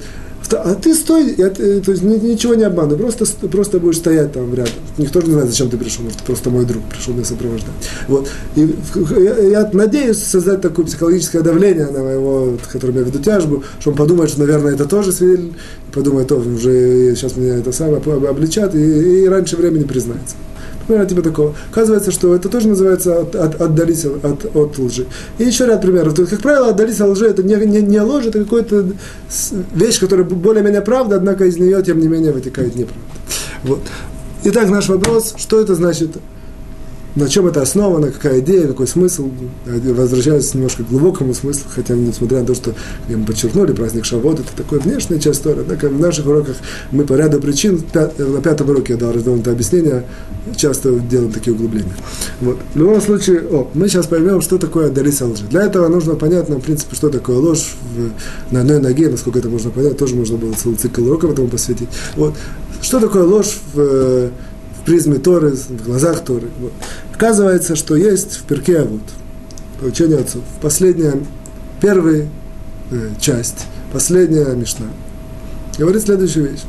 А 0.51 0.75
ты 0.75 0.93
стой, 0.93 1.33
я, 1.37 1.47
э, 1.47 1.81
то 1.83 1.91
есть 1.91 2.03
ничего 2.03 2.55
не 2.55 2.63
обманывай, 2.63 2.97
просто, 2.97 3.25
просто 3.47 3.79
будешь 3.79 3.97
стоять 3.97 4.33
там 4.33 4.53
рядом. 4.53 4.73
Никто 4.97 5.21
не 5.21 5.31
знает, 5.31 5.49
зачем 5.49 5.69
ты 5.69 5.77
пришел, 5.77 6.03
может, 6.03 6.19
просто 6.23 6.49
мой 6.49 6.65
друг 6.65 6.83
пришел 6.83 7.13
меня 7.13 7.25
сопровождать. 7.25 7.71
Вот. 8.07 8.29
И 8.55 8.75
я, 9.17 9.37
я 9.37 9.69
надеюсь 9.73 10.21
создать 10.23 10.61
такое 10.61 10.85
психологическое 10.85 11.41
давление 11.41 11.87
на 11.87 12.03
моего, 12.03 12.57
которым 12.71 12.97
я 12.97 13.01
веду 13.01 13.19
тяжбу, 13.19 13.63
что 13.79 13.91
он 13.91 13.97
подумает, 13.97 14.29
что, 14.29 14.41
наверное, 14.41 14.73
это 14.73 14.85
тоже 14.85 15.11
свидетель, 15.11 15.53
подумает, 15.91 16.27
тоже 16.27 16.49
уже 16.49 17.15
сейчас 17.15 17.35
меня 17.37 17.57
это 17.57 17.71
самое 17.71 17.97
обличат, 18.29 18.75
и, 18.75 19.23
и 19.23 19.27
раньше 19.27 19.55
времени 19.55 19.83
признается. 19.83 20.35
Примерно 20.87 21.09
типа 21.09 21.21
такого. 21.21 21.55
Оказывается, 21.71 22.11
что 22.11 22.35
это 22.35 22.49
тоже 22.49 22.67
называется 22.67 23.21
от, 23.21 23.35
от, 23.35 23.61
отдались 23.61 24.05
от, 24.05 24.55
от 24.55 24.77
лжи. 24.77 25.07
И 25.37 25.43
еще 25.43 25.65
ряд 25.65 25.81
примеров. 25.81 26.13
То 26.13 26.21
есть, 26.21 26.31
как 26.31 26.41
правило, 26.41 26.69
отдались 26.69 27.01
от 27.01 27.09
лжи, 27.09 27.27
это 27.27 27.43
не, 27.43 27.55
не, 27.65 27.81
не 27.81 28.01
ложь, 28.01 28.25
это 28.25 28.43
какая-то 28.43 28.85
вещь, 29.73 29.99
которая 29.99 30.25
более-менее 30.25 30.81
правда, 30.81 31.15
однако 31.15 31.45
из 31.45 31.57
нее, 31.57 31.81
тем 31.83 31.99
не 31.99 32.07
менее, 32.07 32.31
вытекает 32.31 32.75
неправда. 32.75 33.03
Вот. 33.63 33.81
Итак, 34.43 34.69
наш 34.69 34.89
вопрос, 34.89 35.33
что 35.37 35.59
это 35.59 35.73
значит 35.73 36.11
на 37.15 37.29
чем 37.29 37.47
это 37.47 37.61
основано, 37.61 38.11
какая 38.11 38.39
идея, 38.39 38.67
какой 38.67 38.87
смысл. 38.87 39.29
Возвращаясь 39.65 40.53
немножко 40.53 40.83
к 40.83 40.89
глубокому 40.89 41.33
смыслу, 41.33 41.63
хотя 41.73 41.95
несмотря 41.95 42.41
на 42.41 42.45
то, 42.45 42.55
что 42.55 42.73
мы 43.07 43.25
подчеркнули, 43.25 43.71
праздник 43.71 44.05
Шавот, 44.05 44.39
это 44.39 44.49
такая 44.55 44.79
внешняя 44.79 45.19
часть 45.19 45.39
истории, 45.45 45.61
однако 45.61 45.89
в 45.89 45.99
наших 45.99 46.25
уроках 46.25 46.55
мы 46.91 47.05
по 47.05 47.13
ряду 47.13 47.39
причин, 47.39 47.83
на 47.93 48.41
пятом 48.41 48.69
уроке 48.69 48.93
я 48.93 48.99
дал 48.99 49.11
развернутое 49.11 49.53
объяснение, 49.53 50.05
часто 50.55 50.91
делаем 50.99 51.31
такие 51.31 51.53
углубления. 51.53 51.93
Вот. 52.41 52.57
В 52.73 52.77
любом 52.77 53.01
случае, 53.01 53.41
о, 53.41 53.69
мы 53.73 53.87
сейчас 53.87 54.07
поймем, 54.07 54.41
что 54.41 54.57
такое 54.57 54.89
Дариса 54.89 55.25
лжи. 55.25 55.45
Для 55.49 55.63
этого 55.63 55.87
нужно 55.87 56.15
понять 56.15 56.49
нам, 56.49 56.61
в 56.61 56.63
принципе, 56.63 56.95
что 56.95 57.09
такое 57.09 57.37
ложь 57.37 57.75
в, 57.95 58.53
на 58.53 58.61
одной 58.61 58.79
ноге, 58.79 59.09
насколько 59.09 59.39
это 59.39 59.49
можно 59.49 59.71
понять, 59.71 59.97
тоже 59.97 60.15
можно 60.15 60.37
было 60.37 60.53
целый 60.53 60.75
цикл 60.75 61.05
уроков 61.05 61.31
этому 61.31 61.47
посвятить. 61.47 61.89
Вот. 62.15 62.33
Что 62.81 62.99
такое 62.99 63.23
ложь 63.23 63.59
в, 63.73 64.29
призме 64.85 65.17
Торы, 65.17 65.51
в 65.51 65.83
глазах 65.83 66.23
Торы. 66.23 66.47
Вот. 66.59 66.71
Оказывается, 67.13 67.75
что 67.75 67.95
есть 67.95 68.37
в 68.37 68.43
перке 68.43 68.81
вот, 68.83 69.01
по 69.79 69.85
учению 69.85 70.21
отцов, 70.21 70.43
последняя, 70.61 71.15
первая 71.81 72.27
э, 72.91 73.09
часть, 73.19 73.65
последняя 73.91 74.53
Мишна, 74.55 74.87
говорит 75.77 76.03
следующую 76.03 76.51
вещь. 76.51 76.61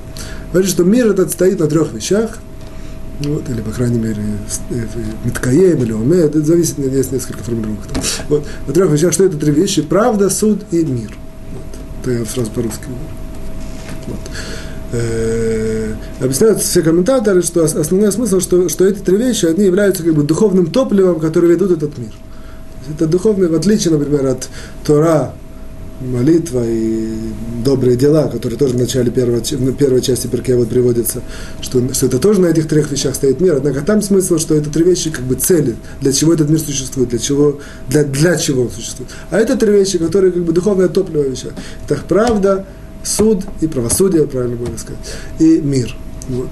Говорит, 0.53 0.71
что 0.71 0.85
мир 0.85 1.11
этот 1.11 1.31
стоит 1.31 1.61
на 1.61 1.67
трех 1.67 1.93
вещах, 1.93 2.39
вот, 3.21 3.49
или, 3.49 3.61
по 3.61 3.71
крайней 3.71 3.99
мере, 3.99 4.23
Миткаем 5.25 5.83
или 5.83 5.93
Омед, 5.93 6.37
это 6.37 6.43
зависит, 6.43 6.79
есть 6.79 7.13
несколько 7.13 7.43
формулировок. 7.43 7.85
Вот, 8.29 8.47
на 8.67 8.73
трех 8.73 8.91
вещах, 8.91 9.13
что 9.13 9.25
это 9.25 9.37
три 9.37 9.53
вещи? 9.53 9.83
Правда, 9.83 10.31
суд 10.31 10.65
и 10.71 10.85
мир. 10.85 11.17
Вот, 11.53 12.03
это 12.03 12.19
я 12.19 12.25
сразу 12.27 12.51
по-русски 12.51 12.85
говорю. 12.85 13.01
Вот 14.09 14.19
э, 14.93 15.95
объясняют 16.21 16.61
все 16.61 16.83
комментаторы, 16.83 17.43
что 17.43 17.65
основной 17.65 18.13
смысл, 18.13 18.41
что, 18.41 18.69
что 18.69 18.87
эти 18.87 18.99
три 18.99 19.17
вещи, 19.17 19.47
они 19.47 19.65
являются 19.65 20.03
как 20.03 20.15
бы 20.15 20.23
духовным 20.23 20.67
топливом, 20.71 21.21
которое 21.21 21.49
ведут 21.49 21.73
этот 21.73 21.99
мир. 21.99 22.13
Это 22.95 23.07
духовное, 23.07 23.49
в 23.49 23.55
отличие, 23.55 23.93
например, 23.93 24.27
от 24.27 24.49
Тора, 24.85 25.35
молитва 26.01 26.63
и 26.67 27.15
добрые 27.65 27.97
дела, 27.97 28.29
которые 28.29 28.59
тоже 28.59 28.75
в 28.75 28.79
начале 28.79 29.11
первой, 29.11 29.41
в 29.41 29.73
первой 29.77 30.03
части 30.03 30.27
перке 30.27 30.55
вот 30.57 30.69
приводятся, 30.69 31.23
что, 31.61 31.83
что 31.95 32.07
это 32.07 32.19
тоже 32.19 32.41
на 32.41 32.47
этих 32.47 32.69
трех 32.69 32.91
вещах 32.91 33.15
стоит 33.15 33.41
мир. 33.41 33.57
Однако 33.57 33.81
там 33.81 34.03
смысл, 34.03 34.39
что 34.39 34.55
это 34.55 34.71
три 34.71 34.85
вещи 34.85 35.11
как 35.11 35.25
бы 35.25 35.37
цели, 35.37 35.77
для 36.01 36.13
чего 36.13 36.35
этот 36.35 36.51
мир 36.51 36.61
существует, 36.61 37.11
для 37.11 37.19
чего, 37.19 37.61
для, 37.89 38.05
для 38.05 38.37
чего 38.37 38.63
он 38.63 38.71
существует. 38.71 39.11
А 39.31 39.39
это 39.39 39.57
три 39.57 39.73
вещи, 39.73 39.99
которые 39.99 40.33
как 40.33 40.45
бы 40.45 40.53
духовное 40.53 40.89
топливо 40.89 41.23
вещи. 41.23 41.49
Это 41.89 41.99
правда, 42.07 42.67
суд 43.07 43.45
и 43.61 43.67
правосудие, 43.67 44.27
правильно 44.27 44.57
можно 44.57 44.79
сказать, 44.79 45.01
и 45.39 45.59
мир. 45.61 45.95
Вот. 46.29 46.51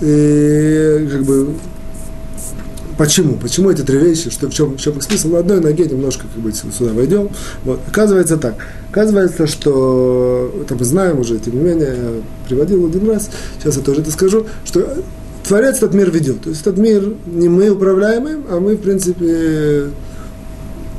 И 0.00 1.08
как 1.10 1.22
бы 1.22 1.54
Почему? 2.96 3.36
Почему 3.36 3.70
эти 3.70 3.82
три 3.82 3.98
вещи? 3.98 4.30
Что, 4.30 4.48
в, 4.48 4.54
чем, 4.54 4.76
в 4.76 4.80
чем 4.80 4.96
их 4.96 5.02
смысл? 5.02 5.28
На 5.30 5.38
одной 5.40 5.60
ноге 5.60 5.86
немножко 5.86 6.26
как 6.32 6.42
бы 6.42 6.52
сюда 6.52 6.92
войдем. 6.92 7.28
Вот. 7.64 7.80
Оказывается 7.88 8.36
так. 8.36 8.54
Оказывается, 8.90 9.46
что 9.46 10.52
это 10.62 10.76
мы 10.76 10.84
знаем 10.84 11.18
уже, 11.18 11.38
тем 11.38 11.54
не 11.54 11.60
менее, 11.60 11.88
я 11.88 12.10
приводил 12.48 12.86
один 12.86 13.10
раз, 13.10 13.30
сейчас 13.58 13.76
я 13.76 13.82
тоже 13.82 14.02
это 14.02 14.12
скажу, 14.12 14.46
что 14.64 15.02
Творец 15.42 15.78
этот 15.78 15.94
мир 15.94 16.10
ведет. 16.10 16.42
То 16.42 16.50
есть 16.50 16.60
этот 16.60 16.78
мир 16.78 17.14
не 17.26 17.48
мы 17.48 17.70
управляем 17.70 18.28
им, 18.28 18.44
а 18.48 18.60
мы, 18.60 18.76
в 18.76 18.80
принципе, 18.80 19.90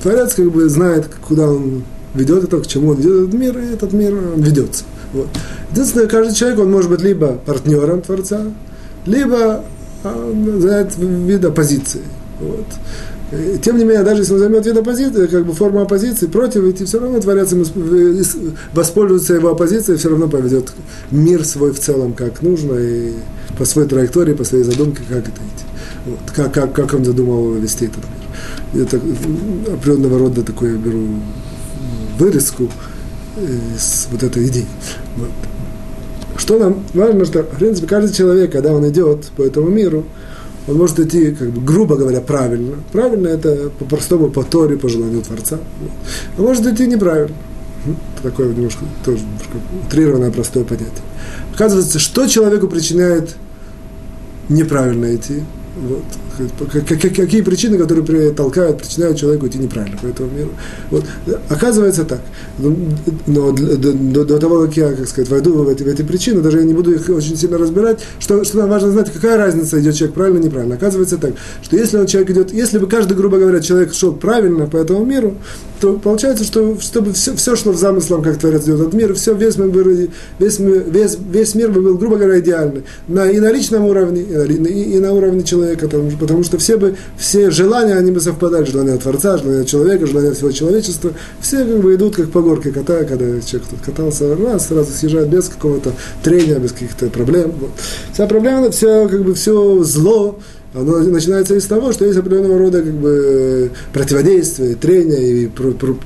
Творец 0.04 0.34
как 0.34 0.52
бы 0.52 0.68
знает, 0.68 1.10
куда 1.26 1.50
он 1.50 1.84
ведет 2.16 2.44
это, 2.46 2.60
к 2.60 2.68
чему 2.68 2.90
он 2.90 2.98
ведет 2.98 3.28
этот 3.28 3.34
мир, 3.34 3.58
и 3.58 3.74
этот 3.74 3.94
мир 3.94 4.14
ведется. 4.36 4.84
Вот. 5.14 5.28
Единственное, 5.72 6.08
каждый 6.08 6.36
человек, 6.36 6.60
он 6.60 6.72
может 6.72 6.90
быть 6.90 7.02
либо 7.02 7.34
партнером 7.46 8.02
Творца, 8.02 8.42
либо 9.06 9.64
а, 10.04 10.60
занять 10.60 10.98
вид 10.98 11.46
оппозиции. 11.46 12.02
Вот. 12.40 12.66
Тем 13.62 13.78
не 13.78 13.86
менее, 13.86 14.04
даже 14.04 14.22
если 14.22 14.34
он 14.34 14.40
займет 14.40 14.66
вид 14.66 14.78
оппозиции, 14.78 15.26
как 15.26 15.46
бы 15.46 15.54
форму 15.54 15.82
оппозиции, 15.82 16.28
против 16.28 16.64
идти, 16.66 16.86
все 16.86 17.00
равно 17.00 17.20
Творец 17.20 17.52
ему 17.52 17.66
воспользуется 18.74 19.34
его 19.34 19.50
оппозицией, 19.50 19.98
все 19.98 20.10
равно 20.10 20.28
поведет 20.28 20.72
мир 21.10 21.44
свой 21.44 21.72
в 21.72 21.80
целом 21.80 22.14
как 22.14 22.44
нужно, 22.44 22.76
и 22.76 23.14
по 23.58 23.66
своей 23.66 23.88
траектории, 23.88 24.34
по 24.34 24.44
своей 24.44 24.64
задумке, 24.64 25.02
как 25.10 25.20
это 25.20 25.30
идти. 25.30 25.66
Вот. 26.06 26.20
Как, 26.36 26.54
как, 26.54 26.74
как 26.74 26.94
он 26.94 27.04
задумал 27.04 27.54
вести 27.54 27.86
этот 27.86 28.04
мир. 28.04 28.86
Это 28.86 28.98
определенного 29.74 30.20
рода 30.20 30.44
такое 30.44 30.74
я 30.74 30.78
беру 30.78 31.08
вырезку 32.18 32.70
из 33.38 34.08
вот 34.12 34.24
этой 34.24 34.48
идеи. 34.48 34.66
Вот. 35.18 35.30
Что 36.38 36.60
нам 36.60 36.84
важно, 36.94 37.26
что, 37.26 37.44
в 37.44 37.58
принципе, 37.58 37.88
каждый 37.88 38.14
человек, 38.14 38.52
когда 38.52 38.74
он 38.74 38.88
идет 38.90 39.28
по 39.38 39.42
этому 39.42 39.70
миру, 39.70 40.06
он 40.68 40.78
может 40.78 41.00
идти, 41.00 41.32
как 41.32 41.50
бы, 41.52 41.62
грубо 41.62 41.96
говоря, 41.96 42.22
правильно. 42.22 42.76
Правильно 42.92 43.28
это 43.28 43.70
по-простому, 43.78 44.30
по 44.30 44.44
Торе, 44.44 44.78
по 44.78 44.90
желанию 44.90 45.22
Творца. 45.22 45.60
А 46.38 46.42
может 46.42 46.66
идти 46.66 46.88
неправильно. 46.88 47.36
Это 47.86 48.32
такое 48.32 48.52
немножко, 48.52 48.84
тоже 49.04 49.20
немножко 49.20 49.58
утрированное, 49.86 50.32
простое 50.32 50.64
понятие. 50.64 51.04
Оказывается, 51.54 52.00
что 52.00 52.28
человеку 52.28 52.68
причиняет 52.68 53.36
неправильно 54.50 55.16
идти? 55.16 55.44
Вот. 55.80 56.04
Какие 56.88 57.42
причины, 57.42 57.78
которые 57.78 58.32
толкают, 58.32 58.80
причиняют 58.80 59.18
человеку 59.18 59.48
идти 59.48 59.58
неправильно 59.58 59.98
по 59.98 60.08
этому 60.08 60.30
миру. 60.32 60.50
Вот. 60.92 61.06
Оказывается 61.50 62.04
так. 62.04 62.22
Но 63.28 63.52
до, 63.52 63.94
до, 63.94 64.26
до 64.26 64.40
того, 64.40 64.66
как 64.66 64.78
я, 64.78 64.94
как 64.94 65.08
сказать, 65.08 65.30
войду 65.30 65.54
в 65.64 65.70
эти, 65.70 65.84
в 65.84 65.88
эти 65.88 66.02
причины, 66.02 66.42
даже 66.42 66.60
я 66.60 66.64
не 66.64 66.74
буду 66.74 66.94
их 66.94 67.10
очень 67.10 67.38
сильно 67.38 67.58
разбирать, 67.58 68.00
что, 68.20 68.44
что 68.44 68.58
нам 68.60 68.70
важно 68.70 68.92
знать, 68.92 69.12
какая 69.12 69.38
разница, 69.38 69.80
идет 69.80 69.96
человек 69.96 70.16
правильно 70.16 70.38
или 70.40 70.46
неправильно. 70.46 70.76
Оказывается 70.76 71.18
так, 71.18 71.34
что 71.62 71.76
если 71.78 71.98
он 71.98 72.08
человек 72.08 72.30
идет, 72.32 72.54
если 72.54 72.78
бы 72.78 72.88
каждый, 72.88 73.16
грубо 73.16 73.38
говоря, 73.38 73.60
человек 73.60 73.94
шел 73.94 74.14
правильно 74.14 74.68
по 74.68 74.78
этому 74.78 75.04
миру, 75.06 75.36
то 75.80 75.94
получается, 75.94 76.44
что 76.44 76.80
чтобы 76.80 77.14
все, 77.14 77.36
все 77.36 77.56
шло 77.56 77.72
в 77.72 77.78
замыслом, 77.78 78.22
как 78.22 78.38
Творец 78.38 78.64
делает 78.64 78.88
этот 78.88 78.94
мир, 78.94 79.14
все, 79.14 79.34
весь, 79.34 79.58
мир, 79.58 79.88
весь, 80.40 80.60
весь, 80.60 81.18
весь 81.32 81.56
мир 81.56 81.72
был, 81.72 81.96
грубо 81.96 82.18
говоря, 82.18 82.40
идеальный. 82.40 82.84
На, 83.08 83.30
и 83.30 83.40
на 83.40 83.52
личном 83.52 83.86
уровне, 83.86 84.22
и 84.22 84.58
на, 84.58 84.68
и, 84.68 84.84
и 84.96 85.00
на 85.00 85.14
уровне 85.14 85.44
человека, 85.44 85.88
потому, 85.88 86.12
потому 86.26 86.44
что 86.44 86.58
все 86.58 86.78
бы, 86.78 86.96
все 87.20 87.52
желания, 87.52 87.94
они 87.94 88.12
бы 88.12 88.20
совпадали, 88.20 88.66
желания 88.66 88.98
Творца, 88.98 89.38
желания 89.38 89.64
человека, 89.64 90.08
желания 90.08 90.34
всего 90.34 90.52
человечества, 90.52 91.12
все 91.40 91.58
как 91.58 91.78
бы 91.78 91.94
идут 91.94 92.16
как 92.16 92.32
по 92.32 92.42
горке 92.42 92.72
кота, 92.72 93.04
когда 93.04 93.26
человек 93.42 93.70
тут 93.70 93.80
катался, 93.86 94.36
раз, 94.36 94.68
сразу 94.68 94.92
съезжает 94.92 95.30
без 95.30 95.50
какого-то 95.50 95.92
трения, 96.24 96.58
без 96.58 96.72
каких-то 96.72 97.12
проблем. 97.12 97.54
Вот. 97.60 97.70
Вся 98.12 98.26
проблема, 98.26 98.72
все, 98.72 99.08
как 99.08 99.24
бы 99.24 99.36
все 99.36 99.84
зло, 99.84 100.40
оно 100.76 101.00
начинается 101.00 101.56
из 101.56 101.66
того, 101.66 101.94
что 101.94 102.06
есть 102.06 102.18
определенного 102.18 102.60
рода 102.60 102.82
как 102.82 102.94
бы, 102.94 103.72
противодействие, 103.94 104.76
трение 104.76 105.44
и 105.44 105.48
про, 105.48 105.72
про, 105.72 105.98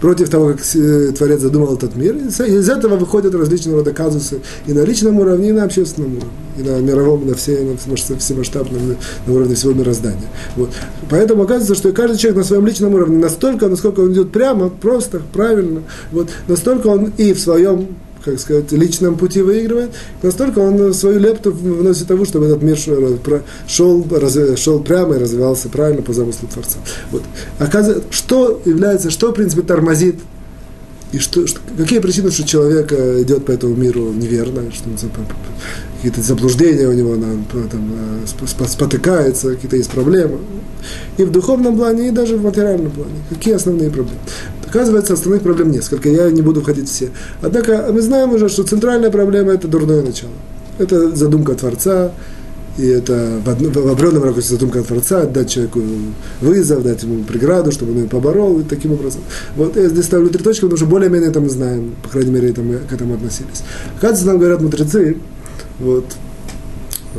против 0.00 0.30
того, 0.30 0.54
как 0.54 0.62
Творец 0.62 1.40
задумал 1.40 1.74
этот 1.74 1.96
мир. 1.96 2.16
Из, 2.16 2.40
из 2.40 2.68
этого 2.68 2.96
выходят 2.96 3.34
различные 3.34 3.76
рода 3.76 3.92
казусы 3.92 4.40
и 4.66 4.72
на 4.72 4.84
личном 4.84 5.18
уровне, 5.20 5.50
и 5.50 5.52
на 5.52 5.64
общественном 5.64 6.16
уровне, 6.16 6.30
и 6.58 6.62
на 6.62 6.80
мировом, 6.80 7.26
на, 7.26 7.34
все, 7.34 7.60
на 7.60 7.76
всемасштабном, 7.76 8.96
на 9.26 9.32
уровне 9.32 9.54
всего 9.54 9.74
мироздания. 9.74 10.28
Вот. 10.56 10.70
Поэтому 11.10 11.42
оказывается, 11.42 11.74
что 11.74 11.92
каждый 11.92 12.16
человек 12.16 12.38
на 12.38 12.44
своем 12.44 12.66
личном 12.66 12.94
уровне 12.94 13.18
настолько, 13.18 13.68
насколько 13.68 14.00
он 14.00 14.12
идет 14.12 14.32
прямо, 14.32 14.70
просто, 14.70 15.20
правильно, 15.32 15.82
вот, 16.10 16.30
настолько 16.48 16.86
он 16.86 17.12
и 17.18 17.34
в 17.34 17.38
своем 17.38 17.88
как 18.26 18.40
сказать, 18.40 18.72
личном 18.72 19.16
пути 19.16 19.40
выигрывает, 19.40 19.92
настолько 20.22 20.58
он 20.58 20.92
свою 20.92 21.18
лепту 21.20 21.52
вносит 21.52 22.08
того, 22.08 22.24
чтобы 22.24 22.46
этот 22.46 22.62
мир 22.62 22.76
шел, 22.76 23.18
шел, 23.66 24.80
прямо 24.80 25.14
и 25.14 25.18
развивался 25.18 25.68
правильно 25.68 26.02
по 26.02 26.12
замыслу 26.12 26.48
Творца. 26.52 26.78
Вот. 27.12 27.22
Оказывается, 27.58 28.04
что 28.10 28.60
является, 28.64 29.10
что, 29.10 29.30
в 29.30 29.34
принципе, 29.34 29.62
тормозит 29.62 30.16
и 31.12 31.18
что, 31.18 31.46
что, 31.46 31.60
какие 31.78 32.00
причины, 32.00 32.32
что 32.32 32.44
человек 32.44 32.92
идет 32.92 33.44
по 33.44 33.52
этому 33.52 33.76
миру 33.76 34.12
неверно, 34.12 34.72
что 34.72 34.90
какие-то 35.96 36.20
заблуждения 36.20 36.88
у 36.88 36.92
него, 36.92 37.12
он 37.12 37.44
там, 37.70 37.94
спотыкается, 38.68 39.54
какие-то 39.54 39.76
есть 39.76 39.90
проблемы. 39.90 40.38
И 41.16 41.24
в 41.24 41.30
духовном 41.30 41.76
плане, 41.76 42.08
и 42.08 42.10
даже 42.10 42.36
в 42.36 42.42
материальном 42.42 42.90
плане. 42.90 43.14
Какие 43.30 43.54
основные 43.54 43.88
проблемы? 43.88 44.18
Оказывается, 44.76 45.14
основных 45.14 45.40
проблем 45.40 45.70
несколько, 45.70 46.10
я 46.10 46.30
не 46.30 46.42
буду 46.42 46.60
входить 46.60 46.90
все. 46.90 47.08
Однако 47.40 47.88
мы 47.90 48.02
знаем 48.02 48.34
уже, 48.34 48.50
что 48.50 48.62
центральная 48.62 49.10
проблема– 49.10 49.52
это 49.54 49.68
дурное 49.68 50.02
начало. 50.02 50.32
Это 50.76 51.16
задумка 51.16 51.54
Творца, 51.54 52.12
и 52.76 52.86
это 52.86 53.40
в, 53.42 53.46
в 53.46 53.88
определенном 53.90 54.24
ракурсе 54.24 54.50
задумка 54.50 54.82
Творца, 54.82 55.24
дать 55.24 55.48
человеку 55.48 55.80
вызов, 56.42 56.82
дать 56.82 57.02
ему 57.04 57.24
преграду, 57.24 57.72
чтобы 57.72 57.92
он 57.92 58.02
ее 58.02 58.06
поборол, 58.06 58.60
и 58.60 58.64
таким 58.64 58.92
образом. 58.92 59.22
Вот 59.56 59.76
я 59.76 59.88
здесь 59.88 60.04
ставлю 60.04 60.28
три 60.28 60.42
точки, 60.42 60.60
потому 60.60 60.76
что 60.76 60.84
более-менее 60.84 61.30
это 61.30 61.40
мы 61.40 61.48
знаем, 61.48 61.94
по 62.02 62.10
крайней 62.10 62.32
мере, 62.32 62.50
это 62.50 62.60
мы 62.60 62.76
к 62.76 62.92
этому 62.92 63.14
относились. 63.14 63.62
Оказывается, 63.96 64.26
нам 64.26 64.36
говорят 64.36 64.60
мудрецы, 64.60 65.16
вот, 65.78 66.04
э, 67.14 67.18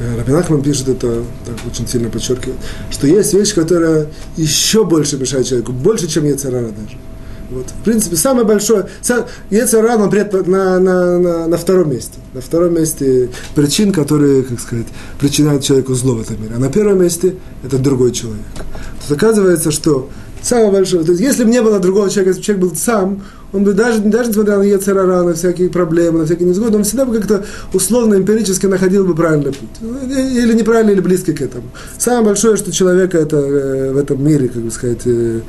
Рабинахман 0.00 0.62
пишет 0.62 0.88
это, 0.88 1.22
так 1.44 1.56
очень 1.70 1.88
сильно 1.88 2.10
подчеркивает, 2.10 2.58
что 2.90 3.06
есть 3.06 3.32
вещь, 3.32 3.54
которая 3.54 4.08
еще 4.36 4.84
больше 4.84 5.16
мешает 5.16 5.46
человеку, 5.46 5.72
больше, 5.72 6.06
чем 6.06 6.24
Ецерара 6.24 6.68
даже. 6.68 6.98
Вот. 7.50 7.66
В 7.68 7.84
принципе, 7.84 8.16
самое 8.16 8.44
большое, 8.44 8.88
Ецерара, 9.50 9.96
он 9.96 10.10
на, 10.48 10.80
на, 10.80 11.18
на, 11.18 11.46
на 11.46 11.56
втором 11.56 11.90
месте. 11.90 12.18
На 12.34 12.40
втором 12.40 12.74
месте 12.74 13.30
причин, 13.54 13.92
которые, 13.92 14.42
как 14.42 14.60
сказать, 14.60 14.86
причиняют 15.18 15.62
человеку 15.62 15.94
зло 15.94 16.14
в 16.14 16.22
этом 16.22 16.42
мире. 16.42 16.54
А 16.56 16.58
на 16.58 16.70
первом 16.70 17.02
месте 17.02 17.36
это 17.62 17.78
другой 17.78 18.12
человек. 18.12 18.44
Есть 19.00 19.12
оказывается, 19.12 19.70
что 19.70 20.10
самое 20.42 20.72
большое, 20.72 21.04
то 21.04 21.12
есть 21.12 21.22
если 21.22 21.44
бы 21.44 21.50
не 21.50 21.62
было 21.62 21.78
другого 21.78 22.10
человека, 22.10 22.30
если 22.30 22.40
бы 22.40 22.44
человек 22.44 22.68
был 22.68 22.76
сам, 22.76 23.22
он 23.52 23.64
бы 23.64 23.72
даже, 23.72 24.00
даже 24.00 24.30
несмотря 24.30 24.58
на 24.58 24.62
Ецерара, 24.62 25.22
на 25.22 25.34
всякие 25.34 25.70
проблемы, 25.70 26.20
на 26.20 26.24
всякие 26.26 26.48
несгоды, 26.48 26.76
он 26.76 26.84
всегда 26.84 27.04
бы 27.04 27.16
как-то 27.16 27.44
условно, 27.72 28.16
эмпирически 28.16 28.66
находил 28.66 29.04
бы 29.04 29.14
правильный 29.14 29.52
путь. 29.52 29.90
Или 30.10 30.52
неправильный, 30.52 30.94
или 30.94 31.00
близкий 31.00 31.32
к 31.32 31.40
этому. 31.40 31.64
Самое 31.96 32.26
большое, 32.26 32.56
что 32.56 32.72
человека 32.72 33.18
это 33.18 33.36
э, 33.36 33.92
в 33.92 33.96
этом 33.96 34.22
мире, 34.24 34.48
как 34.48 34.62
бы 34.62 34.70
сказать, 34.70 35.02
э, 35.06 35.40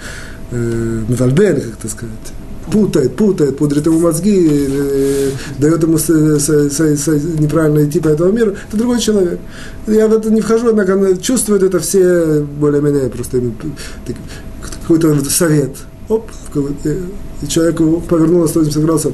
э, 0.52 1.04
как 1.10 1.20
это 1.20 1.90
сказать, 1.90 2.34
путает, 2.72 3.16
путает, 3.16 3.58
пудрит 3.58 3.86
ему 3.86 4.00
мозги, 4.00 4.48
э, 4.70 5.30
дает 5.58 5.84
ему 5.84 5.98
с, 5.98 6.08
с, 6.08 6.50
с, 6.50 6.80
с, 6.80 7.08
неправильно 7.40 7.86
идти 7.86 8.00
по 8.00 8.10
этому 8.10 8.32
миру, 8.32 8.56
это 8.68 8.78
другой 8.78 9.00
человек. 9.00 9.40
Я 9.88 10.08
в 10.08 10.14
это 10.14 10.30
не 10.30 10.42
вхожу, 10.42 10.70
однако 10.70 11.18
чувствуют 11.18 11.64
это 11.64 11.80
все 11.80 12.42
более-менее 12.42 13.10
просто 13.10 13.42
какой-то 14.82 15.30
совет. 15.30 15.72
Оп, 16.10 16.32
и 17.42 17.48
человек 17.48 17.78
повернул 18.08 18.42
на 18.42 18.48
180 18.48 18.82
градусов, 18.84 19.14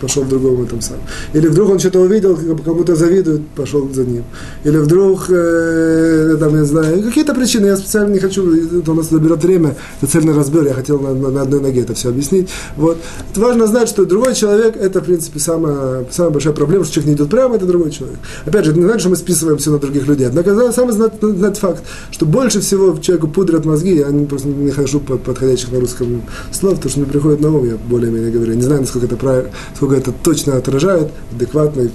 пошел 0.00 0.22
в 0.22 0.28
другом 0.28 0.62
этом 0.62 0.80
самом. 0.80 1.02
Или 1.34 1.48
вдруг 1.48 1.70
он 1.70 1.78
что-то 1.78 2.00
увидел, 2.00 2.38
кому-то 2.64 2.94
завидует, 2.94 3.46
пошел 3.48 3.88
за 3.92 4.04
ним. 4.04 4.24
Или 4.64 4.78
вдруг, 4.78 5.26
э, 5.28 6.36
там, 6.40 6.56
я 6.56 6.64
знаю, 6.64 7.02
какие-то 7.02 7.34
причины, 7.34 7.66
я 7.66 7.76
специально 7.76 8.14
не 8.14 8.20
хочу, 8.20 8.78
это 8.78 8.92
у 8.92 8.94
нас 8.94 9.10
заберет 9.10 9.44
время, 9.44 9.76
это 10.00 10.10
цельный 10.10 10.34
разбор, 10.34 10.64
я 10.64 10.72
хотел 10.72 10.98
на, 10.98 11.12
на, 11.12 11.28
на 11.28 11.42
одной 11.42 11.60
ноге 11.60 11.82
это 11.82 11.92
все 11.92 12.08
объяснить. 12.08 12.48
Вот. 12.76 12.96
Это 13.32 13.40
важно 13.40 13.66
знать, 13.66 13.88
что 13.88 14.06
другой 14.06 14.34
человек, 14.34 14.76
это, 14.76 15.00
в 15.00 15.04
принципе, 15.04 15.38
самая, 15.38 16.06
самая 16.10 16.32
большая 16.32 16.54
проблема, 16.54 16.84
что 16.84 16.94
человек 16.94 17.08
не 17.08 17.16
идет 17.16 17.30
прямо, 17.30 17.56
это 17.56 17.66
другой 17.66 17.90
человек. 17.90 18.18
Опять 18.46 18.64
же, 18.64 18.72
не 18.72 18.82
значит, 18.82 19.00
что 19.00 19.10
мы 19.10 19.16
списываем 19.16 19.58
все 19.58 19.70
на 19.70 19.78
других 19.78 20.06
людей. 20.06 20.26
Однако 20.26 20.72
самый 20.72 20.92
знать, 20.92 21.12
знать 21.20 21.58
факт, 21.58 21.82
что 22.12 22.24
больше 22.24 22.60
всего 22.60 22.96
человеку 22.98 23.28
пудрят 23.28 23.66
мозги, 23.66 23.96
я 23.96 24.06
просто 24.26 24.48
не 24.48 24.70
хожу 24.70 25.00
под 25.00 25.22
подходящих 25.22 25.70
на 25.70 25.80
русском 25.80 26.22
слов, 26.52 26.74
потому 26.76 26.90
что 26.90 27.00
мне 27.00 27.08
приходит 27.08 27.40
на 27.40 27.50
ум, 27.50 27.64
я 27.66 27.76
более-менее 27.76 28.30
говорю. 28.30 28.54
Не 28.54 28.62
знаю, 28.62 28.82
насколько 28.82 29.06
это, 29.06 29.16
правильно, 29.16 29.50
насколько 29.70 29.96
это 29.96 30.12
точно 30.12 30.56
отражает, 30.56 31.10
адекватно, 31.32 31.88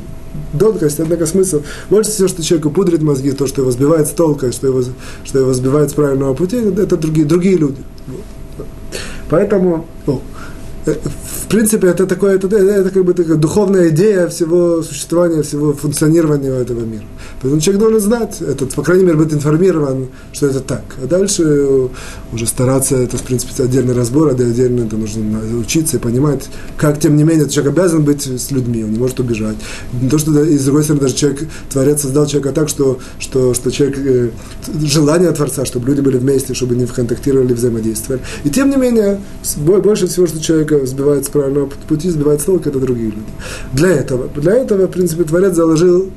тонкость, 0.59 0.99
однако 0.99 1.25
смысл. 1.25 1.61
Больше 1.89 2.11
всего, 2.11 2.27
что 2.27 2.43
человеку 2.43 2.69
пудрит 2.69 3.01
мозги, 3.01 3.31
то, 3.31 3.47
что 3.47 3.61
его 3.61 3.71
сбивает 3.71 4.07
с 4.07 4.11
толка, 4.11 4.51
что 4.51 4.67
его, 4.67 4.83
что 5.23 5.39
его 5.39 5.53
сбивает 5.53 5.91
с 5.91 5.93
правильного 5.93 6.33
пути, 6.33 6.57
это 6.57 6.97
другие, 6.97 7.25
другие 7.25 7.57
люди. 7.57 7.77
Поэтому, 9.29 9.87
э, 10.07 10.11
в 10.85 11.47
принципе, 11.47 11.87
это 11.87 12.05
такое, 12.05 12.35
это, 12.35 12.47
это 12.47 12.89
как 12.89 13.05
бы 13.05 13.13
такая 13.13 13.37
духовная 13.37 13.89
идея 13.89 14.27
всего 14.27 14.81
существования, 14.83 15.41
всего 15.43 15.73
функционирования 15.73 16.49
этого 16.49 16.81
мира. 16.81 17.03
Поэтому 17.41 17.61
человек 17.61 17.81
должен 17.81 17.99
знать, 17.99 18.41
этот, 18.41 18.73
по 18.73 18.83
крайней 18.83 19.03
мере, 19.03 19.17
быть 19.17 19.33
информирован, 19.33 20.07
что 20.31 20.47
это 20.47 20.59
так. 20.59 20.83
А 21.01 21.07
дальше 21.07 21.89
уже 22.31 22.47
стараться, 22.47 22.95
это, 22.95 23.17
в 23.17 23.23
принципе, 23.23 23.63
отдельный 23.63 23.93
разбор, 23.93 24.29
отдельно 24.29 24.85
это 24.85 24.97
нужно 24.97 25.39
учиться 25.59 25.97
и 25.97 25.99
понимать, 25.99 26.49
как, 26.77 26.99
тем 26.99 27.15
не 27.15 27.23
менее, 27.23 27.49
человек 27.49 27.77
обязан 27.77 28.03
быть 28.03 28.25
с 28.25 28.51
людьми, 28.51 28.83
он 28.83 28.91
не 28.91 28.99
может 28.99 29.19
убежать. 29.19 29.55
Не 30.01 30.09
то, 30.09 30.17
что, 30.17 30.43
и 30.43 30.57
с 30.57 30.65
другой 30.65 30.83
стороны, 30.83 31.01
даже 31.01 31.15
человек, 31.15 31.47
Творец 31.69 32.01
создал 32.01 32.25
человека 32.25 32.51
так, 32.53 32.69
что, 32.69 32.99
что, 33.19 33.53
что 33.53 33.71
человек, 33.71 33.97
э, 33.99 34.29
желание 34.83 35.31
Творца, 35.31 35.65
чтобы 35.65 35.87
люди 35.87 36.01
были 36.01 36.17
вместе, 36.17 36.53
чтобы 36.53 36.75
они 36.75 36.85
контактировали, 36.85 37.53
взаимодействовали. 37.53 38.21
И 38.43 38.49
тем 38.49 38.69
не 38.69 38.77
менее, 38.77 39.21
больше 39.57 40.07
всего, 40.07 40.27
что 40.27 40.39
человека 40.73 40.87
сбивает 40.87 41.25
с 41.25 41.29
правильного 41.29 41.69
пути, 41.87 42.09
сбивает 42.09 42.41
с 42.41 42.45
толка, 42.45 42.69
это 42.69 42.79
другие 42.79 43.07
люди. 43.07 43.21
Для 43.73 43.89
этого, 43.89 44.27
для 44.35 44.53
этого, 44.53 44.87
в 44.87 44.91
принципе, 44.91 45.23
Творец 45.23 45.53
заложил 45.53 46.09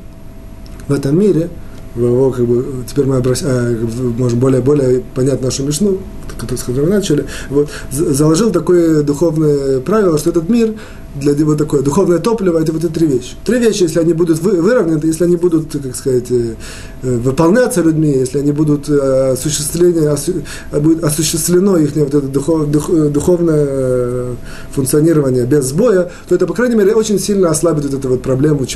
в 0.89 0.93
этом 0.93 1.19
мире, 1.19 1.51
его, 1.95 2.31
как 2.31 2.47
бы, 2.47 2.85
теперь 2.87 3.07
мы 3.07 3.17
обращ, 3.17 3.41
а, 3.43 3.77
можем 4.19 4.39
более, 4.39 4.61
более 4.61 5.01
понять 5.15 5.43
нашу 5.43 5.65
мишну, 5.65 5.99
с 6.29 6.63
которой 6.63 6.85
мы 6.85 6.91
начали, 6.91 7.27
вот, 7.49 7.69
заложил 7.91 8.51
такое 8.51 9.03
духовное 9.03 9.81
правило, 9.81 10.19
что 10.19 10.31
этот 10.31 10.49
мир 10.49 10.75
для 11.21 11.45
вот 11.45 11.59
такое 11.59 11.83
духовное 11.83 12.19
топливо, 12.19 12.59
это 12.59 12.73
вот 12.73 12.85
эти 12.85 12.93
три 12.93 13.07
вещи. 13.07 13.35
Три 13.45 13.59
вещи, 13.59 13.85
если 13.85 14.01
они 14.01 14.13
будут 14.13 14.41
вы, 14.41 14.61
выровнены, 14.61 15.01
если 15.05 15.25
они 15.25 15.37
будут, 15.37 15.73
как 15.73 15.97
сказать, 15.97 16.31
э, 16.31 16.55
э, 17.03 17.17
выполняться 17.17 17.83
людьми, 17.83 18.11
если 18.11 18.39
они 18.39 18.53
будут 18.53 18.89
э, 18.89 19.33
осуществление, 19.33 20.11
осу, 20.11 20.33
будет 20.73 21.05
осуществлено 21.05 21.77
их 21.77 21.97
вот 21.97 22.15
это 22.15 22.21
духов, 22.21 22.71
дух, 22.71 22.91
духовное 23.11 24.37
функционирование 24.73 25.47
без 25.47 25.67
сбоя, 25.67 26.11
то 26.29 26.35
это, 26.35 26.47
по 26.47 26.55
крайней 26.55 26.77
мере, 26.77 26.95
очень 26.95 27.19
сильно 27.19 27.51
ослабит 27.51 27.85
вот 27.85 27.95
эту 27.95 28.09
вот 28.09 28.23
проблему 28.23 28.67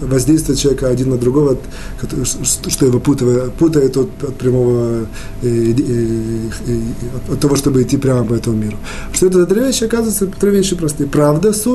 воздействия 0.00 0.56
человека 0.56 0.88
один 0.88 1.10
на 1.10 1.16
другого, 1.16 1.56
что 2.68 2.86
его 2.86 2.98
путает, 2.98 3.52
путает 3.54 3.96
от, 3.96 4.08
от 4.22 4.34
прямого, 4.36 5.06
от 7.30 7.40
того, 7.40 7.56
чтобы 7.56 7.82
идти 7.82 7.96
прямо 7.96 8.24
по 8.24 8.34
этому 8.34 8.56
миру. 8.56 8.76
Что 9.12 9.26
это 9.26 9.40
за 9.40 9.46
три 9.46 9.60
вещи? 9.60 9.84
Оказывается, 9.84 10.26
три 10.26 10.50
вещи 10.50 10.76
простые. 10.76 11.08
Правда, 11.08 11.52
суд, 11.52 11.69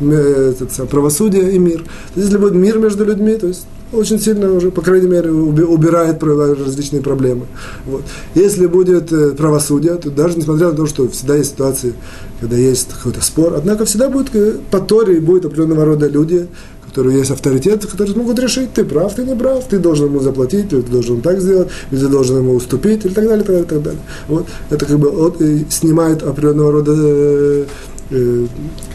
этот, 0.00 0.88
правосудие 0.88 1.52
и 1.52 1.58
мир. 1.58 1.84
Если 2.16 2.36
будет 2.36 2.54
мир 2.54 2.78
между 2.78 3.04
людьми, 3.04 3.34
то 3.34 3.46
есть 3.46 3.66
очень 3.92 4.20
сильно 4.20 4.52
уже, 4.52 4.70
по 4.70 4.82
крайней 4.82 5.08
мере, 5.08 5.30
убирает 5.30 6.22
различные 6.22 7.00
проблемы. 7.00 7.46
Вот. 7.86 8.02
Если 8.34 8.66
будет 8.66 9.12
э, 9.12 9.30
правосудие, 9.30 9.94
то 9.94 10.10
даже 10.10 10.36
несмотря 10.36 10.68
на 10.70 10.74
то, 10.74 10.86
что 10.86 11.08
всегда 11.08 11.36
есть 11.36 11.52
ситуации, 11.52 11.94
когда 12.40 12.56
есть 12.56 12.88
какой-то 12.92 13.24
спор, 13.24 13.54
однако 13.56 13.86
всегда 13.86 14.10
будет 14.10 14.34
э, 14.34 14.56
по 14.70 14.80
Торе 14.80 15.20
будет 15.20 15.46
определенного 15.46 15.86
рода 15.86 16.06
люди, 16.06 16.48
которые 16.86 17.18
есть 17.18 17.30
авторитет, 17.30 17.86
которые 17.86 18.14
смогут 18.14 18.38
решить, 18.38 18.72
ты 18.74 18.84
прав, 18.84 19.14
ты 19.14 19.22
не 19.24 19.34
прав, 19.36 19.64
ты 19.64 19.78
должен 19.78 20.06
ему 20.06 20.20
заплатить, 20.20 20.72
или 20.72 20.82
ты 20.82 20.90
должен 20.90 21.20
так 21.20 21.40
сделать, 21.40 21.68
или 21.90 22.00
ты 22.00 22.08
должен 22.08 22.38
ему 22.38 22.54
уступить, 22.54 23.04
и 23.04 23.08
так 23.08 23.26
далее, 23.26 23.44
так 23.44 23.46
далее, 23.46 23.64
так 23.64 23.82
далее. 23.82 24.00
Вот. 24.26 24.46
Это 24.70 24.84
как 24.84 24.98
бы 24.98 25.08
от, 25.08 25.36
снимает 25.70 26.22
определенного 26.22 26.72
рода 26.72 27.66
э, 28.10 28.46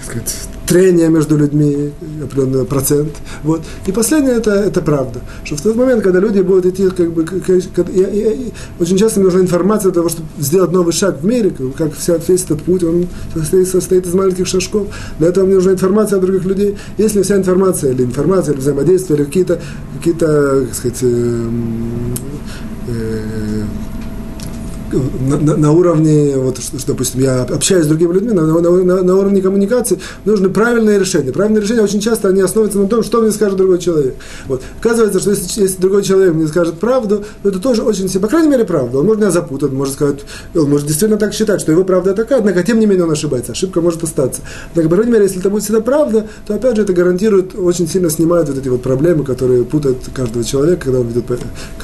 сказать, 0.03 0.33
трение 0.67 1.09
между 1.09 1.37
людьми, 1.37 1.91
определенный 2.23 2.65
процент. 2.65 3.11
Вот. 3.43 3.61
И 3.85 3.91
последнее 3.91 4.35
это, 4.35 4.51
это 4.51 4.81
правда. 4.81 5.19
Что 5.43 5.55
в 5.55 5.61
тот 5.61 5.75
момент, 5.75 6.03
когда 6.03 6.19
люди 6.19 6.39
будут 6.41 6.65
идти, 6.65 6.89
как 6.89 7.11
бы, 7.11 7.23
как, 7.25 7.43
как, 7.75 7.89
я, 7.89 8.07
я, 8.07 8.31
очень 8.79 8.97
часто 8.97 9.19
нужна 9.19 9.41
информация 9.41 9.91
для 9.91 10.01
того, 10.01 10.09
чтобы 10.09 10.27
сделать 10.39 10.71
новый 10.71 10.93
шаг 10.93 11.21
в 11.21 11.25
мире, 11.25 11.53
как 11.77 11.93
вся, 11.93 12.17
весь 12.27 12.43
этот 12.43 12.63
путь, 12.63 12.83
он 12.83 13.07
состоит, 13.33 13.67
состоит 13.67 14.05
из 14.05 14.13
маленьких 14.13 14.47
шажков. 14.47 14.87
Для 15.19 15.29
этого 15.29 15.45
мне 15.45 15.55
нужна 15.55 15.73
информация 15.73 16.17
от 16.17 16.25
других 16.25 16.45
людей. 16.45 16.77
Если 16.97 17.21
вся 17.21 17.37
информация, 17.37 17.91
или 17.91 18.03
информация, 18.03 18.53
или 18.53 18.61
взаимодействие, 18.61 19.19
или 19.19 19.25
какие-то, 19.25 19.61
какие-то, 19.97 20.65
как 20.65 20.75
сказать, 20.75 20.99
э, 21.01 21.05
э, 21.05 22.32
на, 24.93 25.57
на, 25.57 25.71
уровне, 25.71 26.35
вот, 26.37 26.59
допустим, 26.87 27.21
я 27.21 27.43
общаюсь 27.43 27.85
с 27.85 27.87
другими 27.87 28.13
людьми, 28.13 28.31
на, 28.31 28.45
на, 28.45 28.61
на, 28.61 29.03
на 29.03 29.15
уровне 29.15 29.41
коммуникации 29.41 29.99
нужны 30.25 30.49
правильные 30.49 30.99
решения. 30.99 31.31
Правильные 31.31 31.61
решения 31.61 31.81
очень 31.81 31.99
часто 31.99 32.29
они 32.29 32.41
основываются 32.41 32.79
на 32.79 32.87
том, 32.87 33.03
что 33.03 33.21
мне 33.21 33.31
скажет 33.31 33.57
другой 33.57 33.79
человек. 33.79 34.15
Вот. 34.47 34.61
Оказывается, 34.79 35.19
что 35.19 35.31
если, 35.31 35.61
если 35.61 35.81
другой 35.81 36.03
человек 36.03 36.33
мне 36.33 36.47
скажет 36.47 36.75
правду, 36.75 37.23
то 37.41 37.49
это 37.49 37.59
тоже 37.59 37.81
очень, 37.83 38.09
по 38.19 38.27
крайней 38.27 38.49
мере, 38.49 38.65
правда. 38.65 38.99
Он 38.99 39.05
может 39.05 39.21
меня 39.21 39.31
запутать, 39.31 39.71
может 39.71 39.93
сказать, 39.93 40.19
он 40.55 40.69
может 40.69 40.87
действительно 40.87 41.19
так 41.19 41.33
считать, 41.33 41.61
что 41.61 41.71
его 41.71 41.83
правда 41.83 42.13
такая, 42.13 42.39
однако, 42.39 42.63
тем 42.63 42.79
не 42.79 42.85
менее, 42.85 43.05
он 43.05 43.11
ошибается. 43.11 43.51
Ошибка 43.51 43.81
может 43.81 44.03
остаться. 44.03 44.41
Однако, 44.71 44.89
по 44.89 44.95
крайней 44.95 45.13
мере, 45.13 45.25
если 45.25 45.39
это 45.39 45.49
будет 45.49 45.63
всегда 45.63 45.81
правда, 45.81 46.27
то, 46.45 46.55
опять 46.55 46.75
же, 46.75 46.83
это 46.83 46.93
гарантирует, 46.93 47.55
очень 47.55 47.87
сильно 47.87 48.09
снимает 48.09 48.49
вот 48.49 48.57
эти 48.57 48.69
вот 48.69 48.81
проблемы, 48.81 49.23
которые 49.23 49.63
путают 49.63 49.97
каждого 50.13 50.43
человека, 50.43 50.85
когда 50.85 50.99
он 50.99 51.07
ведет 51.07 51.25
по, 51.25 51.33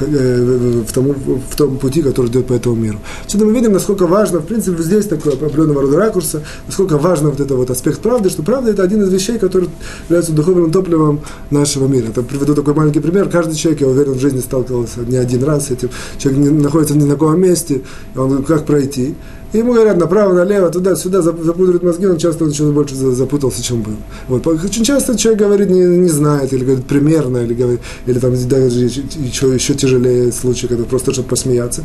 э, 0.00 0.82
в, 0.86 0.92
том, 0.92 1.14
в 1.50 1.56
том 1.56 1.78
пути, 1.78 2.02
который 2.02 2.28
идет 2.28 2.46
по 2.46 2.52
этому 2.52 2.76
миру. 2.76 2.99
Отсюда 3.24 3.44
мы 3.44 3.52
видим, 3.52 3.72
насколько 3.72 4.06
важно, 4.06 4.40
в 4.40 4.46
принципе, 4.46 4.82
здесь 4.82 5.06
такое 5.06 5.34
определенного 5.34 5.82
рода 5.82 5.96
ракурса, 5.96 6.42
насколько 6.66 6.98
важно 6.98 7.30
вот 7.30 7.40
это 7.40 7.54
вот 7.54 7.70
аспект 7.70 8.00
правды, 8.00 8.30
что 8.30 8.42
правда 8.42 8.70
это 8.70 8.82
один 8.82 9.02
из 9.02 9.12
вещей, 9.12 9.38
который 9.38 9.68
является 10.08 10.32
духовным 10.32 10.70
топливом 10.70 11.20
нашего 11.50 11.86
мира. 11.86 12.08
Это 12.08 12.22
приведу 12.22 12.54
такой 12.54 12.74
маленький 12.74 13.00
пример. 13.00 13.28
Каждый 13.28 13.54
человек, 13.54 13.80
я 13.80 13.88
уверен, 13.88 14.12
в 14.12 14.20
жизни 14.20 14.40
сталкивался 14.40 15.00
не 15.00 15.16
один 15.16 15.44
раз 15.44 15.66
с 15.66 15.70
этим. 15.70 15.90
Человек 16.18 16.52
находится 16.52 16.94
в 16.94 16.96
незнакомом 16.96 17.40
месте, 17.40 17.82
он 18.16 18.28
говорит, 18.28 18.46
как 18.46 18.66
пройти. 18.66 19.14
И 19.52 19.58
ему 19.58 19.72
говорят 19.72 19.96
направо, 19.96 20.32
налево, 20.32 20.70
туда-сюда, 20.70 21.22
запутывают 21.22 21.82
мозги, 21.82 22.06
он 22.06 22.18
часто 22.18 22.44
он 22.44 22.50
еще 22.50 22.70
больше 22.70 22.94
запутался, 22.94 23.62
чем 23.62 23.82
был. 23.82 23.94
Вот. 24.28 24.46
Очень 24.46 24.84
часто 24.84 25.18
человек 25.18 25.40
говорит, 25.40 25.70
не, 25.70 25.80
не 25.80 26.08
знает, 26.08 26.52
или 26.52 26.64
говорит 26.64 26.86
примерно, 26.86 27.38
или, 27.38 27.54
говорит, 27.54 27.80
или 28.06 28.18
там 28.18 28.32
даже 28.48 28.78
еще, 28.78 29.54
еще 29.54 29.74
тяжелее 29.74 30.30
случай, 30.30 30.68
когда 30.68 30.84
просто 30.84 31.12
чтобы 31.12 31.28
посмеяться. 31.28 31.84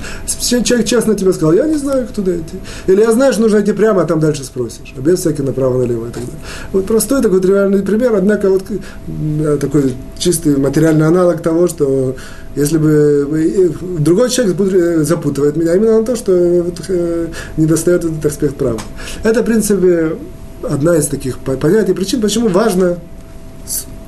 Человек 0.63 0.85
честно 0.85 1.15
тебе 1.15 1.33
сказал, 1.33 1.53
я 1.53 1.67
не 1.67 1.77
знаю, 1.77 2.07
куда 2.15 2.35
идти. 2.35 2.57
Или 2.85 3.01
я 3.01 3.11
знаю, 3.11 3.33
что 3.33 3.41
нужно 3.41 3.61
идти 3.61 3.71
прямо, 3.71 4.03
а 4.03 4.05
там 4.05 4.19
дальше 4.19 4.43
спросишь. 4.43 4.93
А 4.95 5.01
без 5.01 5.19
всяких 5.19 5.43
направо-налево 5.43 6.07
и 6.07 6.11
так 6.11 6.23
далее. 6.23 6.39
Вот 6.71 6.85
простой 6.85 7.21
такой 7.21 7.41
реальный 7.41 7.81
пример, 7.81 8.13
однако 8.15 8.49
вот 8.49 8.63
э, 8.69 9.57
такой 9.59 9.93
чистый 10.19 10.57
материальный 10.57 11.07
аналог 11.07 11.41
того, 11.41 11.67
что 11.67 12.15
если 12.55 12.77
бы 12.77 13.73
другой 13.99 14.29
человек 14.29 15.05
запутывает 15.05 15.55
меня 15.57 15.75
именно 15.75 15.99
на 15.99 16.05
то, 16.05 16.15
что 16.15 16.31
э, 16.33 17.27
не 17.57 17.65
достает 17.65 18.05
этот 18.05 18.25
аспект 18.25 18.55
правды. 18.55 18.81
Это, 19.23 19.41
в 19.41 19.45
принципе, 19.45 20.17
одна 20.63 20.95
из 20.97 21.07
таких 21.07 21.39
понятий, 21.39 21.93
причин, 21.93 22.21
почему 22.21 22.47
важно, 22.47 22.97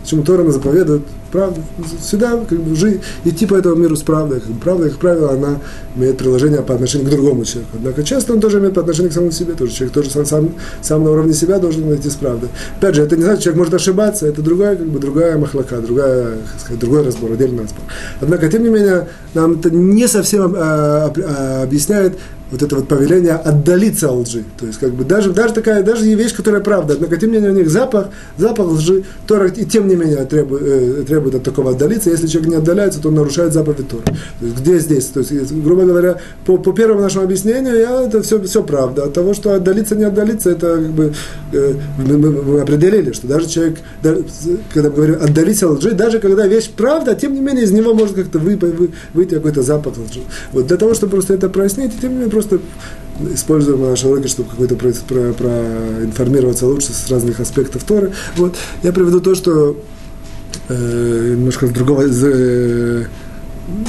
почему 0.01 0.23
Тора 0.23 0.49
заповедует 0.49 1.03
правду. 1.37 1.61
Всегда 2.01 2.37
как 2.49 2.59
бы, 2.59 2.75
жить, 2.75 3.01
идти 3.23 3.45
по 3.45 3.53
этому 3.55 3.75
миру 3.75 3.95
с 3.95 4.01
правдой. 4.01 4.41
Правда, 4.63 4.89
как 4.89 4.97
правило, 4.97 5.31
она 5.33 5.59
имеет 5.95 6.17
приложение 6.17 6.63
по 6.63 6.73
отношению 6.73 7.07
к 7.07 7.11
другому 7.11 7.45
человеку. 7.45 7.77
Однако 7.77 8.03
часто 8.03 8.33
он 8.33 8.39
тоже 8.39 8.57
имеет 8.57 8.73
по 8.73 8.81
отношению 8.81 9.11
к 9.11 9.13
самому 9.13 9.31
себе. 9.31 9.53
Тоже 9.53 9.71
человек 9.71 9.93
тоже 9.93 10.09
сам, 10.09 10.25
сам, 10.25 10.49
сам 10.81 11.03
на 11.03 11.11
уровне 11.11 11.33
себя 11.33 11.59
должен 11.59 11.93
идти 11.93 12.09
с 12.09 12.15
правдой. 12.15 12.49
Опять 12.77 12.95
же, 12.95 13.03
это 13.03 13.15
не 13.15 13.23
значит, 13.23 13.43
человек 13.43 13.59
может 13.59 13.73
ошибаться, 13.75 14.25
это 14.25 14.41
другая, 14.41 14.75
как 14.75 14.87
бы, 14.87 14.99
другая 14.99 15.37
махлака, 15.37 15.79
другая, 15.79 16.37
сказать, 16.59 16.79
другой 16.79 17.05
разбор, 17.05 17.31
отдельный 17.31 17.63
разбор. 17.63 17.83
Однако, 18.19 18.49
тем 18.49 18.63
не 18.63 18.69
менее, 18.69 19.07
нам 19.35 19.59
это 19.59 19.69
не 19.69 20.07
совсем 20.07 20.55
а, 20.57 21.13
а, 21.15 21.63
объясняет 21.63 22.17
вот 22.51 22.63
это 22.63 22.75
вот 22.75 22.87
повеление 22.87 23.33
отдалиться 23.33 24.09
от 24.09 24.27
лжи. 24.27 24.43
То 24.57 24.65
есть, 24.65 24.79
как 24.79 24.91
бы, 24.93 25.03
даже, 25.03 25.31
даже 25.31 25.53
такая, 25.53 25.83
даже 25.83 26.05
вещь, 26.05 26.33
которая 26.33 26.61
правда, 26.61 26.93
однако, 26.93 27.17
тем 27.17 27.31
не 27.31 27.37
менее, 27.37 27.51
у 27.51 27.55
них 27.55 27.69
запах, 27.69 28.07
запах 28.37 28.67
лжи, 28.67 29.03
Тора, 29.27 29.49
и 29.49 29.65
тем 29.65 29.87
не 29.87 29.95
менее, 29.95 30.25
требует, 30.25 30.63
э, 30.63 31.03
требует 31.07 31.35
от 31.35 31.43
такого 31.43 31.71
отдалиться. 31.71 32.09
Если 32.09 32.27
человек 32.27 32.51
не 32.51 32.55
отдаляется, 32.57 33.01
то 33.01 33.09
он 33.09 33.15
нарушает 33.15 33.53
заповедь 33.53 33.89
Торы. 33.89 34.03
То 34.39 34.45
есть, 34.45 34.59
где 34.59 34.79
здесь? 34.79 35.05
То 35.05 35.19
есть, 35.19 35.51
грубо 35.51 35.83
говоря, 35.83 36.17
по, 36.45 36.57
по 36.57 36.71
первому 36.71 37.01
нашему 37.01 37.25
объяснению, 37.25 37.75
я, 37.75 38.03
это 38.03 38.21
все, 38.21 38.41
все 38.41 38.63
правда. 38.63 39.05
От 39.05 39.13
того, 39.13 39.33
что 39.33 39.53
отдалиться, 39.53 39.95
не 39.95 40.05
отдалиться, 40.05 40.49
это 40.51 40.75
как 40.75 40.91
бы 40.91 41.13
э, 41.51 41.73
мы, 41.97 42.17
мы, 42.17 42.61
определили, 42.61 43.11
что 43.11 43.27
даже 43.27 43.47
человек, 43.47 43.79
даже, 44.01 44.23
когда 44.73 44.89
мы 44.89 44.95
говорим 44.95 45.17
отдалиться 45.21 45.69
от 45.69 45.79
лжи, 45.79 45.91
даже 45.91 46.19
когда 46.19 46.47
вещь 46.47 46.69
правда, 46.75 47.15
тем 47.15 47.33
не 47.33 47.41
менее, 47.41 47.65
из 47.65 47.71
него 47.71 47.93
может 47.93 48.15
как-то 48.15 48.39
вы, 48.39 48.55
вы, 48.55 48.91
выйти 49.13 49.35
какой-то 49.35 49.61
запах 49.61 49.93
лжи. 49.97 50.21
Вот 50.53 50.67
для 50.67 50.77
того, 50.77 50.93
чтобы 50.93 51.11
просто 51.13 51.33
это 51.33 51.49
прояснить, 51.49 51.99
тем 51.99 52.11
не 52.11 52.15
менее, 52.15 52.36
просто 52.37 52.59
используем 53.33 53.81
наши 53.81 54.07
уроки, 54.07 54.27
чтобы 54.27 54.49
какой-то 54.49 54.75
про, 54.75 54.91
про, 54.91 55.33
проинформироваться 55.33 56.67
лучше 56.67 56.93
с 56.93 57.09
разных 57.09 57.39
аспектов 57.39 57.83
Торы. 57.83 58.13
Вот. 58.35 58.55
Я 58.83 58.93
приведу 58.93 59.19
то, 59.19 59.33
что 59.33 59.75
э, 60.69 61.33
немножко 61.35 61.65
с 61.65 61.71
другого, 61.71 62.07
с, 62.07 62.23
э, 62.23 63.05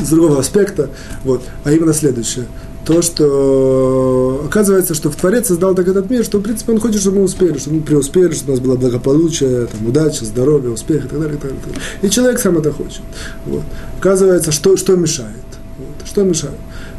с 0.03 0.09
другого 0.09 0.39
аспекта, 0.39 0.89
вот, 1.25 1.43
а 1.65 1.73
именно 1.73 1.93
следующее. 1.93 2.47
То, 2.87 3.03
что 3.03 4.45
оказывается, 4.47 4.95
что 4.95 5.11
в 5.11 5.17
Творец 5.17 5.49
создал 5.49 5.75
так 5.75 5.87
этот 5.89 6.09
мир, 6.09 6.25
что, 6.25 6.39
в 6.39 6.43
принципе, 6.43 6.73
он 6.73 6.81
хочет, 6.81 7.03
чтобы 7.03 7.19
мы 7.19 7.25
успели, 7.25 7.59
чтобы 7.59 7.77
мы 7.77 7.83
преуспели, 7.83 8.33
чтобы 8.33 8.53
у 8.53 8.55
нас 8.55 8.65
было 8.65 8.77
благополучие, 8.77 9.67
там, 9.67 9.87
удача, 9.87 10.25
здоровье, 10.25 10.71
успех 10.71 11.05
и 11.05 11.09
так 11.09 11.21
далее. 11.21 11.37
И, 11.37 11.39
так 11.39 11.51
далее. 11.51 11.83
и 12.01 12.09
человек 12.09 12.41
сам 12.41 12.57
это 12.57 12.73
хочет. 12.73 13.03
Вот. 13.45 13.63
Оказывается, 13.99 14.53
что, 14.53 14.79
что 14.79 14.97
мешает? 14.97 15.35
Вот. 15.79 16.09
Что 16.09 16.23
мешает? 16.23 16.57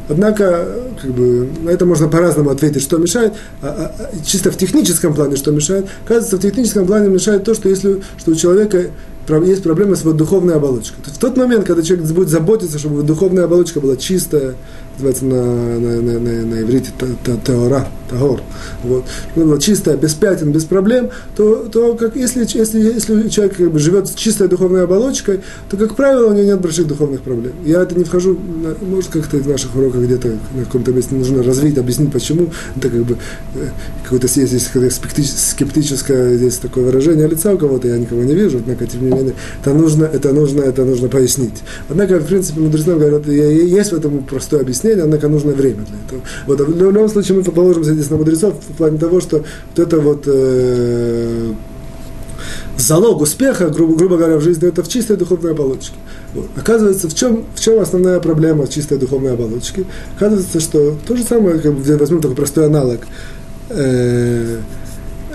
Однако, 0.09 0.67
как 0.99 1.11
бы, 1.11 1.47
на 1.61 1.69
это 1.69 1.85
можно 1.85 2.07
по-разному 2.07 2.49
ответить, 2.49 2.81
что 2.81 2.97
мешает. 2.97 3.33
А, 3.61 3.67
а, 3.99 4.03
а, 4.03 4.25
чисто 4.25 4.51
в 4.51 4.57
техническом 4.57 5.13
плане, 5.13 5.35
что 5.35 5.51
мешает. 5.51 5.85
Кажется, 6.07 6.37
в 6.37 6.41
техническом 6.41 6.87
плане 6.87 7.09
мешает 7.09 7.43
то, 7.43 7.53
что 7.53 7.69
если 7.69 8.01
что 8.17 8.31
у 8.31 8.35
человека 8.35 8.87
есть 9.27 9.63
проблема 9.63 9.95
с 9.95 10.01
его 10.01 10.13
духовной 10.13 10.55
оболочкой. 10.55 11.03
То 11.03 11.09
есть 11.09 11.17
в 11.17 11.19
тот 11.19 11.37
момент, 11.37 11.65
когда 11.65 11.81
человек 11.83 12.07
будет 12.07 12.29
заботиться, 12.29 12.79
чтобы 12.79 12.95
его 12.95 13.03
духовная 13.03 13.45
оболочка 13.45 13.79
была 13.79 13.95
чистая, 13.95 14.55
называется 14.99 15.25
на, 15.25 15.79
на, 15.79 16.01
на, 16.01 16.19
на, 16.19 16.45
на 16.45 16.61
иврите 16.61 16.91
теора, 17.45 17.87
тагор, 18.09 18.41
вот, 18.83 19.05
было 19.35 19.59
чистое, 19.59 19.97
без 19.97 20.13
пятен, 20.13 20.51
без 20.51 20.65
проблем, 20.65 21.09
то, 21.35 21.67
то 21.71 21.93
как, 21.95 22.15
если, 22.15 22.41
если, 22.41 22.79
если 22.79 23.29
человек 23.29 23.55
как 23.55 23.71
бы, 23.71 23.79
живет 23.79 24.07
с 24.07 24.13
чистой 24.13 24.47
духовной 24.47 24.83
оболочкой, 24.83 25.41
то, 25.69 25.77
как 25.77 25.95
правило, 25.95 26.27
у 26.27 26.33
него 26.33 26.45
нет 26.45 26.59
больших 26.59 26.87
духовных 26.87 27.21
проблем. 27.21 27.53
Я 27.65 27.81
это 27.81 27.95
не 27.95 28.03
вхожу, 28.03 28.37
может, 28.81 29.11
как-то 29.11 29.37
в 29.37 29.47
наших 29.47 29.75
уроках 29.75 30.01
где-то 30.01 30.29
на 30.55 30.65
каком-то 30.65 30.91
месте 30.91 31.15
нужно 31.15 31.43
развить, 31.43 31.77
объяснить, 31.77 32.11
почему. 32.11 32.49
Это 32.75 32.89
как 32.89 33.03
бы 33.03 33.17
э, 33.55 33.69
какое-то 34.03 34.27
есть 34.27 34.49
здесь 34.49 34.69
скептическое 35.37 36.35
здесь 36.35 36.57
такое 36.57 36.85
выражение 36.85 37.27
лица 37.27 37.53
у 37.53 37.57
кого-то, 37.57 37.87
я 37.87 37.97
никого 37.97 38.23
не 38.23 38.35
вижу, 38.35 38.57
однако, 38.59 38.85
тем 38.85 39.01
не 39.01 39.07
менее, 39.07 39.18
это 39.61 39.73
нужно, 39.73 40.05
это 40.05 40.33
нужно, 40.33 40.61
это 40.61 40.85
нужно 40.85 41.07
пояснить. 41.07 41.63
Однако, 41.89 42.19
в 42.19 42.25
принципе, 42.25 42.59
мудрецы 42.59 42.95
говорят, 42.95 43.27
есть 43.27 43.91
в 43.91 43.95
этом 43.95 44.23
простое 44.23 44.61
объяснение, 44.61 45.03
однако 45.03 45.27
нужно 45.27 45.51
время 45.51 45.85
для 45.85 45.97
этого. 46.07 46.21
Вот, 46.47 46.59
в 46.59 46.81
любом 46.81 47.09
случае 47.09 47.37
мы 47.37 47.43
положимся 47.43 47.93
здесь 47.93 48.09
на 48.09 48.17
мудрецов 48.17 48.55
в 48.55 48.73
плане 48.73 48.97
того, 48.97 49.21
что 49.21 49.43
вот 49.75 49.79
это 49.79 49.99
вот 49.99 50.23
э, 50.25 51.53
залог 52.77 53.21
успеха, 53.21 53.69
грубо, 53.69 53.95
грубо 53.95 54.17
говоря, 54.17 54.37
в 54.37 54.41
жизни, 54.41 54.67
это 54.67 54.83
в 54.83 54.87
чистой 54.87 55.17
духовной 55.17 55.51
оболочке. 55.51 55.95
Вот. 56.33 56.47
Оказывается, 56.55 57.09
в 57.09 57.15
чем, 57.15 57.45
в 57.55 57.59
чем 57.59 57.79
основная 57.79 58.19
проблема 58.19 58.67
чистой 58.67 58.97
духовной 58.97 59.33
оболочки? 59.33 59.85
Оказывается, 60.15 60.59
что 60.59 60.97
то 61.07 61.15
же 61.15 61.23
самое, 61.23 61.59
как 61.59 61.73
возьмем 61.73 62.21
такой 62.21 62.35
простой 62.35 62.65
аналог, 62.65 63.01
э, 63.69 64.59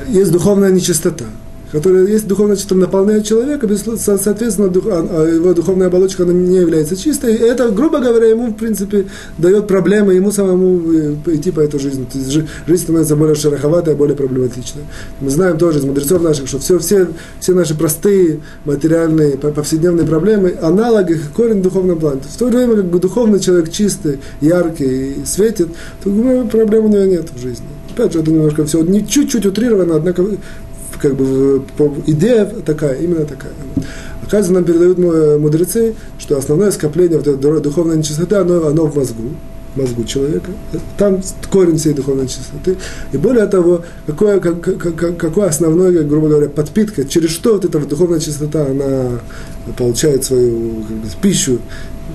есть 0.09 0.33
духовная 0.33 0.71
нечистота 0.71 1.27
которая 1.75 2.07
есть 2.07 2.29
духовная 2.29 2.55
чистота, 2.55 2.83
наполняет 2.83 3.27
человека, 3.27 3.69
соответственно, 3.97 4.73
а, 4.93 5.07
а 5.11 5.27
его 5.27 5.53
духовная 5.55 5.89
оболочка 5.89 6.23
она 6.23 6.33
не 6.33 6.59
является 6.59 6.97
чистой. 6.97 7.35
И 7.35 7.39
это, 7.39 7.69
грубо 7.71 7.99
говоря, 7.99 8.27
ему, 8.29 8.47
в 8.51 8.55
принципе, 8.55 9.07
дает 9.39 9.67
проблемы 9.67 10.15
ему 10.15 10.31
самому 10.31 10.81
э, 10.93 11.15
идти 11.35 11.51
по 11.51 11.59
этой 11.59 11.81
жизни. 11.81 12.07
То 12.11 12.17
есть 12.17 12.31
жизнь 12.69 12.83
становится 12.85 13.17
более 13.17 13.35
шероховатой, 13.35 13.97
более 13.97 14.17
проблематичной. 14.17 14.83
Мы 15.21 15.31
знаем 15.31 15.59
тоже 15.59 15.81
из 15.81 15.85
мудрецов 15.85 16.23
наших, 16.23 16.47
что 16.47 16.61
все, 16.61 16.79
все, 16.79 17.09
все 17.41 17.55
наши 17.55 17.77
простые 17.77 18.39
материальные, 18.65 19.37
повседневные 19.37 20.07
проблемы, 20.07 20.57
аналоги, 20.63 21.19
корень 21.35 21.59
в 21.59 21.63
духовном 21.63 21.99
плане. 21.99 22.21
В 22.21 22.39
то 22.39 22.47
время, 22.47 22.77
как 22.77 22.85
бы 22.85 23.01
духовный 23.01 23.41
человек 23.41 23.73
чистый, 23.73 24.21
яркий 24.41 25.17
светит, 25.27 25.71
то 26.05 26.47
проблем 26.53 26.85
у 26.85 26.89
него 26.89 27.05
нет 27.05 27.31
в 27.35 27.43
жизни. 27.43 27.67
Опять 27.93 28.13
же, 28.13 28.21
это 28.21 28.31
немножко 28.31 28.65
все 28.65 28.85
чуть-чуть 29.09 29.47
утрировано, 29.47 29.97
однако 29.97 30.25
как 31.05 31.17
бы 31.17 31.63
идея 32.07 32.47
такая, 32.65 32.95
именно 32.95 33.27
такая. 33.27 33.53
Оказывается, 34.23 34.53
нам 34.55 34.65
передают 34.65 34.97
мудрецы, 35.39 35.95
что 36.19 36.39
основное 36.39 36.71
скопление 36.71 37.19
вот 37.19 37.27
этой 37.27 37.61
духовной 37.61 37.99
нечистоты, 37.99 38.37
оно, 38.37 38.67
оно 38.67 38.87
в 38.87 38.97
мозгу, 38.97 39.23
мозгу 39.77 40.05
человека. 40.05 40.51
Там 40.97 41.21
корень 41.51 41.77
всей 41.77 41.93
духовной 41.93 42.27
чистоты. 42.27 42.79
И 43.13 43.19
более 43.19 43.45
того, 43.45 43.83
какое, 44.07 44.41
как, 44.41 44.63
как, 44.63 45.19
какое 45.19 45.49
основное, 45.49 46.03
грубо 46.05 46.29
говоря, 46.29 46.49
подпитка, 46.49 47.05
через 47.05 47.29
что 47.33 47.53
вот 47.53 47.67
эта 47.67 47.79
духовная 47.81 48.19
чистота, 48.21 48.65
она 48.65 49.21
получает 49.77 50.25
свою 50.25 50.85
как 50.89 50.97
бы, 50.97 51.07
пищу, 51.21 51.59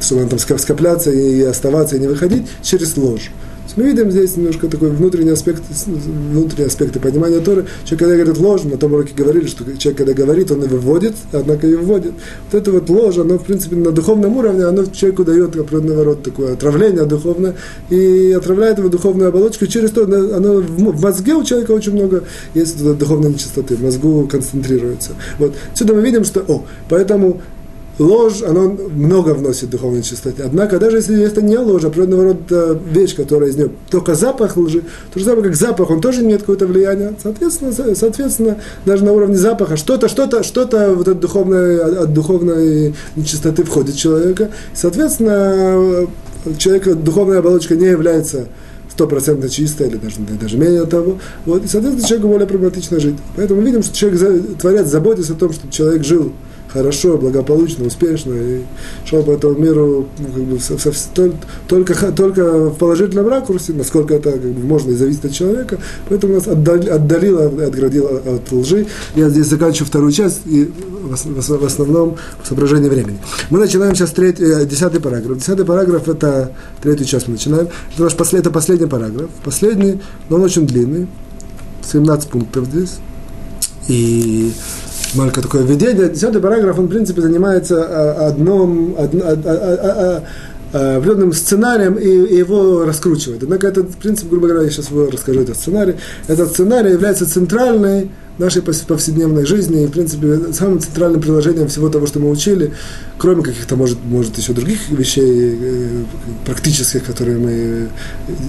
чтобы 0.02 0.22
она 0.22 0.32
там 0.32 0.40
скопляться 0.40 1.12
и 1.12 1.44
оставаться, 1.44 1.96
и 1.96 2.00
не 2.00 2.08
выходить, 2.08 2.48
через 2.64 2.98
ложь 2.98 3.30
мы 3.76 3.84
видим 3.84 4.12
здесь 4.12 4.36
немножко 4.38 4.68
такой 4.68 4.90
внутренний 4.90 5.32
аспект, 5.32 5.64
внутренние 5.86 6.68
аспекты 6.68 7.00
понимания 7.00 7.40
Торы. 7.40 7.66
Человек, 7.86 8.00
когда 8.00 8.16
говорит 8.16 8.38
ложь, 8.38 8.64
на 8.64 8.78
том 8.78 8.94
уроке 8.94 9.14
говорили, 9.16 9.48
что 9.48 9.64
человек, 9.78 9.98
когда 9.98 10.14
говорит, 10.14 10.52
он 10.52 10.64
и 10.64 10.68
выводит, 10.68 11.14
однако 11.32 11.68
и 11.68 11.76
вводит. 11.76 12.14
Вот 12.52 12.62
это 12.62 12.72
вот 12.72 12.90
ложь, 12.90 13.18
оно, 13.18 13.38
в 13.38 13.44
принципе, 13.44 13.76
на 13.76 13.92
духовном 13.92 14.38
уровне, 14.38 14.66
оно 14.66 14.86
человеку 14.86 15.24
дает 15.24 15.56
определенного 15.56 16.04
рода 16.04 16.24
такое 16.24 16.54
отравление 16.54 17.06
духовное, 17.06 17.56
и 17.90 18.32
отравляет 18.32 18.78
его 18.78 18.90
духовную 18.90 19.30
оболочку. 19.30 19.68
Через 19.68 19.92
то, 19.92 20.04
оно 20.04 20.56
в 20.56 21.02
мозге 21.02 21.34
у 21.34 21.44
человека 21.44 21.72
очень 21.72 21.94
много 21.94 22.24
есть 22.54 22.84
духовной 22.98 23.32
нечистоты, 23.32 23.76
в 23.76 23.84
мозгу 23.84 24.28
концентрируется. 24.28 25.12
Вот. 25.38 25.54
Отсюда 25.72 25.94
мы 25.94 26.02
видим, 26.02 26.24
что, 26.24 26.44
о, 26.48 26.66
поэтому 26.90 27.42
ложь, 28.00 28.42
она 28.42 28.62
много 28.62 29.34
вносит 29.34 29.70
духовной 29.70 30.02
чистоты. 30.02 30.44
Однако, 30.44 30.80
даже 30.80 30.98
если 30.98 31.22
это 31.22 31.42
не 31.42 31.58
ложь, 31.58 31.84
а 31.84 31.88
определенного 31.88 32.24
рода 32.24 32.80
вещь, 32.92 33.16
которая 33.16 33.50
из 33.50 33.56
нее 33.56 33.70
только 33.90 34.16
запах 34.16 34.58
лжи, 34.58 34.84
то 35.14 35.20
же 35.20 35.26
самое, 35.26 35.44
как 35.44 35.56
запах, 35.56 35.90
он 35.90 36.02
тоже 36.02 36.22
имеет 36.22 36.42
какое-то 36.42 36.66
влияние. 36.66 37.14
Соответственно, 37.22 37.74
соответственно 37.96 38.58
даже 38.86 39.04
на 39.04 39.12
уровне 39.12 39.36
запаха 39.36 39.78
что-то, 39.78 40.08
что-то, 40.08 40.44
что-то 40.44 40.94
вот 40.94 41.08
от 41.08 41.20
духовной, 41.20 41.80
от 41.80 42.14
духовной 42.14 42.96
нечистоты 43.16 43.64
входит 43.64 43.96
в 43.96 44.00
человека. 44.00 44.50
Соответственно, 44.74 46.08
человека 46.58 46.96
духовная 46.96 47.40
оболочка 47.40 47.76
не 47.76 47.88
является 47.88 48.48
стопроцентно 48.90 49.48
чистая, 49.48 49.88
или 49.88 49.98
даже, 49.98 50.18
даже 50.42 50.58
менее 50.58 50.86
того. 50.86 51.20
Вот, 51.46 51.64
и, 51.64 51.68
соответственно, 51.68 52.08
человеку 52.08 52.28
более 52.30 52.48
проблематично 52.48 53.00
жить. 53.00 53.16
Поэтому 53.36 53.62
мы 53.62 53.68
видим, 53.68 53.84
что 53.84 53.96
человек, 53.96 54.58
творец 54.60 54.88
заботится 54.88 55.34
о 55.34 55.36
том, 55.36 55.54
чтобы 55.54 55.72
человек 55.72 56.04
жил 56.04 56.34
хорошо, 56.72 57.18
благополучно, 57.18 57.86
успешно 57.86 58.34
и 58.34 58.62
шел 59.06 59.24
по 59.24 59.32
этому 59.32 59.56
миру 59.56 60.08
ну, 60.20 60.28
как 60.28 60.44
бы, 60.44 60.60
со, 60.60 60.78
со, 60.78 60.92
только, 61.68 62.12
только 62.12 62.70
в 62.70 62.78
положительном 62.78 63.28
ракурсе, 63.28 63.74
насколько 63.74 64.14
это 64.14 64.32
как 64.32 64.42
бы, 64.42 64.66
можно 64.66 64.92
и 64.92 64.96
зависит 64.96 65.26
от 65.26 65.32
человека, 65.32 65.80
поэтому 66.08 66.36
нас 66.36 66.48
отдалило, 66.48 67.46
отградило 67.46 68.18
от 68.18 68.52
лжи. 68.52 68.88
Я 69.16 69.30
здесь 69.30 69.48
заканчиваю 69.48 69.88
вторую 69.88 70.12
часть 70.12 70.42
и 70.46 70.72
в 71.10 71.66
основном 71.66 72.18
соображение 72.44 72.90
времени. 72.90 73.20
Мы 73.50 73.60
начинаем 73.60 73.96
сейчас 73.96 74.12
третий, 74.12 74.44
э, 74.44 74.66
десятый 74.66 75.02
параграф. 75.02 75.38
Десятый 75.38 75.66
параграф 75.66 76.08
это 76.08 76.54
третью 76.82 77.06
часть 77.06 77.28
мы 77.28 77.34
начинаем. 77.34 77.68
Это 77.94 78.04
наш 78.04 78.16
послед, 78.16 78.42
это 78.42 78.52
последний 78.52 78.88
параграф. 78.88 79.30
Последний, 79.44 80.02
но 80.30 80.36
он 80.36 80.44
очень 80.44 80.68
длинный. 80.68 81.08
17 81.92 82.30
пунктов 82.30 82.66
здесь. 82.66 82.98
И 83.88 84.52
маленькое 85.16 85.44
такое 85.44 85.64
введение. 85.64 86.10
Десятый 86.10 86.42
параграф, 86.42 86.80
он, 86.80 86.86
в 86.86 86.90
принципе, 86.90 87.22
занимается 87.22 87.84
а, 87.84 88.28
одном, 88.28 88.96
одно, 88.98 89.22
а, 89.24 89.34
а, 89.34 90.24
а, 90.74 90.98
определенным 90.98 91.34
сценарием 91.34 91.96
и, 91.96 92.08
и 92.08 92.38
его 92.38 92.86
раскручивает. 92.86 93.44
Однако 93.44 93.68
этот 93.68 93.96
принцип, 93.96 94.30
грубо 94.30 94.48
говоря, 94.48 94.66
я 94.66 94.70
сейчас 94.70 94.92
расскажу, 94.92 95.42
этот 95.42 95.58
сценарий. 95.58 95.96
Этот 96.28 96.52
сценарий 96.52 96.92
является 96.92 97.30
центральной 97.30 98.10
нашей 98.40 98.62
повседневной 98.62 99.46
жизни 99.46 99.84
и, 99.84 99.88
в 99.88 99.92
принципе, 99.92 100.54
самым 100.54 100.80
центральным 100.80 101.22
приложением 101.22 101.68
всего 101.68 101.90
того, 101.90 102.08
что 102.08 102.20
мы 102.20 102.30
учили, 102.30 102.74
кроме 103.18 103.44
каких-то, 103.44 103.76
может, 103.76 103.98
может 104.04 104.38
еще 104.38 104.54
других 104.54 104.90
вещей 104.90 105.58
э, 105.62 106.04
практических, 106.46 107.04
которые 107.04 107.38
мы 107.38 107.90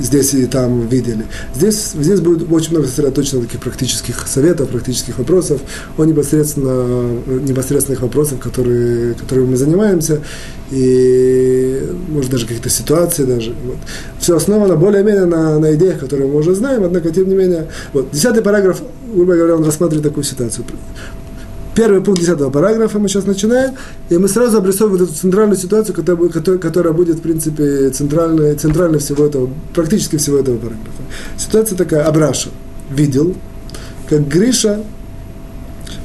здесь 0.00 0.32
и 0.34 0.46
там 0.46 0.86
видели. 0.86 1.24
Здесь, 1.54 1.92
здесь 1.92 2.20
будет 2.20 2.50
очень 2.50 2.70
много 2.70 2.86
сосредоточено 2.86 3.42
таких 3.42 3.60
практических 3.60 4.26
советов, 4.26 4.68
практических 4.68 5.18
вопросов, 5.18 5.60
о 5.98 6.04
непосредственно, 6.04 7.10
непосредственных 7.26 8.02
вопросах, 8.02 8.38
которые, 8.38 9.14
которыми 9.14 9.50
мы 9.50 9.56
занимаемся, 9.56 10.20
и, 10.70 11.82
может, 12.08 12.30
даже 12.30 12.46
каких-то 12.46 12.68
ситуаций 12.68 13.26
даже. 13.26 13.52
Вот. 13.64 13.76
Все 14.20 14.36
основано 14.36 14.76
более-менее 14.76 15.24
на, 15.24 15.58
на 15.58 15.74
идеях, 15.74 15.98
которые 15.98 16.28
мы 16.28 16.36
уже 16.36 16.54
знаем, 16.54 16.84
однако, 16.84 17.10
тем 17.10 17.28
не 17.28 17.34
менее, 17.34 17.66
вот, 17.92 18.12
десятый 18.12 18.42
параграф, 18.42 18.80
грубо 19.14 19.34
говоря, 19.34 19.56
он 19.56 19.64
рассматривает 19.64 20.06
такую 20.06 20.24
ситуацию. 20.24 20.64
Первый 21.74 22.02
пункт 22.02 22.20
десятого 22.20 22.50
параграфа 22.50 22.98
мы 22.98 23.08
сейчас 23.08 23.24
начинаем, 23.26 23.74
и 24.08 24.18
мы 24.18 24.28
сразу 24.28 24.58
обрисовываем 24.58 25.00
вот 25.00 25.08
эту 25.08 25.18
центральную 25.18 25.56
ситуацию, 25.56 25.94
которая, 25.94 26.58
которая 26.58 26.92
будет, 26.92 27.18
в 27.18 27.20
принципе, 27.22 27.90
центральной, 27.90 28.54
центральной 28.56 28.98
всего 28.98 29.24
этого, 29.24 29.48
практически 29.74 30.16
всего 30.16 30.38
этого 30.38 30.56
параграфа. 30.56 31.02
Ситуация 31.38 31.78
такая, 31.78 32.04
Абраша 32.04 32.50
видел, 32.90 33.36
как 34.08 34.26
Гриша 34.26 34.80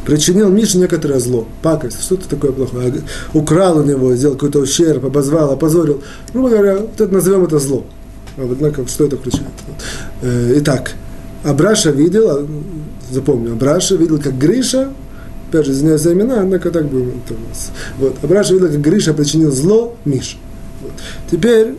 причинил 0.06 0.50
Мише 0.50 0.78
некоторое 0.78 1.20
зло, 1.20 1.48
пакость, 1.64 2.04
что-то 2.04 2.30
такое 2.30 2.52
плохое, 2.52 3.02
украл 3.34 3.80
у 3.80 3.84
него, 3.84 4.16
сделал 4.16 4.36
какой-то 4.36 4.60
ущерб, 4.60 5.04
обозвал, 5.06 5.52
опозорил. 5.52 6.04
Грубо 6.32 6.50
говоря, 6.50 6.78
вот 6.78 7.02
это 7.02 7.12
назовем 7.12 7.44
это 7.44 7.58
зло. 7.58 7.86
Однако, 8.38 8.86
что 8.88 9.06
это 9.06 9.18
включает? 9.18 9.48
Э, 10.22 10.54
итак, 10.58 10.94
Абраша 11.44 11.92
видел, 11.92 12.48
а, 13.10 13.14
запомню, 13.14 13.54
Абраша 13.54 13.96
видел, 13.96 14.20
как 14.20 14.38
Гриша, 14.38 14.92
опять 15.50 15.66
же, 15.66 15.72
извиняюсь 15.72 16.02
за 16.02 16.14
имена, 16.14 16.42
однако 16.42 16.72
так 16.72 16.86
будем. 16.86 17.22
Вот, 17.98 18.16
Абраша 18.24 18.54
видел, 18.54 18.68
как 18.68 18.82
Гриша 18.82 19.14
причинил 19.14 19.52
зло 19.52 19.96
Мише. 20.06 20.38
Вот. 20.82 20.92
Теперь 21.32 21.76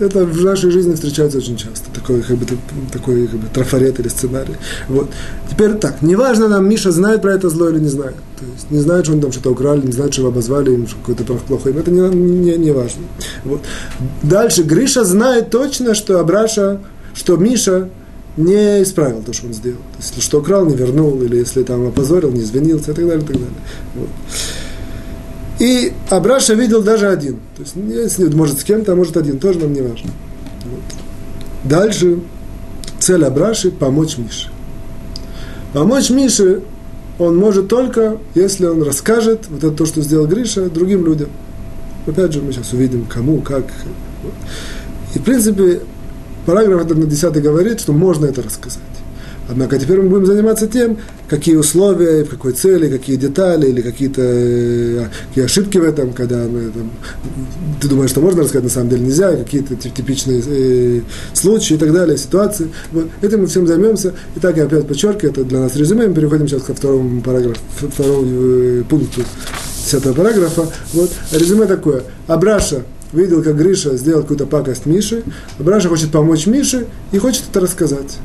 это 0.00 0.24
в 0.24 0.44
нашей 0.44 0.70
жизни 0.70 0.94
встречается 0.94 1.38
очень 1.38 1.56
часто, 1.56 1.88
такой, 1.94 2.20
как 2.22 2.36
бы, 2.36 2.46
такой 2.92 3.28
как 3.28 3.38
бы, 3.38 3.46
трафарет 3.52 4.00
или 4.00 4.08
сценарий. 4.08 4.56
Вот. 4.88 5.08
Теперь 5.50 5.74
так, 5.74 6.02
неважно 6.02 6.48
нам, 6.48 6.68
Миша 6.68 6.90
знает 6.90 7.22
про 7.22 7.34
это 7.34 7.48
зло 7.48 7.68
или 7.68 7.78
не 7.78 7.88
знает. 7.88 8.16
То 8.38 8.44
есть 8.52 8.70
не 8.70 8.80
знает, 8.80 9.04
что 9.04 9.14
он 9.14 9.20
там 9.20 9.30
что-то 9.30 9.50
украли, 9.50 9.86
не 9.86 9.92
знает, 9.92 10.12
что 10.12 10.22
его 10.22 10.30
обозвали, 10.30 10.72
им 10.72 10.86
какой-то 10.86 11.24
плохой. 11.24 11.72
Это 11.72 11.90
не, 11.90 12.00
не, 12.08 12.56
не 12.56 12.72
важно. 12.72 13.02
Вот. 13.44 13.60
Дальше, 14.22 14.62
Гриша 14.62 15.04
знает 15.04 15.50
точно, 15.50 15.94
что 15.94 16.18
Абраша, 16.18 16.80
что 17.14 17.36
Миша 17.36 17.88
не 18.36 18.82
исправил 18.82 19.22
то, 19.22 19.32
что 19.32 19.46
он 19.46 19.52
сделал. 19.54 19.78
То 19.78 19.98
есть, 19.98 20.22
что 20.22 20.40
украл, 20.40 20.66
не 20.66 20.74
вернул, 20.74 21.22
или 21.22 21.36
если 21.36 21.62
там 21.62 21.86
опозорил, 21.86 22.30
не 22.30 22.40
извинился, 22.40 22.90
и 22.90 22.94
так 22.94 23.06
далее, 23.06 23.22
и 23.22 23.26
так 23.26 23.36
далее. 23.36 23.50
Вот. 23.94 24.08
И 25.60 25.92
Абраша 26.10 26.54
видел 26.54 26.82
даже 26.82 27.08
один. 27.08 27.38
То 27.56 27.62
есть, 27.62 28.34
может 28.34 28.60
с 28.60 28.64
кем-то, 28.64 28.92
а 28.92 28.96
может 28.96 29.16
один, 29.16 29.38
тоже 29.38 29.60
нам 29.60 29.72
не 29.72 29.82
важно. 29.82 30.10
Вот. 30.64 30.82
Дальше 31.64 32.18
цель 32.98 33.24
Абраши– 33.24 33.70
помочь 33.72 34.18
Мише. 34.18 34.48
Помочь 35.72 36.10
Мише 36.10 36.62
он 37.18 37.36
может 37.36 37.68
только, 37.68 38.18
если 38.34 38.66
он 38.66 38.82
расскажет 38.82 39.46
вот 39.48 39.62
это 39.62 39.70
то, 39.70 39.86
что 39.86 40.02
сделал 40.02 40.26
Гриша, 40.26 40.68
другим 40.68 41.06
людям. 41.06 41.28
Опять 42.06 42.32
же, 42.32 42.42
мы 42.42 42.52
сейчас 42.52 42.72
увидим, 42.72 43.06
кому, 43.06 43.40
как. 43.40 43.64
И, 45.14 45.18
в 45.20 45.22
принципе, 45.22 45.82
параграф 46.46 46.84
этот 46.84 46.98
на 46.98 47.06
10 47.06 47.42
говорит, 47.42 47.80
что 47.80 47.92
можно 47.92 48.26
это 48.26 48.42
рассказать. 48.42 48.82
Однако 49.48 49.78
теперь 49.78 50.00
мы 50.00 50.08
будем 50.08 50.26
заниматься 50.26 50.66
тем, 50.66 50.96
какие 51.28 51.56
условия, 51.56 52.24
в 52.24 52.30
какой 52.30 52.52
цели, 52.52 52.88
какие 52.88 53.16
детали 53.16 53.68
или 53.68 53.82
какие-то 53.82 54.22
э, 54.24 55.06
какие 55.28 55.44
ошибки 55.44 55.76
в 55.76 55.84
этом, 55.84 56.14
когда 56.14 56.44
мы, 56.44 56.70
там, 56.70 56.90
ты 57.80 57.88
думаешь, 57.88 58.10
что 58.10 58.20
можно 58.20 58.42
рассказать, 58.42 58.64
на 58.64 58.70
самом 58.70 58.88
деле 58.88 59.02
нельзя, 59.02 59.36
какие-то 59.36 59.76
типичные 59.76 60.42
э, 60.46 61.00
случаи 61.34 61.74
и 61.74 61.78
так 61.78 61.92
далее, 61.92 62.16
ситуации. 62.16 62.70
Вот, 62.92 63.08
этим 63.20 63.42
мы 63.42 63.46
всем 63.46 63.66
займемся. 63.66 64.14
Итак, 64.36 64.56
я 64.56 64.64
опять 64.64 64.88
подчеркиваю, 64.88 65.32
это 65.32 65.44
для 65.44 65.60
нас 65.60 65.76
резюме, 65.76 66.08
мы 66.08 66.14
переходим 66.14 66.48
сейчас 66.48 66.62
ко 66.62 66.74
второму 66.74 67.20
параграфу, 67.20 67.60
второму 67.76 68.26
э, 68.26 68.82
пункту 68.88 69.22
10 69.84 70.16
параграфа. 70.16 70.68
Вот, 70.94 71.10
резюме 71.32 71.66
такое. 71.66 72.02
Абраша 72.26 72.82
видел, 73.14 73.42
как 73.42 73.56
Гриша 73.56 73.96
сделал 73.96 74.22
какую-то 74.22 74.46
пакость 74.46 74.86
Мише, 74.86 75.22
Абраша 75.58 75.88
хочет 75.88 76.10
помочь 76.10 76.46
Мише 76.46 76.86
и 77.12 77.18
хочет 77.18 77.44
это 77.50 77.60
рассказать 77.60 78.18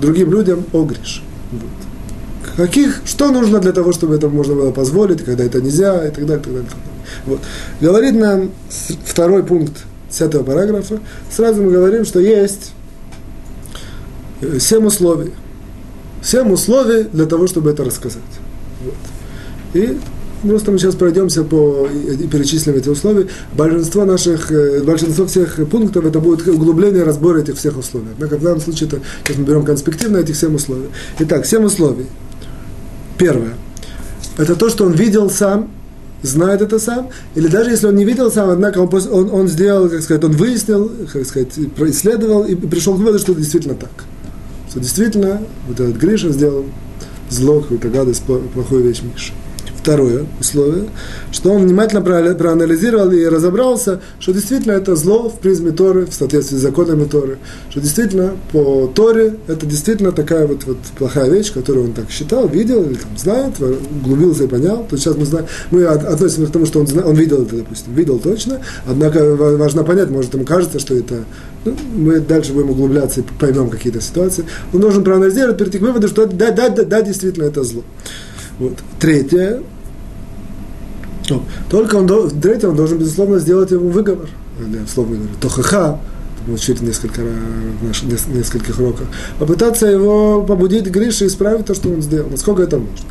другим 0.00 0.30
людям 0.30 0.64
о 0.72 0.84
Грише. 0.84 1.22
Вот. 1.52 2.56
Каких, 2.56 3.02
что 3.04 3.30
нужно 3.30 3.60
для 3.60 3.72
того, 3.72 3.92
чтобы 3.92 4.16
это 4.16 4.28
можно 4.28 4.54
было 4.54 4.72
позволить, 4.72 5.24
когда 5.24 5.44
это 5.44 5.60
нельзя, 5.62 6.06
и 6.06 6.10
так 6.10 6.26
далее, 6.26 6.42
и 6.42 6.44
так 6.44 6.52
далее. 6.52 6.70
Вот. 7.24 7.40
Говорит 7.80 8.14
нам 8.14 8.50
второй 9.04 9.42
пункт 9.42 9.84
10 10.10 10.44
параграфа, 10.44 11.00
сразу 11.30 11.62
мы 11.62 11.70
говорим, 11.70 12.04
что 12.04 12.20
есть 12.20 12.72
э, 14.40 14.58
семь 14.58 14.86
условий. 14.86 15.32
Семь 16.22 16.52
условий 16.52 17.04
для 17.12 17.26
того, 17.26 17.46
чтобы 17.46 17.70
это 17.70 17.84
рассказать. 17.84 18.22
Вот. 18.84 18.94
И 19.74 19.98
Просто 20.42 20.72
мы 20.72 20.78
сейчас 20.78 20.96
пройдемся 20.96 21.44
по 21.44 21.86
и 21.86 22.26
перечислим 22.26 22.74
эти 22.74 22.88
условия. 22.88 23.28
Большинство 23.52 24.04
наших, 24.04 24.50
э, 24.50 24.82
большинство 24.82 25.26
всех 25.26 25.60
пунктов 25.68 26.04
это 26.04 26.18
будет 26.18 26.46
углубление 26.48 27.04
разбора 27.04 27.38
этих 27.38 27.56
всех 27.56 27.78
условий. 27.78 28.08
Однако 28.14 28.38
в 28.38 28.42
данном 28.42 28.60
случае 28.60 28.88
это, 28.88 29.00
сейчас 29.24 29.36
мы 29.36 29.44
берем 29.44 29.64
конспективно 29.64 30.18
этих 30.18 30.34
семь 30.36 30.54
условий. 30.54 30.88
Итак, 31.20 31.46
семь 31.46 31.64
условий. 31.64 32.06
Первое. 33.18 33.54
Это 34.36 34.56
то, 34.56 34.68
что 34.68 34.84
он 34.84 34.92
видел 34.92 35.30
сам, 35.30 35.70
знает 36.22 36.60
это 36.60 36.78
сам, 36.80 37.10
или 37.36 37.46
даже 37.46 37.70
если 37.70 37.86
он 37.86 37.94
не 37.94 38.04
видел 38.04 38.30
сам, 38.32 38.50
однако 38.50 38.78
он, 38.78 38.90
он, 38.92 39.30
он 39.32 39.48
сделал, 39.48 39.88
как 39.88 40.02
сказать, 40.02 40.24
он 40.24 40.32
выяснил, 40.32 40.90
как 41.12 41.24
сказать, 41.26 41.56
исследовал 41.56 42.44
и 42.44 42.54
пришел 42.54 42.94
к 42.94 42.98
выводу, 42.98 43.18
что 43.18 43.32
это 43.32 43.40
действительно 43.40 43.74
так. 43.74 43.90
Что 44.70 44.80
действительно 44.80 45.42
вот 45.68 45.78
этот 45.78 45.96
Гриша 45.96 46.30
сделал 46.30 46.64
зло, 47.30 47.60
какую-то 47.60 47.88
гадость, 47.88 48.22
плохую 48.22 48.82
вещь 48.82 49.02
Миша. 49.02 49.32
Второе 49.82 50.26
условие, 50.38 50.84
что 51.32 51.50
он 51.50 51.62
внимательно 51.62 52.02
проанализировал 52.02 53.10
и 53.10 53.24
разобрался, 53.24 54.00
что 54.20 54.32
действительно 54.32 54.72
это 54.72 54.94
зло 54.94 55.28
в 55.28 55.40
призме 55.40 55.72
Торы, 55.72 56.06
в 56.06 56.14
соответствии 56.14 56.56
с 56.56 56.60
законами 56.60 57.04
Торы, 57.04 57.38
что 57.68 57.80
действительно 57.80 58.36
по 58.52 58.86
Торе 58.94 59.34
это 59.48 59.66
действительно 59.66 60.12
такая 60.12 60.46
вот, 60.46 60.62
вот 60.66 60.76
плохая 60.96 61.28
вещь, 61.28 61.52
которую 61.52 61.86
он 61.86 61.94
так 61.94 62.10
считал, 62.10 62.46
видел 62.46 62.84
или 62.84 62.94
там 62.94 63.18
знает, 63.18 63.54
углубился 63.60 64.44
и 64.44 64.46
понял. 64.46 64.86
То 64.88 64.96
сейчас 64.96 65.16
мы 65.16 65.24
знаем, 65.24 65.46
мы 65.72 65.84
относимся 65.84 66.46
к 66.46 66.52
тому, 66.52 66.66
что 66.66 66.78
он, 66.78 66.86
он 67.04 67.16
видел 67.16 67.42
это, 67.42 67.56
допустим, 67.56 67.92
видел 67.94 68.20
точно, 68.20 68.60
однако 68.86 69.34
важно 69.34 69.82
понять, 69.82 70.10
может 70.10 70.32
ему 70.32 70.44
кажется, 70.44 70.78
что 70.78 70.94
это 70.94 71.24
ну, 71.64 71.74
мы 71.96 72.20
дальше 72.20 72.52
будем 72.52 72.70
углубляться 72.70 73.20
и 73.20 73.24
поймем 73.40 73.68
какие-то 73.68 74.00
ситуации. 74.00 74.44
Он 74.72 74.80
должен 74.80 75.02
проанализировать, 75.02 75.58
прийти 75.58 75.78
к 75.78 75.82
выводу, 75.82 76.06
что 76.06 76.26
да, 76.26 76.52
да, 76.52 76.68
да, 76.68 76.84
да, 76.84 77.02
действительно 77.02 77.44
это 77.44 77.64
зло. 77.64 77.82
Вот. 78.58 78.78
Третье. 79.00 79.62
Ну, 81.32 81.42
только 81.70 81.96
он, 81.96 82.30
третье, 82.40 82.68
он 82.68 82.76
должен, 82.76 82.98
безусловно, 82.98 83.38
сделать 83.38 83.70
ему 83.70 83.88
выговор. 83.88 84.28
Словно 84.92 85.16
говорю, 85.16 85.34
тохаха, 85.40 85.98
мы 86.46 86.54
учили 86.54 86.84
несколько, 86.84 87.22
в 87.22 87.86
наших, 87.86 88.28
нескольких 88.28 88.78
уроках, 88.78 89.06
попытаться 89.38 89.86
его 89.86 90.42
побудить 90.42 90.86
Гриша 90.86 91.24
и 91.24 91.28
исправить 91.28 91.64
то, 91.66 91.74
что 91.74 91.88
он 91.88 92.02
сделал, 92.02 92.28
насколько 92.30 92.62
это 92.62 92.78
можно. 92.78 93.06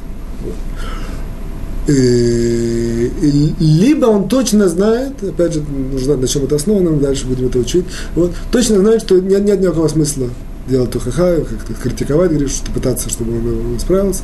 И, 1.88 3.12
и, 3.22 3.54
либо 3.60 4.06
он 4.06 4.30
точно 4.30 4.70
знает, 4.70 5.14
опять 5.24 5.54
же, 5.54 5.64
нужно 5.92 6.16
на 6.16 6.28
чем 6.28 6.44
это 6.44 6.56
основано, 6.56 6.92
мы 6.92 7.02
дальше 7.02 7.26
будем 7.26 7.48
это 7.48 7.58
учить, 7.58 7.86
вот, 8.16 8.34
точно 8.52 8.78
знает, 8.80 9.02
что 9.02 9.20
нет, 9.20 9.44
нет 9.44 9.60
никакого 9.60 9.88
смысла 9.88 10.30
делать 10.68 10.92
тухаха, 10.92 11.42
как-то 11.42 11.74
критиковать 11.74 12.32
Гришу, 12.32 12.56
что 12.56 12.72
пытаться, 12.72 13.10
чтобы 13.10 13.34
он 13.38 13.80
справился. 13.80 14.24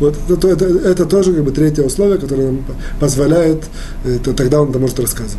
Вот 0.00 0.16
это, 0.28 0.48
это, 0.48 0.66
это 0.66 1.06
тоже 1.06 1.32
как 1.32 1.44
бы 1.44 1.50
третье 1.50 1.82
условие, 1.82 2.18
которое 2.18 2.46
нам 2.48 2.64
позволяет, 3.00 3.64
это, 4.04 4.32
тогда 4.34 4.60
он 4.62 4.70
это 4.70 4.78
может 4.78 5.00
рассказывать. 5.00 5.38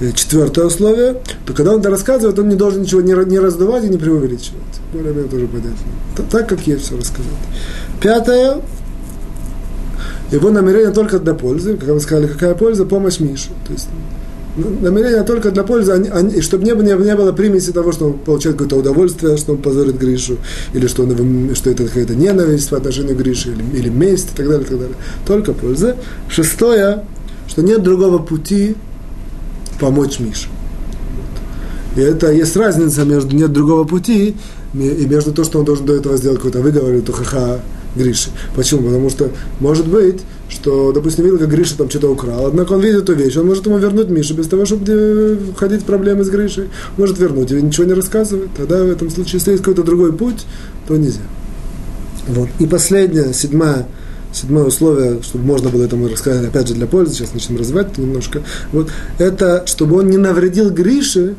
И 0.00 0.12
четвертое 0.12 0.66
условие, 0.66 1.20
то 1.46 1.52
когда 1.52 1.72
он 1.72 1.80
это 1.80 1.90
рассказывает, 1.90 2.38
он 2.38 2.48
не 2.48 2.56
должен 2.56 2.82
ничего 2.82 3.00
не, 3.00 3.12
не 3.30 3.38
раздувать 3.38 3.84
и 3.84 3.88
не 3.88 3.98
преувеличивать. 3.98 4.62
Более-менее 4.92 5.28
тоже 5.28 5.46
понятно. 5.46 6.28
Так, 6.30 6.48
как 6.48 6.66
есть 6.66 6.84
все 6.84 6.96
рассказать. 6.96 7.32
Пятое, 8.00 8.60
его 10.30 10.50
намерение 10.50 10.90
только 10.90 11.18
для 11.18 11.34
пользы, 11.34 11.76
как 11.76 11.88
мы 11.88 12.00
сказали, 12.00 12.26
какая 12.26 12.54
польза, 12.54 12.84
помощь 12.84 13.20
Мише. 13.20 13.50
То 13.66 13.72
есть 13.72 13.88
намерение 14.56 15.22
только 15.22 15.50
для 15.50 15.64
пользы, 15.64 15.92
они, 15.92 16.08
они, 16.08 16.40
чтобы 16.40 16.64
не, 16.64 16.72
не, 16.72 16.92
не 16.92 17.16
было 17.16 17.32
примеси 17.32 17.72
того, 17.72 17.92
что 17.92 18.06
он 18.06 18.12
получает 18.14 18.56
какое-то 18.56 18.76
удовольствие, 18.76 19.36
что 19.36 19.52
он 19.52 19.58
позорит 19.58 19.98
Гришу, 19.98 20.38
или 20.72 20.86
что, 20.86 21.02
он, 21.02 21.54
что 21.54 21.70
это 21.70 21.84
какая-то 21.84 22.14
ненависть 22.14 22.70
по 22.70 22.76
отношению 22.76 23.16
к 23.16 23.18
Грише, 23.18 23.50
или, 23.50 23.78
или 23.78 23.88
месть, 23.88 24.28
и 24.32 24.36
так 24.36 24.46
далее, 24.46 24.64
и 24.64 24.68
так 24.68 24.78
далее. 24.78 24.96
Только 25.26 25.52
польза. 25.52 25.96
Шестое, 26.28 27.04
что 27.48 27.62
нет 27.62 27.82
другого 27.82 28.18
пути 28.18 28.76
помочь 29.80 30.20
Мише. 30.20 30.48
И 31.96 32.00
это 32.00 32.32
есть 32.32 32.56
разница 32.56 33.04
между 33.04 33.36
нет 33.36 33.52
другого 33.52 33.84
пути 33.84 34.34
и 34.74 35.06
между 35.06 35.32
то, 35.32 35.44
что 35.44 35.60
он 35.60 35.64
должен 35.64 35.86
до 35.86 35.94
этого 35.94 36.16
сделать 36.16 36.38
какой-то 36.38 36.60
выговор, 36.60 36.92
или 36.92 37.00
тухаха 37.00 37.60
Гриши. 37.94 38.30
Почему? 38.56 38.82
Потому 38.82 39.10
что 39.10 39.30
может 39.60 39.86
быть, 39.86 40.20
что, 40.48 40.92
допустим, 40.92 41.24
видел, 41.24 41.38
как 41.38 41.50
Гриша 41.50 41.76
там 41.76 41.90
что-то 41.90 42.10
украл, 42.10 42.46
однако 42.46 42.74
он 42.74 42.80
видит 42.80 43.02
эту 43.02 43.14
вещь, 43.14 43.36
он 43.36 43.46
может 43.46 43.66
ему 43.66 43.78
вернуть 43.78 44.08
Мишу 44.08 44.34
без 44.34 44.46
того, 44.46 44.64
чтобы 44.66 45.38
входить 45.54 45.82
в 45.82 45.84
проблемы 45.84 46.24
с 46.24 46.28
Гришей. 46.28 46.68
Может 46.96 47.18
вернуть 47.18 47.50
и 47.50 47.60
ничего 47.60 47.86
не 47.86 47.94
рассказывает. 47.94 48.50
Тогда 48.56 48.82
в 48.82 48.90
этом 48.90 49.10
случае, 49.10 49.34
если 49.34 49.52
есть 49.52 49.62
какой-то 49.62 49.82
другой 49.82 50.12
путь, 50.12 50.44
то 50.86 50.96
нельзя. 50.96 51.20
Вот. 52.28 52.48
И 52.58 52.66
последнее, 52.66 53.32
седьмое, 53.34 53.86
седьмое 54.32 54.64
условие, 54.64 55.22
чтобы 55.22 55.44
можно 55.44 55.70
было 55.70 55.84
этому 55.84 56.08
рассказать, 56.08 56.46
опять 56.46 56.68
же, 56.68 56.74
для 56.74 56.86
пользы, 56.86 57.14
сейчас 57.14 57.34
начнем 57.34 57.58
развивать 57.58 57.96
немножко, 57.98 58.42
вот, 58.72 58.90
это 59.18 59.64
чтобы 59.66 59.98
он 59.98 60.08
не 60.08 60.16
навредил 60.16 60.70
Грише, 60.70 61.36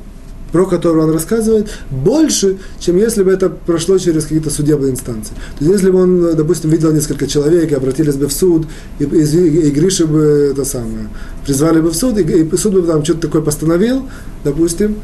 про 0.52 0.66
которую 0.66 1.08
он 1.08 1.12
рассказывает, 1.12 1.70
больше, 1.90 2.58
чем 2.80 2.98
если 2.98 3.24
бы 3.24 3.32
это 3.32 3.50
прошло 3.50 3.98
через 3.98 4.24
какие-то 4.24 4.50
судебные 4.50 4.92
инстанции. 4.92 5.34
То 5.58 5.66
есть, 5.66 5.72
если 5.72 5.90
бы 5.90 6.02
он, 6.02 6.36
допустим, 6.36 6.70
видел 6.70 6.94
несколько 6.94 7.28
человек 7.28 7.72
и 7.72 7.76
обратились 7.76 8.16
бы 8.16 8.28
в 8.28 8.34
суд, 8.34 8.66
и, 9.00 9.04
и, 9.04 9.68
и 9.68 9.72
Гриша 9.72 10.08
бы 10.08 10.50
это 10.52 10.66
самое, 10.66 11.10
призвали 11.46 11.82
бы 11.82 11.90
в 11.90 11.96
суд, 11.96 12.18
и, 12.18 12.22
и 12.24 12.58
суд 12.58 12.74
бы 12.74 12.82
там 12.84 13.04
что-то 13.04 13.22
такое 13.22 13.42
постановил, 13.42 14.08
допустим, 14.44 14.96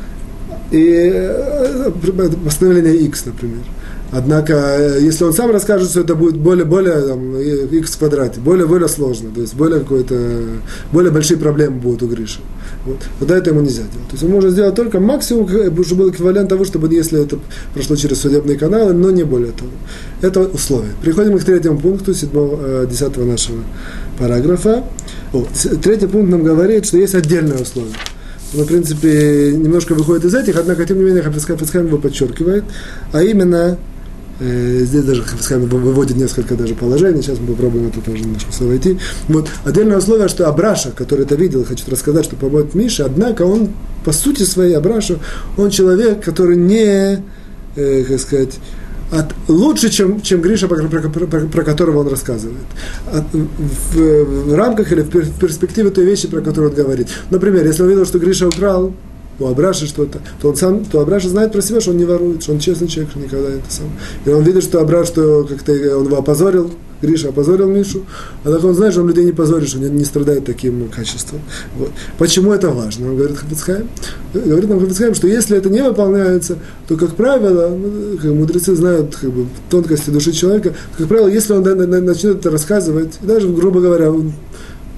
и 0.72 1.12
э, 1.14 1.92
постановление 2.46 2.96
X, 2.96 3.26
например. 3.26 3.60
Однако, 4.12 4.54
э, 4.54 5.00
если 5.02 5.24
он 5.24 5.34
сам 5.34 5.52
расскажет, 5.52 5.90
что 5.90 6.02
это 6.02 6.16
будет 6.16 6.36
более, 6.36 6.66
более 6.66 7.02
там, 7.02 7.38
x 7.38 7.92
в 7.92 7.98
квадрате, 8.00 8.42
более, 8.42 8.68
более 8.68 8.90
сложно, 8.90 9.30
то 9.34 9.40
есть 9.40 9.56
более 9.56 9.80
какой-то, 9.80 10.16
более 10.92 11.12
большие 11.12 11.38
проблемы 11.38 11.80
будут 11.80 12.04
у 12.04 12.08
Гриши. 12.08 12.42
Вот. 12.86 12.98
Тогда 13.20 13.38
это 13.38 13.52
ему 13.52 13.62
нельзя 13.62 13.84
делать. 13.84 14.08
То 14.10 14.14
есть 14.14 14.24
он 14.24 14.32
может 14.32 14.52
сделать 14.52 14.76
только 14.76 15.00
максимум, 15.00 15.48
чтобы 15.48 16.04
был 16.04 16.10
эквивалент 16.12 16.50
того, 16.50 16.66
чтобы 16.66 16.94
если 16.94 17.24
это 17.24 17.40
прошло 17.74 17.96
через 17.96 18.20
судебные 18.20 18.58
каналы, 18.58 18.92
но 18.92 19.12
не 19.12 19.24
более 19.24 19.54
того. 19.54 19.72
Это 20.22 20.42
условие. 20.42 20.92
Приходим 21.02 21.40
к 21.40 21.44
третьему 21.46 21.80
пункту, 21.80 22.14
седьмого, 22.14 22.60
э, 22.62 22.88
десятого 22.90 23.24
нашего 23.24 23.60
параграфа. 24.20 24.84
О, 25.32 25.46
третий 25.82 26.08
пункт 26.08 26.30
нам 26.30 26.44
говорит, 26.44 26.86
что 26.86 26.98
есть 26.98 27.16
отдельное 27.16 27.60
условие. 27.60 27.94
Он, 28.58 28.66
в 28.66 28.68
принципе, 28.68 29.54
немножко 29.56 29.94
выходит 29.94 30.26
из 30.26 30.36
этих, 30.36 30.58
однако, 30.58 30.86
тем 30.86 30.98
не 30.98 31.06
менее, 31.06 31.24
Хафицхайм 31.24 31.88
его 31.88 31.98
подчеркивает, 31.98 32.66
а 33.14 33.24
именно 33.24 33.78
Э, 33.78 34.01
здесь 34.42 35.04
даже 35.04 35.24
Хафицхайм 35.24 35.66
выводит 35.66 36.18
несколько 36.18 36.56
даже 36.56 36.74
положений, 36.74 37.22
сейчас 37.22 37.40
мы 37.40 37.48
попробуем 37.48 37.88
это 37.88 38.02
тоже 38.02 38.24
немножко 38.24 38.52
войти. 38.64 38.98
Вот. 39.28 39.50
Отдельное 39.64 39.98
условие, 39.98 40.28
что 40.28 40.48
Абраша, 40.48 40.92
который 40.92 41.26
это 41.26 41.36
видел, 41.36 41.64
хочет 41.64 41.88
рассказать, 41.90 42.26
что 42.26 42.36
поможет 42.36 42.74
Мише, 42.74 43.04
однако 43.04 43.44
он, 43.44 43.70
по 44.04 44.12
сути 44.12 44.44
своей, 44.44 44.74
Абраша, 44.74 45.20
он 45.58 45.70
человек, 45.70 46.24
который 46.24 46.58
не, 46.58 47.24
э, 47.76 48.04
как 48.04 48.20
сказать, 48.20 48.60
от, 49.12 49.26
лучше, 49.50 49.90
чем, 49.90 50.22
чем 50.22 50.42
Гриша, 50.42 50.68
про, 50.68 50.88
про, 50.88 51.10
про, 51.10 51.42
про 51.42 51.64
которого 51.64 52.00
он 52.00 52.08
рассказывает. 52.08 52.58
От, 53.12 53.26
в, 53.34 53.96
в 53.96 54.56
рамках 54.56 54.92
или 54.92 55.02
в 55.02 55.38
перспективе 55.38 55.90
той 55.90 56.06
вещи, 56.06 56.28
про 56.28 56.42
которую 56.42 56.72
он 56.72 56.76
говорит. 56.76 57.10
Например, 57.30 57.66
если 57.66 57.84
он 57.84 57.90
видел, 57.90 58.06
что 58.06 58.20
Гриша 58.20 58.48
украл, 58.48 58.94
у 59.42 59.48
Абраша 59.48 59.86
что-то, 59.86 60.20
то 60.42 60.50
он 60.50 60.56
сам, 60.56 60.86
то 60.86 61.02
Абраша 61.02 61.30
знает 61.30 61.52
про 61.52 61.62
себя, 61.62 61.82
что 61.82 61.92
он 61.92 61.98
не 61.98 62.06
ворует, 62.06 62.44
что 62.44 62.54
он 62.54 62.60
честный 62.60 62.88
человек, 62.88 63.12
что 63.12 63.20
никогда 63.20 63.50
это 63.50 63.70
сам. 63.70 63.88
И 64.26 64.30
он 64.30 64.44
видит, 64.44 64.64
что 64.64 64.80
Абраш, 64.82 65.08
что 65.08 65.44
как-то 65.44 65.72
он 65.98 66.06
его 66.06 66.18
опозорил, 66.18 66.72
Гриша 67.02 67.30
опозорил 67.30 67.68
Мишу, 67.68 68.06
а 68.44 68.52
так 68.52 68.64
он 68.64 68.76
знает, 68.76 68.94
что 68.94 69.02
он 69.02 69.08
людей 69.08 69.26
не 69.26 69.32
позорит, 69.32 69.68
что 69.68 69.80
он 69.80 69.96
не 69.96 70.06
страдает 70.06 70.46
таким 70.46 70.88
качеством. 70.90 71.42
Вот. 71.78 71.90
Почему 72.18 72.54
это 72.54 72.70
важно? 72.70 73.10
Он 73.10 73.18
говорит 73.18 73.38
Хафицхайм, 73.38 73.90
говорит 74.34 74.70
нам 74.70 74.80
Хафицхайм, 74.80 75.16
что 75.16 75.28
если 75.28 75.58
это 75.58 75.70
не 75.70 75.82
выполняется, 75.82 76.58
то, 76.88 76.96
как 76.96 77.16
правило, 77.16 77.76
как 78.22 78.32
мудрецы 78.32 78.76
знают 78.76 79.16
как 79.16 79.32
бы, 79.32 79.48
тонкости 79.70 80.12
души 80.12 80.32
человека, 80.32 80.76
как 80.98 81.08
правило, 81.08 81.28
если 81.28 81.54
он 81.54 81.64
начнет 82.06 82.38
это 82.38 82.52
рассказывать, 82.52 83.18
даже, 83.22 83.50
грубо 83.50 83.82
говоря, 83.82 84.14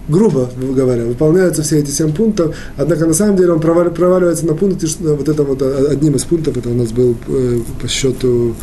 грубо 0.08 0.49
говоря, 0.58 1.06
выполняются 1.06 1.64
все 1.64 1.80
эти 1.80 1.91
семь 1.91 2.12
пунктов, 2.12 2.56
однако 2.78 3.06
на 3.06 3.14
самом 3.14 3.38
деле 3.38 3.54
он 3.54 3.62
проваливается 3.62 4.45
на 4.45 4.54
пункте, 4.54 4.88
вот 4.99 5.30
это 5.30 5.43
вот 5.43 5.62
одним 5.62 6.16
из 6.16 6.24
пунктов, 6.24 6.58
это 6.58 6.70
у 6.70 6.74
нас 6.74 6.91
был 6.91 7.16
э, 7.28 7.60
по 7.82 7.88
счету 7.88 8.56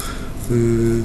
э, 0.51 1.01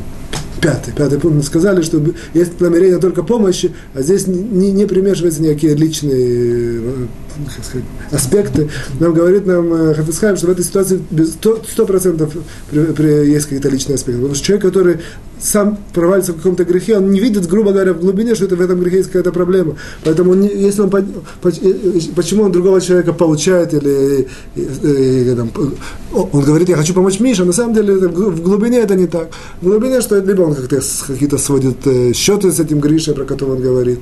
пятый. 0.61 0.93
Пятый 0.93 1.19
пункт 1.19 1.37
мы 1.37 1.43
сказали, 1.43 1.81
что 1.81 2.01
есть 2.33 2.59
намерение 2.59 2.99
только 2.99 3.23
помощи, 3.23 3.71
а 3.93 4.01
здесь 4.01 4.27
не, 4.27 4.71
не 4.71 4.85
примешиваются 4.85 5.41
никакие 5.41 5.75
личные 5.75 6.81
э, 6.81 7.05
сказать, 7.49 7.85
аспекты. 8.11 8.69
Нам 8.99 9.13
говорит 9.13 9.45
нам 9.45 9.73
э, 9.73 9.93
Хафицхайм, 9.93 10.37
что 10.37 10.47
в 10.47 10.49
этой 10.51 10.63
ситуации 10.63 11.01
сто 11.69 11.85
процентов 11.85 12.35
есть 12.71 13.45
какие-то 13.45 13.69
личные 13.69 13.95
аспекты. 13.95 14.21
Потому 14.21 14.35
что 14.35 14.45
человек, 14.45 14.65
который 14.65 14.97
сам 15.39 15.77
провалится 15.93 16.33
в 16.33 16.37
каком-то 16.37 16.63
грехе, 16.63 16.97
он 16.97 17.11
не 17.11 17.19
видит, 17.19 17.47
грубо 17.47 17.71
говоря, 17.71 17.93
в 17.93 17.99
глубине, 17.99 18.35
что 18.35 18.45
это 18.45 18.55
в 18.55 18.61
этом 18.61 18.79
грехе 18.79 18.97
есть 18.97 19.09
какая-то 19.09 19.31
проблема. 19.31 19.75
Поэтому 20.03 20.31
он 20.31 20.43
если 20.43 20.81
он, 20.81 20.89
почему 22.15 22.43
он 22.43 22.51
другого 22.51 22.81
человека 22.81 23.13
получает 23.13 23.73
или, 23.73 24.27
или 24.55 25.35
там, 25.35 25.51
он 26.13 26.43
говорит, 26.43 26.69
я 26.69 26.77
хочу 26.77 26.93
помочь 26.93 27.19
Мише, 27.19 27.43
на 27.43 27.53
самом 27.53 27.73
деле 27.73 27.95
в 28.07 28.41
глубине 28.41 28.79
это 28.79 28.95
не 28.95 29.07
так. 29.07 29.29
В 29.61 29.65
глубине, 29.65 30.01
что 30.01 30.17
либо 30.17 30.41
он 30.41 30.55
как-то 30.55 30.81
какие-то 31.07 31.37
сводит 31.37 31.85
э, 31.85 32.13
счеты 32.13 32.51
с 32.51 32.59
этим 32.59 32.79
Гришей, 32.79 33.13
про 33.13 33.25
которого 33.25 33.55
он 33.55 33.61
говорит, 33.61 33.99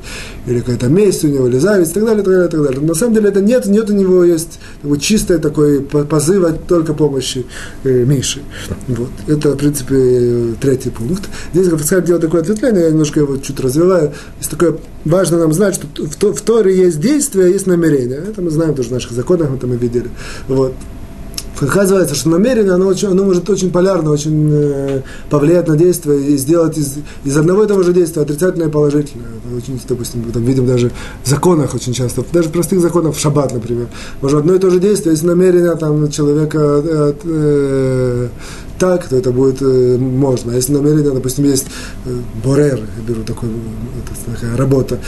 или 0.48 0.60
какая-то 0.60 0.88
месть 0.88 1.24
у 1.24 1.28
него, 1.28 1.48
или 1.48 1.58
зависть, 1.58 1.92
и 1.92 1.94
так 1.96 2.06
далее, 2.06 2.22
и 2.22 2.26
так 2.26 2.34
далее, 2.34 2.48
и 2.48 2.52
так 2.52 2.64
далее. 2.64 2.82
На 2.82 2.94
самом 2.94 3.14
деле 3.14 3.23
это 3.30 3.42
нет, 3.42 3.66
нет 3.66 3.90
у 3.90 3.94
него 3.94 4.24
есть 4.24 4.60
такой 4.82 5.00
чистый 5.00 5.40
такой 5.40 5.82
позыв 5.82 6.44
только 6.68 6.94
помощи 6.94 7.46
э, 7.84 8.04
Миши. 8.04 8.42
Вот. 8.88 9.10
Это, 9.28 9.52
в 9.52 9.58
принципе, 9.58 10.56
третий 10.60 10.90
пункт. 10.90 11.30
Здесь 11.54 11.70
Рафицхайм 11.70 12.04
делает 12.04 12.24
такое 12.24 12.42
ответвление, 12.42 12.84
я 12.84 12.90
немножко 12.90 13.20
его 13.20 13.38
чуть 13.38 13.60
развиваю. 13.60 14.14
Есть 14.40 14.52
такое, 14.52 14.78
важно 15.06 15.38
нам 15.38 15.54
знать, 15.54 15.76
что 15.76 15.88
в, 15.98 16.36
в 16.36 16.42
Торе 16.42 16.76
есть 16.76 17.00
действие, 17.00 17.52
есть 17.52 17.68
намерение. 17.68 18.20
Это 18.30 18.42
мы 18.42 18.50
знаем 18.50 18.76
тоже 18.76 18.90
в 18.90 18.92
наших 18.92 19.12
законах, 19.12 19.50
это 19.54 19.68
мы 19.68 19.78
видели. 19.78 20.10
Вот. 20.48 20.74
Оказывается, 21.62 22.16
что 22.16 22.30
намерение, 22.30 22.74
оно, 22.74 22.88
очень, 22.88 23.10
оно 23.10 23.24
может 23.24 23.50
очень 23.50 23.72
полярно, 23.72 24.12
очень 24.12 24.50
э, 24.52 25.02
повлиять 25.30 25.68
на 25.68 25.78
действие 25.78 26.32
и 26.32 26.38
сделать 26.38 26.78
из, 26.78 26.96
из 27.24 27.38
одного 27.38 27.64
и 27.64 27.68
того 27.68 27.84
же 27.84 27.94
действия 27.94 28.24
отрицательное 28.24 28.68
и 28.68 28.72
положительное. 28.72 29.28
Очень, 29.56 29.80
допустим, 29.88 30.24
мы 30.26 30.32
там 30.32 30.44
видим 30.44 30.66
даже 30.66 30.92
в 31.24 31.30
законах 31.30 31.76
очень 31.76 31.94
часто, 31.94 32.24
даже 32.34 32.50
в 32.50 32.52
простых 32.52 32.82
законах, 32.82 33.16
в 33.16 33.20
шаббат, 33.20 33.54
например. 33.54 33.88
Может, 34.22 34.40
одно 34.40 34.56
и 34.56 34.60
то 34.60 34.70
же 34.70 34.80
действие, 34.80 35.14
если 35.14 35.28
намерение 35.28 35.76
там, 35.76 36.10
человека 36.10 36.60
э, 36.60 37.14
э, 37.24 38.28
так, 38.84 39.08
то 39.08 39.16
это 39.16 39.32
будет 39.32 39.62
э, 39.62 39.98
можно. 39.98 40.52
А 40.52 40.56
если 40.56 40.74
намерение, 40.74 41.12
допустим, 41.12 41.46
есть 41.46 41.68
э, 42.06 42.10
борер, 42.44 42.82
я 42.98 43.04
беру 43.08 43.24
такой, 43.24 43.48
это 43.48 44.36
такая 44.36 44.58
работа. 44.58 45.00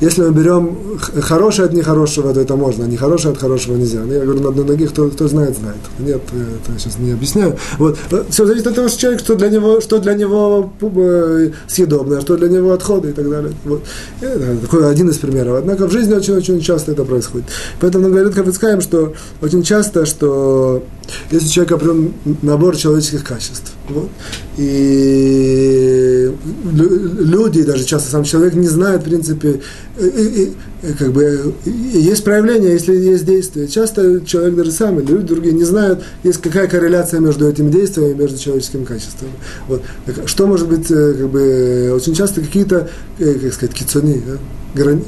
Если 0.00 0.22
мы 0.22 0.30
берем 0.30 0.78
хорошее 1.20 1.66
от 1.66 1.74
нехорошего, 1.74 2.32
то 2.32 2.40
это 2.40 2.56
можно, 2.56 2.86
а 2.86 2.88
нехорошее 2.88 3.32
от 3.32 3.38
хорошего 3.38 3.76
нельзя. 3.76 4.00
Ну, 4.06 4.14
я 4.14 4.24
говорю 4.24 4.40
на 4.40 4.48
одной 4.48 4.64
ноге, 4.64 4.86
кто, 4.86 5.10
кто 5.10 5.28
знает, 5.28 5.58
знает. 5.58 5.76
Нет, 5.98 6.22
это 6.32 6.78
сейчас 6.78 6.98
не 6.98 7.12
объясняю. 7.12 7.58
Вот. 7.76 7.98
Все 8.30 8.46
зависит 8.46 8.66
от 8.66 8.74
того, 8.74 8.88
что 8.88 8.98
человек, 8.98 9.20
что 9.20 9.34
для 9.34 9.50
него, 9.50 9.82
что 9.82 9.98
для 9.98 10.14
него 10.14 10.72
э, 10.80 11.50
съедобное, 11.68 12.22
что 12.22 12.38
для 12.38 12.48
него 12.48 12.72
отходы 12.72 13.10
и 13.10 13.12
так 13.12 13.28
далее. 13.28 13.52
Вот. 13.66 13.82
Это 14.22 14.56
такой 14.62 14.90
один 14.90 15.10
из 15.10 15.18
примеров. 15.18 15.58
Однако 15.58 15.86
в 15.86 15.92
жизни 15.92 16.14
очень-очень 16.14 16.62
часто 16.62 16.92
это 16.92 17.04
происходит. 17.04 17.46
Поэтому 17.78 18.08
говорит 18.08 18.34
Хафицкаем, 18.34 18.80
что 18.80 19.12
очень 19.42 19.62
часто, 19.62 20.06
что 20.06 20.82
если 21.30 21.48
человек 21.48 21.72
определен 21.72 22.14
набор 22.42 22.76
человеческих 22.86 23.24
качеств. 23.24 23.75
Вот. 23.88 24.08
И 24.56 26.32
люди, 26.64 27.62
даже 27.62 27.84
часто 27.84 28.10
сам 28.10 28.24
человек, 28.24 28.54
не 28.54 28.68
знают, 28.68 29.02
в 29.02 29.04
принципе, 29.04 29.60
и, 29.98 30.04
и, 30.04 30.52
и, 30.82 30.92
как 30.98 31.12
бы, 31.12 31.54
есть 31.64 32.24
проявление, 32.24 32.72
если 32.72 32.96
есть 32.96 33.24
действие. 33.24 33.68
Часто 33.68 34.20
человек 34.24 34.56
даже 34.56 34.72
сам, 34.72 34.98
или 34.98 35.12
люди 35.12 35.26
другие, 35.26 35.54
не 35.54 35.64
знают, 35.64 36.02
есть 36.24 36.40
какая 36.40 36.68
корреляция 36.68 37.20
между 37.20 37.48
этими 37.48 37.70
действиями 37.70 38.12
и 38.12 38.14
между 38.14 38.38
человеческими 38.38 38.84
качествами. 38.84 39.32
Вот. 39.68 39.82
Что 40.26 40.46
может 40.46 40.68
быть, 40.68 40.90
э, 40.90 41.14
как 41.14 41.28
бы, 41.28 41.92
очень 41.94 42.14
часто 42.14 42.40
какие-то, 42.40 42.88
э, 43.18 43.34
как 43.34 43.52
сказать, 43.52 43.74
кицуни, 43.74 44.22
да? 44.26 44.38
Грани... 44.76 45.04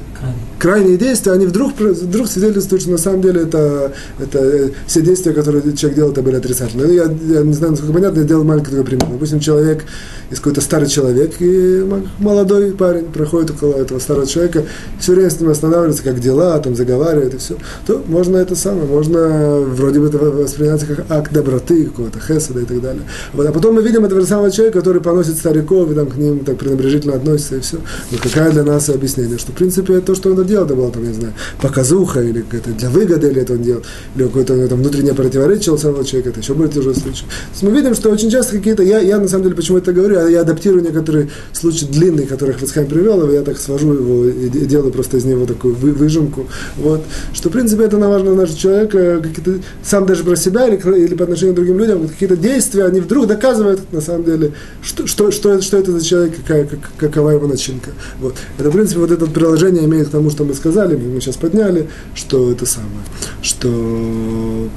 крайние 0.59 0.97
действия, 0.97 1.33
они 1.33 1.45
вдруг, 1.45 1.79
вдруг 1.79 2.27
свидетельствуют, 2.27 2.83
что 2.83 2.91
на 2.93 2.99
самом 2.99 3.21
деле 3.21 3.43
это, 3.43 3.93
это 4.19 4.39
э, 4.39 4.71
все 4.87 5.03
действия, 5.03 5.33
которые 5.33 5.77
человек 5.77 5.97
делал, 5.97 6.13
это 6.13 6.23
были 6.23 6.37
отрицательные. 6.37 6.95
Я, 6.95 7.03
я 7.05 7.43
не 7.43 7.53
знаю, 7.53 7.73
насколько 7.73 7.93
понятно, 7.93 8.21
я 8.21 8.25
делал 8.25 8.45
маленький 8.45 8.68
такой 8.71 8.85
пример. 8.85 9.09
Допустим, 9.11 9.41
человек, 9.41 9.85
есть 10.31 10.41
какой-то 10.41 10.61
старый 10.61 10.89
человек, 10.89 11.35
и 11.41 11.85
молодой 12.19 12.73
парень 12.73 13.07
проходит 13.07 13.51
около 13.51 13.75
этого 13.75 13.99
старого 13.99 14.27
человека, 14.27 14.65
все 15.01 15.13
время 15.13 15.31
с 15.31 15.41
ним 15.41 15.51
останавливается, 15.51 16.03
как 16.03 16.21
дела, 16.21 16.59
там 16.59 16.75
заговаривает 16.75 17.35
и 17.35 17.39
все, 17.39 17.57
то 17.87 18.03
можно 18.07 18.37
это 18.37 18.55
самое, 18.57 18.87
можно 18.87 19.61
вроде 19.61 20.01
бы 20.01 20.09
это 20.09 20.19
восприниматься 20.19 20.87
как 20.87 21.11
акт 21.11 21.33
доброты, 21.33 21.85
какого-то 21.87 22.21
хесада 22.21 22.61
и 22.61 22.65
так 22.65 22.81
далее. 22.81 23.03
Вот, 23.33 23.47
а 23.47 23.53
потом 23.53 23.75
мы 23.75 23.83
видим 23.83 24.05
этого 24.05 24.25
самого 24.25 24.51
человека, 24.51 24.79
который 24.79 25.01
поносит 25.01 25.37
стариков 25.37 25.91
и 25.91 25.95
там 25.95 26.07
к 26.07 26.17
ним 26.17 26.41
так 26.41 26.59
пренебрежительно 26.59 27.15
относится 27.15 27.57
и 27.57 27.61
все. 27.61 27.79
Вот 28.11 28.21
какая 28.21 28.51
для 28.51 28.65
нас 28.65 28.89
объяснение, 28.89 29.39
что 29.39 29.53
в 29.53 29.55
принципе 29.55 30.01
то, 30.01 30.15
что 30.15 30.33
он 30.33 30.47
делал, 30.47 30.67
это 30.67 30.75
было 30.75 30.91
там, 30.91 31.05
не 31.05 31.15
знаю, 31.15 31.35
показуха 31.61 32.21
или 32.23 32.43
какая-то 32.43 32.71
для 32.71 32.91
выгоды 32.91 33.29
или 33.29 33.43
это 33.43 33.55
он 33.55 33.63
делал, 33.63 33.83
или 34.15 34.25
какое-то 34.25 34.69
там 34.69 34.79
внутреннее 34.79 35.15
противоречие 35.15 35.75
у 35.75 35.79
самого 35.79 36.05
человека, 36.05 36.31
это 36.31 36.41
еще 36.41 36.55
более 36.55 36.73
тяжелый 36.73 36.95
случай. 36.95 37.25
То 37.25 37.53
есть 37.53 37.63
мы 37.63 37.71
видим, 37.71 37.95
что 37.95 38.11
очень 38.11 38.31
часто 38.31 38.58
какие-то, 38.59 38.83
я, 38.83 39.01
я 39.01 39.19
на 39.19 39.29
самом 39.29 39.45
деле 39.45 39.57
почему 39.57 39.79
это 39.79 39.93
говорю, 39.93 40.29
я, 40.29 40.41
адаптирую 40.41 40.83
некоторые 40.83 41.31
случаи 41.53 41.87
длинные, 41.87 42.27
которых 42.27 42.61
Вицхайм 42.61 42.87
привел, 42.87 43.29
и 43.29 43.35
я 43.35 43.43
так 43.43 43.59
свожу 43.59 43.93
его 43.93 44.25
и 44.27 44.49
делаю 44.67 44.93
просто 44.93 45.17
из 45.17 45.25
него 45.25 45.47
такую 45.47 45.75
вы, 45.75 45.93
выжимку. 45.93 46.47
Вот. 46.77 47.03
Что, 47.33 47.49
в 47.49 47.53
принципе, 47.53 47.85
это 47.85 47.97
на 47.97 48.09
важно 48.09 48.35
наш 48.35 48.51
человек, 48.51 48.91
какие-то, 48.91 49.61
сам 49.83 50.07
даже 50.07 50.25
про 50.25 50.37
себя 50.37 50.67
или, 50.67 50.77
или 50.99 51.15
по 51.15 51.25
отношению 51.25 51.55
к 51.55 51.57
другим 51.57 51.79
людям, 51.79 52.09
какие-то 52.09 52.37
действия, 52.37 52.85
они 52.85 53.01
вдруг 53.01 53.27
доказывают, 53.27 53.93
на 53.93 54.01
самом 54.01 54.25
деле, 54.25 54.53
что, 54.83 55.07
что, 55.07 55.31
что, 55.31 55.61
что 55.61 55.77
это 55.77 55.93
за 55.93 56.05
человек, 56.05 56.37
какая, 56.37 56.65
как, 56.65 56.81
какова 56.99 57.31
его 57.31 57.47
начинка. 57.47 57.91
Вот. 58.21 58.35
Это, 58.59 58.71
в 58.71 58.73
принципе, 58.73 59.01
вот 59.01 59.11
это 59.11 59.27
приложение 59.27 59.85
имеет 59.85 60.09
к 60.09 60.11
тому, 60.11 60.31
что 60.31 60.45
мы 60.45 60.55
сказали, 60.55 60.97
мы 60.97 61.21
сейчас 61.21 61.37
подняли, 61.37 61.89
что 62.15 62.51
это 62.51 62.67
самое, 62.67 63.05
что 63.43 64.69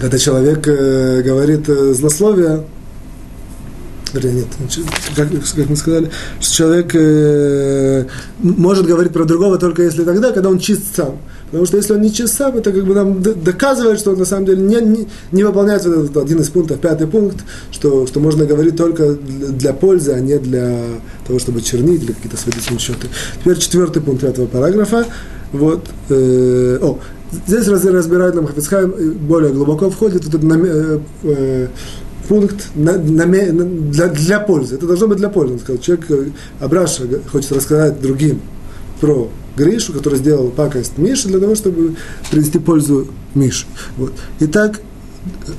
когда 0.00 0.18
человек 0.18 0.66
э, 0.66 1.22
говорит 1.22 1.68
э, 1.68 1.92
злословие, 1.92 2.64
вернее, 4.12 4.44
нет, 4.44 4.78
как, 5.16 5.28
как 5.30 5.68
мы 5.68 5.76
сказали, 5.76 6.10
что 6.40 6.54
человек 6.54 6.94
э, 6.94 8.04
может 8.40 8.86
говорить 8.86 9.12
про 9.12 9.24
другого 9.24 9.58
только 9.58 9.82
если 9.82 10.04
тогда, 10.04 10.32
когда 10.32 10.48
он 10.48 10.58
чист 10.58 10.96
сам. 10.96 11.18
Потому 11.46 11.64
что 11.66 11.78
если 11.78 11.94
он 11.94 12.02
не 12.02 12.12
чист 12.12 12.36
сам, 12.36 12.56
это 12.56 12.72
как 12.72 12.84
бы 12.84 12.94
нам 12.94 13.22
доказывает, 13.22 13.98
что 13.98 14.12
он 14.12 14.18
на 14.18 14.26
самом 14.26 14.44
деле 14.44 14.62
не, 14.62 14.80
не, 14.80 15.08
не 15.32 15.44
выполняет 15.44 15.84
вот 15.86 15.96
этот 15.96 16.16
один 16.18 16.40
из 16.40 16.50
пунктов, 16.50 16.78
пятый 16.78 17.06
пункт, 17.06 17.38
что, 17.70 18.06
что 18.06 18.20
можно 18.20 18.44
говорить 18.44 18.76
только 18.76 19.14
для, 19.14 19.72
пользы, 19.72 20.12
а 20.12 20.20
не 20.20 20.38
для 20.38 20.78
того, 21.26 21.38
чтобы 21.38 21.62
чернить 21.62 22.02
или 22.02 22.12
какие-то 22.12 22.36
сводительные 22.36 22.80
счеты. 22.80 23.08
Теперь 23.40 23.58
четвертый 23.58 24.02
пункт 24.02 24.24
этого 24.24 24.46
параграфа. 24.46 25.06
Вот, 25.52 25.86
э, 26.10 26.78
о, 26.82 26.98
здесь 27.46 27.66
разбирает 27.66 28.34
нам 28.34 28.46
Хафицхайм, 28.46 28.92
более 29.20 29.52
глубоко 29.52 29.88
входит 29.88 30.26
вот 30.26 30.34
этот 30.34 30.44
э, 30.44 31.00
э, 31.22 31.68
пункт 32.28 32.68
на, 32.74 32.98
на, 32.98 33.26
для, 33.26 34.08
для 34.08 34.40
пользы. 34.40 34.76
Это 34.76 34.86
должно 34.86 35.08
быть 35.08 35.18
для 35.18 35.28
пользы. 35.28 35.54
Он 35.54 35.60
сказал, 35.60 35.80
человек, 35.80 36.10
э, 36.10 36.26
Абраша 36.60 37.04
хочет 37.30 37.52
рассказать 37.52 38.00
другим 38.00 38.40
про 39.00 39.30
Гришу, 39.56 39.92
который 39.92 40.18
сделал 40.18 40.48
пакость 40.50 40.98
Мише, 40.98 41.28
для 41.28 41.40
того, 41.40 41.54
чтобы 41.54 41.96
принести 42.30 42.58
пользу 42.58 43.08
Мише. 43.34 43.66
Вот. 43.96 44.12
Итак, 44.40 44.80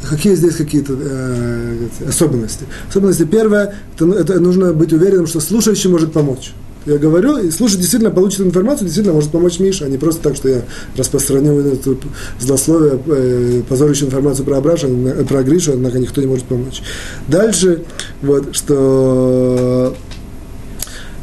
какие 0.10 0.36
здесь 0.36 0.56
какие-то 0.56 0.96
э, 0.98 1.88
особенности? 2.08 2.66
Особенности 2.90 3.24
первая, 3.24 3.76
это, 3.96 4.10
это 4.12 4.40
нужно 4.40 4.74
быть 4.74 4.94
уверенным, 4.94 5.28
что 5.28 5.40
слушающий 5.40 5.90
может 5.90 6.14
помочь 6.14 6.54
я 6.86 6.98
говорю, 6.98 7.38
и 7.38 7.52
слушать 7.52 7.80
действительно 7.80 8.12
получит 8.12 8.42
информацию, 8.42 8.86
действительно 8.86 9.16
может 9.16 9.32
помочь 9.32 9.60
Миша, 9.60 9.86
а 9.86 9.90
не 9.90 9.98
просто 9.98 10.22
так, 10.22 10.36
что 10.36 10.50
я 10.50 10.62
распространю 10.96 11.60
это 11.60 11.96
злословие, 12.40 13.00
э, 13.06 13.62
позорящую 13.68 14.08
информацию 14.08 14.46
про 14.46 14.58
Абраша, 14.58 14.88
про 15.28 15.44
Гришу, 15.44 15.74
однако 15.74 16.00
никто 16.00 16.22
не 16.22 16.28
может 16.28 16.46
помочь. 16.46 16.82
Дальше, 17.28 17.84
вот, 18.22 18.56
что 18.56 19.96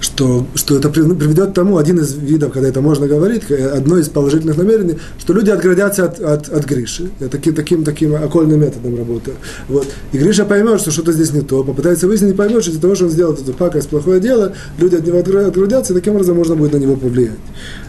что, 0.01 0.47
что 0.55 0.77
это 0.77 0.89
приведет 0.89 1.51
к 1.51 1.55
тому, 1.55 1.79
один 1.79 1.99
из 1.99 2.15
видов, 2.15 2.53
когда 2.53 2.69
это 2.69 2.81
можно 2.81 3.07
говорить, 3.07 3.51
одно 3.51 3.99
из 3.99 4.09
положительных 4.09 4.57
намерений, 4.57 4.99
что 5.19 5.33
люди 5.33 5.51
отградятся 5.51 6.05
от, 6.05 6.21
от, 6.21 6.49
от 6.49 6.65
Гриши. 6.65 7.11
Я 7.21 7.29
таки, 7.29 7.53
таким, 7.53 7.85
таким 7.85 8.15
окольным 8.15 8.61
методом 8.61 8.97
работаю. 8.97 9.37
Вот. 9.69 9.87
И 10.13 10.19
Гриша 10.19 10.45
поймет, 10.45 10.81
что 10.81 10.91
что-то 10.91 11.13
здесь 11.13 11.33
не 11.33 11.41
то, 11.41 11.65
попытается 11.65 12.07
выяснить, 12.07 12.37
поймет, 12.37 12.63
что 12.63 12.71
из-за 12.73 12.81
того, 12.81 12.95
что 12.95 13.05
он 13.07 13.11
сделал 13.11 13.33
эту 13.33 13.53
пакость, 13.53 13.89
плохое 13.89 14.21
дело, 14.21 14.53
люди 14.79 14.97
от 14.97 15.07
него 15.07 15.19
отградятся, 15.19 15.93
и 15.93 15.97
таким 15.97 16.15
образом 16.15 16.37
можно 16.37 16.57
будет 16.57 16.73
на 16.73 16.79
него 16.79 16.97
повлиять. 16.97 17.39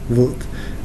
Вот. 0.09 0.35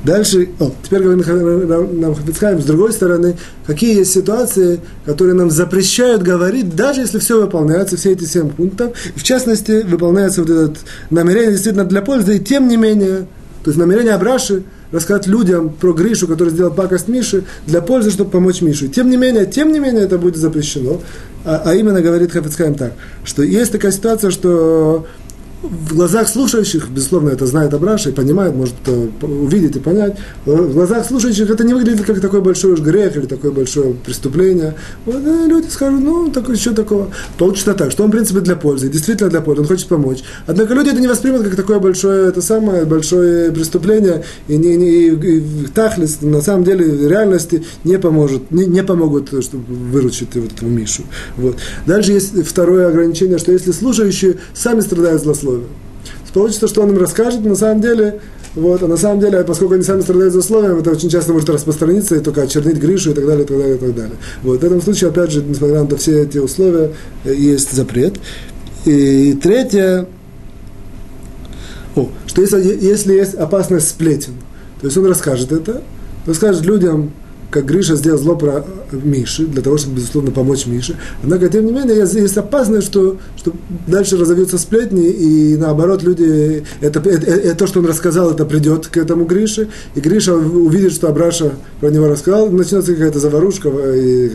Дальше, 0.05 0.49
о, 0.59 0.73
теперь 0.83 1.03
говорим 1.03 2.01
нам 2.01 2.15
Хафицхайм, 2.17 2.61
с 2.61 2.65
другой 2.65 2.93
стороны, 2.93 3.37
какие 3.67 3.99
есть 3.99 4.13
ситуации, 4.13 4.81
которые 5.05 5.35
нам 5.35 5.49
запрещают 5.49 6.23
говорить, 6.23 6.75
даже 6.75 7.03
если 7.03 7.21
все 7.21 7.41
выполняется, 7.41 7.97
все 7.97 8.13
эти 8.13 8.25
семь 8.25 8.51
пунктов, 8.51 8.97
в 9.15 9.23
частности, 9.23 9.83
выполняется 9.83 10.43
вот 10.43 10.51
это 10.51 10.75
намерение 11.11 11.53
действительно 11.53 11.85
для 11.85 12.03
пользы, 12.03 12.37
и 12.37 12.41
тем 12.41 12.67
не 12.67 12.77
менее, 12.77 13.29
то 13.63 13.71
есть 13.71 13.79
намерение 13.79 14.15
Абраши 14.15 14.65
рассказать 14.91 15.27
людям 15.27 15.71
про 15.71 15.93
Гришу, 15.93 16.29
который 16.29 16.51
сделал 16.51 16.73
пакость 16.73 17.09
Миши, 17.09 17.45
для 17.67 17.81
пользы, 17.81 18.11
чтобы 18.11 18.31
помочь 18.31 18.61
Мише. 18.61 18.89
Тем 18.89 19.11
не 19.11 19.17
менее, 19.17 19.47
тем 19.47 19.73
не 19.73 19.79
менее, 19.79 20.05
это 20.05 20.19
будет 20.19 20.37
запрещено. 20.37 21.01
А, 21.45 21.63
а 21.65 21.75
именно 21.75 22.01
говорит 22.03 22.31
Хафицхайм 22.31 22.75
так, 22.75 22.93
что 23.25 23.43
есть 23.43 23.73
такая 23.73 23.91
ситуация, 23.91 24.31
что 24.31 25.07
в 25.63 25.95
глазах 25.95 26.29
слушающих, 26.29 26.89
безусловно, 26.91 27.31
это 27.31 27.47
знает 27.47 27.73
Абраша 27.73 28.11
и 28.11 28.13
понимает, 28.13 28.55
может 28.55 28.75
увидеть 29.23 29.77
и 29.77 29.79
понять, 29.79 30.17
в 30.45 30.73
глазах 30.73 31.07
слушающих 31.07 31.49
это 31.49 31.65
не 31.65 31.73
выглядит 31.73 32.05
как 32.05 32.21
такой 32.21 32.41
большой 32.41 32.73
уж 32.73 32.81
грех 32.81 33.17
или 33.17 33.27
такое 33.27 33.53
большое 33.53 33.95
преступление. 33.95 34.75
Вот, 35.07 35.23
э, 35.25 35.47
люди 35.47 35.69
скажут, 35.69 36.01
ну, 36.01 36.31
такое, 36.31 36.57
что 36.57 36.75
такого. 36.75 37.11
Получится 37.39 37.75
так, 37.75 37.93
что 37.93 38.03
он, 38.03 38.09
в 38.09 38.13
принципе, 38.13 38.41
для 38.41 38.57
пользы, 38.57 38.89
действительно 38.89 39.31
для 39.31 39.41
пользы, 39.41 39.63
он 39.63 39.69
хочет 39.69 39.87
помочь. 39.87 40.23
Однако 40.47 40.75
люди 40.75 40.91
это 40.91 41.01
не 41.01 41.07
воспримут 41.07 41.43
как 41.43 41.55
такое 41.55 41.79
большое, 41.79 42.29
это 42.29 42.43
самое 42.43 42.85
большое 42.85 43.53
преступление, 43.53 44.25
и, 44.49 44.57
не, 44.57 44.77
не, 44.77 44.91
и, 44.91 45.15
и 45.15 45.67
Тахлис, 45.73 46.23
на 46.23 46.41
самом 46.41 46.65
деле, 46.65 46.85
в 46.85 47.09
реальности 47.09 47.65
не 47.85 47.99
поможет, 47.99 48.51
не, 48.51 48.67
не 48.67 48.83
помогут, 48.83 49.29
чтобы 49.29 49.65
выручить 49.69 50.35
вот 50.35 50.53
этого 50.53 50.69
Мишу. 50.69 51.05
Вот. 51.37 51.57
Дальше 51.87 52.13
есть 52.13 52.45
второе 52.47 52.89
ограничение, 52.89 53.39
что 53.39 53.53
если 53.53 53.71
слушающие 53.71 54.39
сами 54.55 54.81
страдают 54.81 55.23
злословием, 55.23 55.52
условия. 55.53 55.83
Получится, 56.33 56.67
что 56.67 56.83
он 56.83 56.91
им 56.91 56.99
расскажет, 56.99 57.45
на 57.45 57.55
самом 57.55 57.83
деле, 57.83 58.21
вот, 58.55 58.83
а 58.83 58.89
на 58.89 58.97
самом 58.97 59.21
деле, 59.21 59.43
поскольку 59.45 59.75
они 59.75 59.83
сами 59.83 60.01
страдают 60.01 60.33
за 60.33 60.41
условием, 60.41 60.79
это 60.79 60.91
очень 60.91 61.11
часто 61.11 61.33
может 61.33 61.49
распространиться 61.51 62.17
и 62.17 62.21
только 62.21 62.43
очернить 62.43 62.77
Гришу 62.77 63.11
и 63.11 63.15
так 63.15 63.27
далее, 63.27 63.45
и 63.45 63.47
так 63.47 63.59
далее, 63.59 63.77
и 63.77 63.79
так 63.79 63.95
далее. 63.95 64.17
Вот, 64.43 64.61
в 64.61 64.65
этом 64.65 64.81
случае, 64.81 65.11
опять 65.11 65.31
же, 65.31 65.43
несмотря 65.43 65.83
на 65.83 65.97
все 65.97 66.23
эти 66.23 66.39
условия, 66.39 66.93
э, 67.25 67.35
есть 67.35 67.73
запрет. 67.73 68.15
И 68.85 69.35
третье, 69.35 70.07
о, 71.97 72.09
что 72.27 72.41
если, 72.41 72.63
если 72.63 73.15
есть 73.15 73.35
опасность 73.35 73.89
сплетен, 73.89 74.35
то 74.81 74.87
есть 74.87 74.97
он 74.97 75.07
расскажет 75.07 75.53
это, 75.53 75.83
расскажет 76.27 76.65
людям, 76.65 77.13
как 77.53 77.67
Гриша 77.67 77.97
сделал 77.97 78.19
зло 78.19 78.35
про 78.35 78.65
Миши, 78.91 79.47
для 79.47 79.63
того, 79.63 79.77
чтобы, 79.77 79.97
безусловно, 79.97 80.31
помочь 80.31 80.67
Мише. 80.67 80.97
Однако, 81.23 81.49
тем 81.49 81.67
не 81.67 81.73
менее, 81.73 81.99
есть 81.99 82.37
опасность, 82.37 82.87
что, 82.87 83.19
что 83.37 83.53
дальше 83.87 84.17
разовьются 84.17 84.57
сплетни, 84.57 85.09
и 85.09 85.57
наоборот, 85.57 86.03
люди, 86.03 86.65
это, 86.81 87.01
это, 87.01 87.31
это, 87.31 87.55
то, 87.55 87.67
что 87.67 87.81
он 87.81 87.87
рассказал, 87.87 88.31
это 88.31 88.47
придет 88.47 88.87
к 88.87 88.97
этому 88.97 89.27
Грише, 89.27 89.69
и 89.95 90.01
Гриша 90.01 90.35
увидит, 90.35 90.93
что 90.93 91.09
Абраша 91.09 91.53
про 91.81 91.91
него 91.91 92.09
рассказал, 92.09 92.49
начнется 92.51 92.95
какая-то 92.95 93.19
заварушка, 93.19 93.69
и 93.69 94.31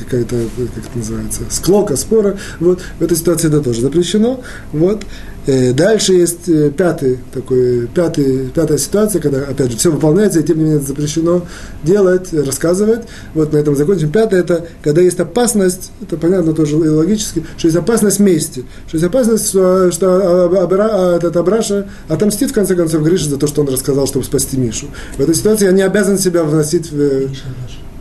какая-то, 0.00 0.36
как 0.74 0.84
это 0.86 0.98
называется, 0.98 1.42
склока, 1.50 1.94
спора. 1.96 2.36
Вот, 2.58 2.80
в 2.98 3.02
этой 3.02 3.16
ситуации 3.16 3.46
это 3.46 3.60
тоже 3.60 3.80
запрещено. 3.80 4.40
Вот. 4.72 5.04
Э, 5.46 5.72
дальше 5.72 6.14
есть 6.14 6.48
э, 6.48 6.70
пятый, 6.70 7.18
такой, 7.32 7.86
пятый, 7.86 8.48
пятая 8.48 8.78
ситуация, 8.78 9.20
когда, 9.20 9.42
опять 9.42 9.70
же, 9.70 9.76
все 9.76 9.92
выполняется, 9.92 10.40
и 10.40 10.42
тем 10.42 10.58
не 10.58 10.64
менее 10.64 10.78
это 10.78 10.88
запрещено 10.88 11.46
делать, 11.84 12.32
рассказывать. 12.32 13.02
Вот 13.34 13.52
на 13.52 13.58
этом 13.58 13.76
закончим. 13.76 14.10
Пятое– 14.10 14.40
это 14.42 14.66
когда 14.82 15.00
есть 15.00 15.20
опасность, 15.20 15.92
это 16.02 16.16
понятно 16.16 16.52
тоже 16.52 16.76
и 16.76 16.88
логически, 16.88 17.44
что 17.56 17.68
есть 17.68 17.78
опасность 17.78 18.18
мести, 18.18 18.64
что 18.88 18.96
есть 18.96 19.06
опасность, 19.06 19.48
что, 19.48 19.92
что 19.92 20.62
Абра, 20.62 20.88
а, 20.90 21.16
этот 21.16 21.36
Абраша 21.36 21.88
отомстит, 22.08 22.50
в 22.50 22.54
конце 22.54 22.74
концов, 22.74 23.02
Грише 23.02 23.28
за 23.28 23.36
то, 23.36 23.46
что 23.46 23.62
он 23.62 23.68
рассказал, 23.68 24.06
чтобы 24.08 24.24
спасти 24.24 24.56
Мишу. 24.56 24.86
В 25.16 25.20
этой 25.20 25.34
ситуации 25.34 25.66
я 25.66 25.72
не 25.72 25.82
обязан 25.82 26.18
себя 26.18 26.42
вносить 26.42 26.90
в... 26.90 27.28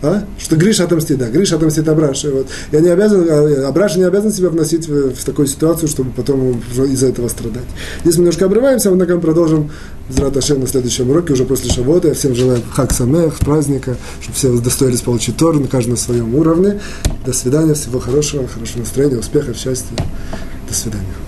А? 0.01 0.23
Что 0.37 0.55
Гриша 0.55 0.83
отомстит, 0.83 1.17
да, 1.17 1.29
Гриша 1.29 1.55
отомстит 1.55 1.87
Абраше. 1.87 2.31
Вот. 2.31 2.47
Я 2.71 2.81
не 2.81 2.89
обязан, 2.89 3.27
а, 3.29 3.67
Абраша 3.69 3.97
не 3.97 4.05
обязан 4.05 4.31
себя 4.31 4.49
вносить 4.49 4.87
в, 4.87 5.15
в 5.15 5.23
такую 5.23 5.47
ситуацию, 5.47 5.87
чтобы 5.87 6.11
потом 6.11 6.61
из-за 6.89 7.07
этого 7.07 7.27
страдать. 7.27 7.63
Здесь 8.03 8.15
мы 8.15 8.21
немножко 8.21 8.45
обрываемся, 8.45 8.91
мы 8.91 9.05
продолжим 9.19 9.71
Зраташем 10.07 10.59
на 10.59 10.67
следующем 10.67 11.09
уроке, 11.09 11.33
уже 11.33 11.45
после 11.45 11.71
Шавота. 11.71 12.09
Я 12.09 12.13
всем 12.13 12.35
желаю 12.35 12.61
хак 12.71 12.93
самех, 12.93 13.39
праздника, 13.39 13.97
чтобы 14.21 14.35
все 14.35 14.57
достоились 14.59 15.01
получить 15.01 15.35
Тору, 15.37 15.59
на 15.59 15.67
каждом 15.67 15.97
своем 15.97 16.35
уровне. 16.35 16.79
До 17.25 17.33
свидания, 17.33 17.73
всего 17.73 17.99
хорошего, 17.99 18.47
хорошего 18.47 18.81
настроения, 18.81 19.17
успехов, 19.17 19.57
счастья. 19.57 19.95
До 20.67 20.75
свидания. 20.75 21.24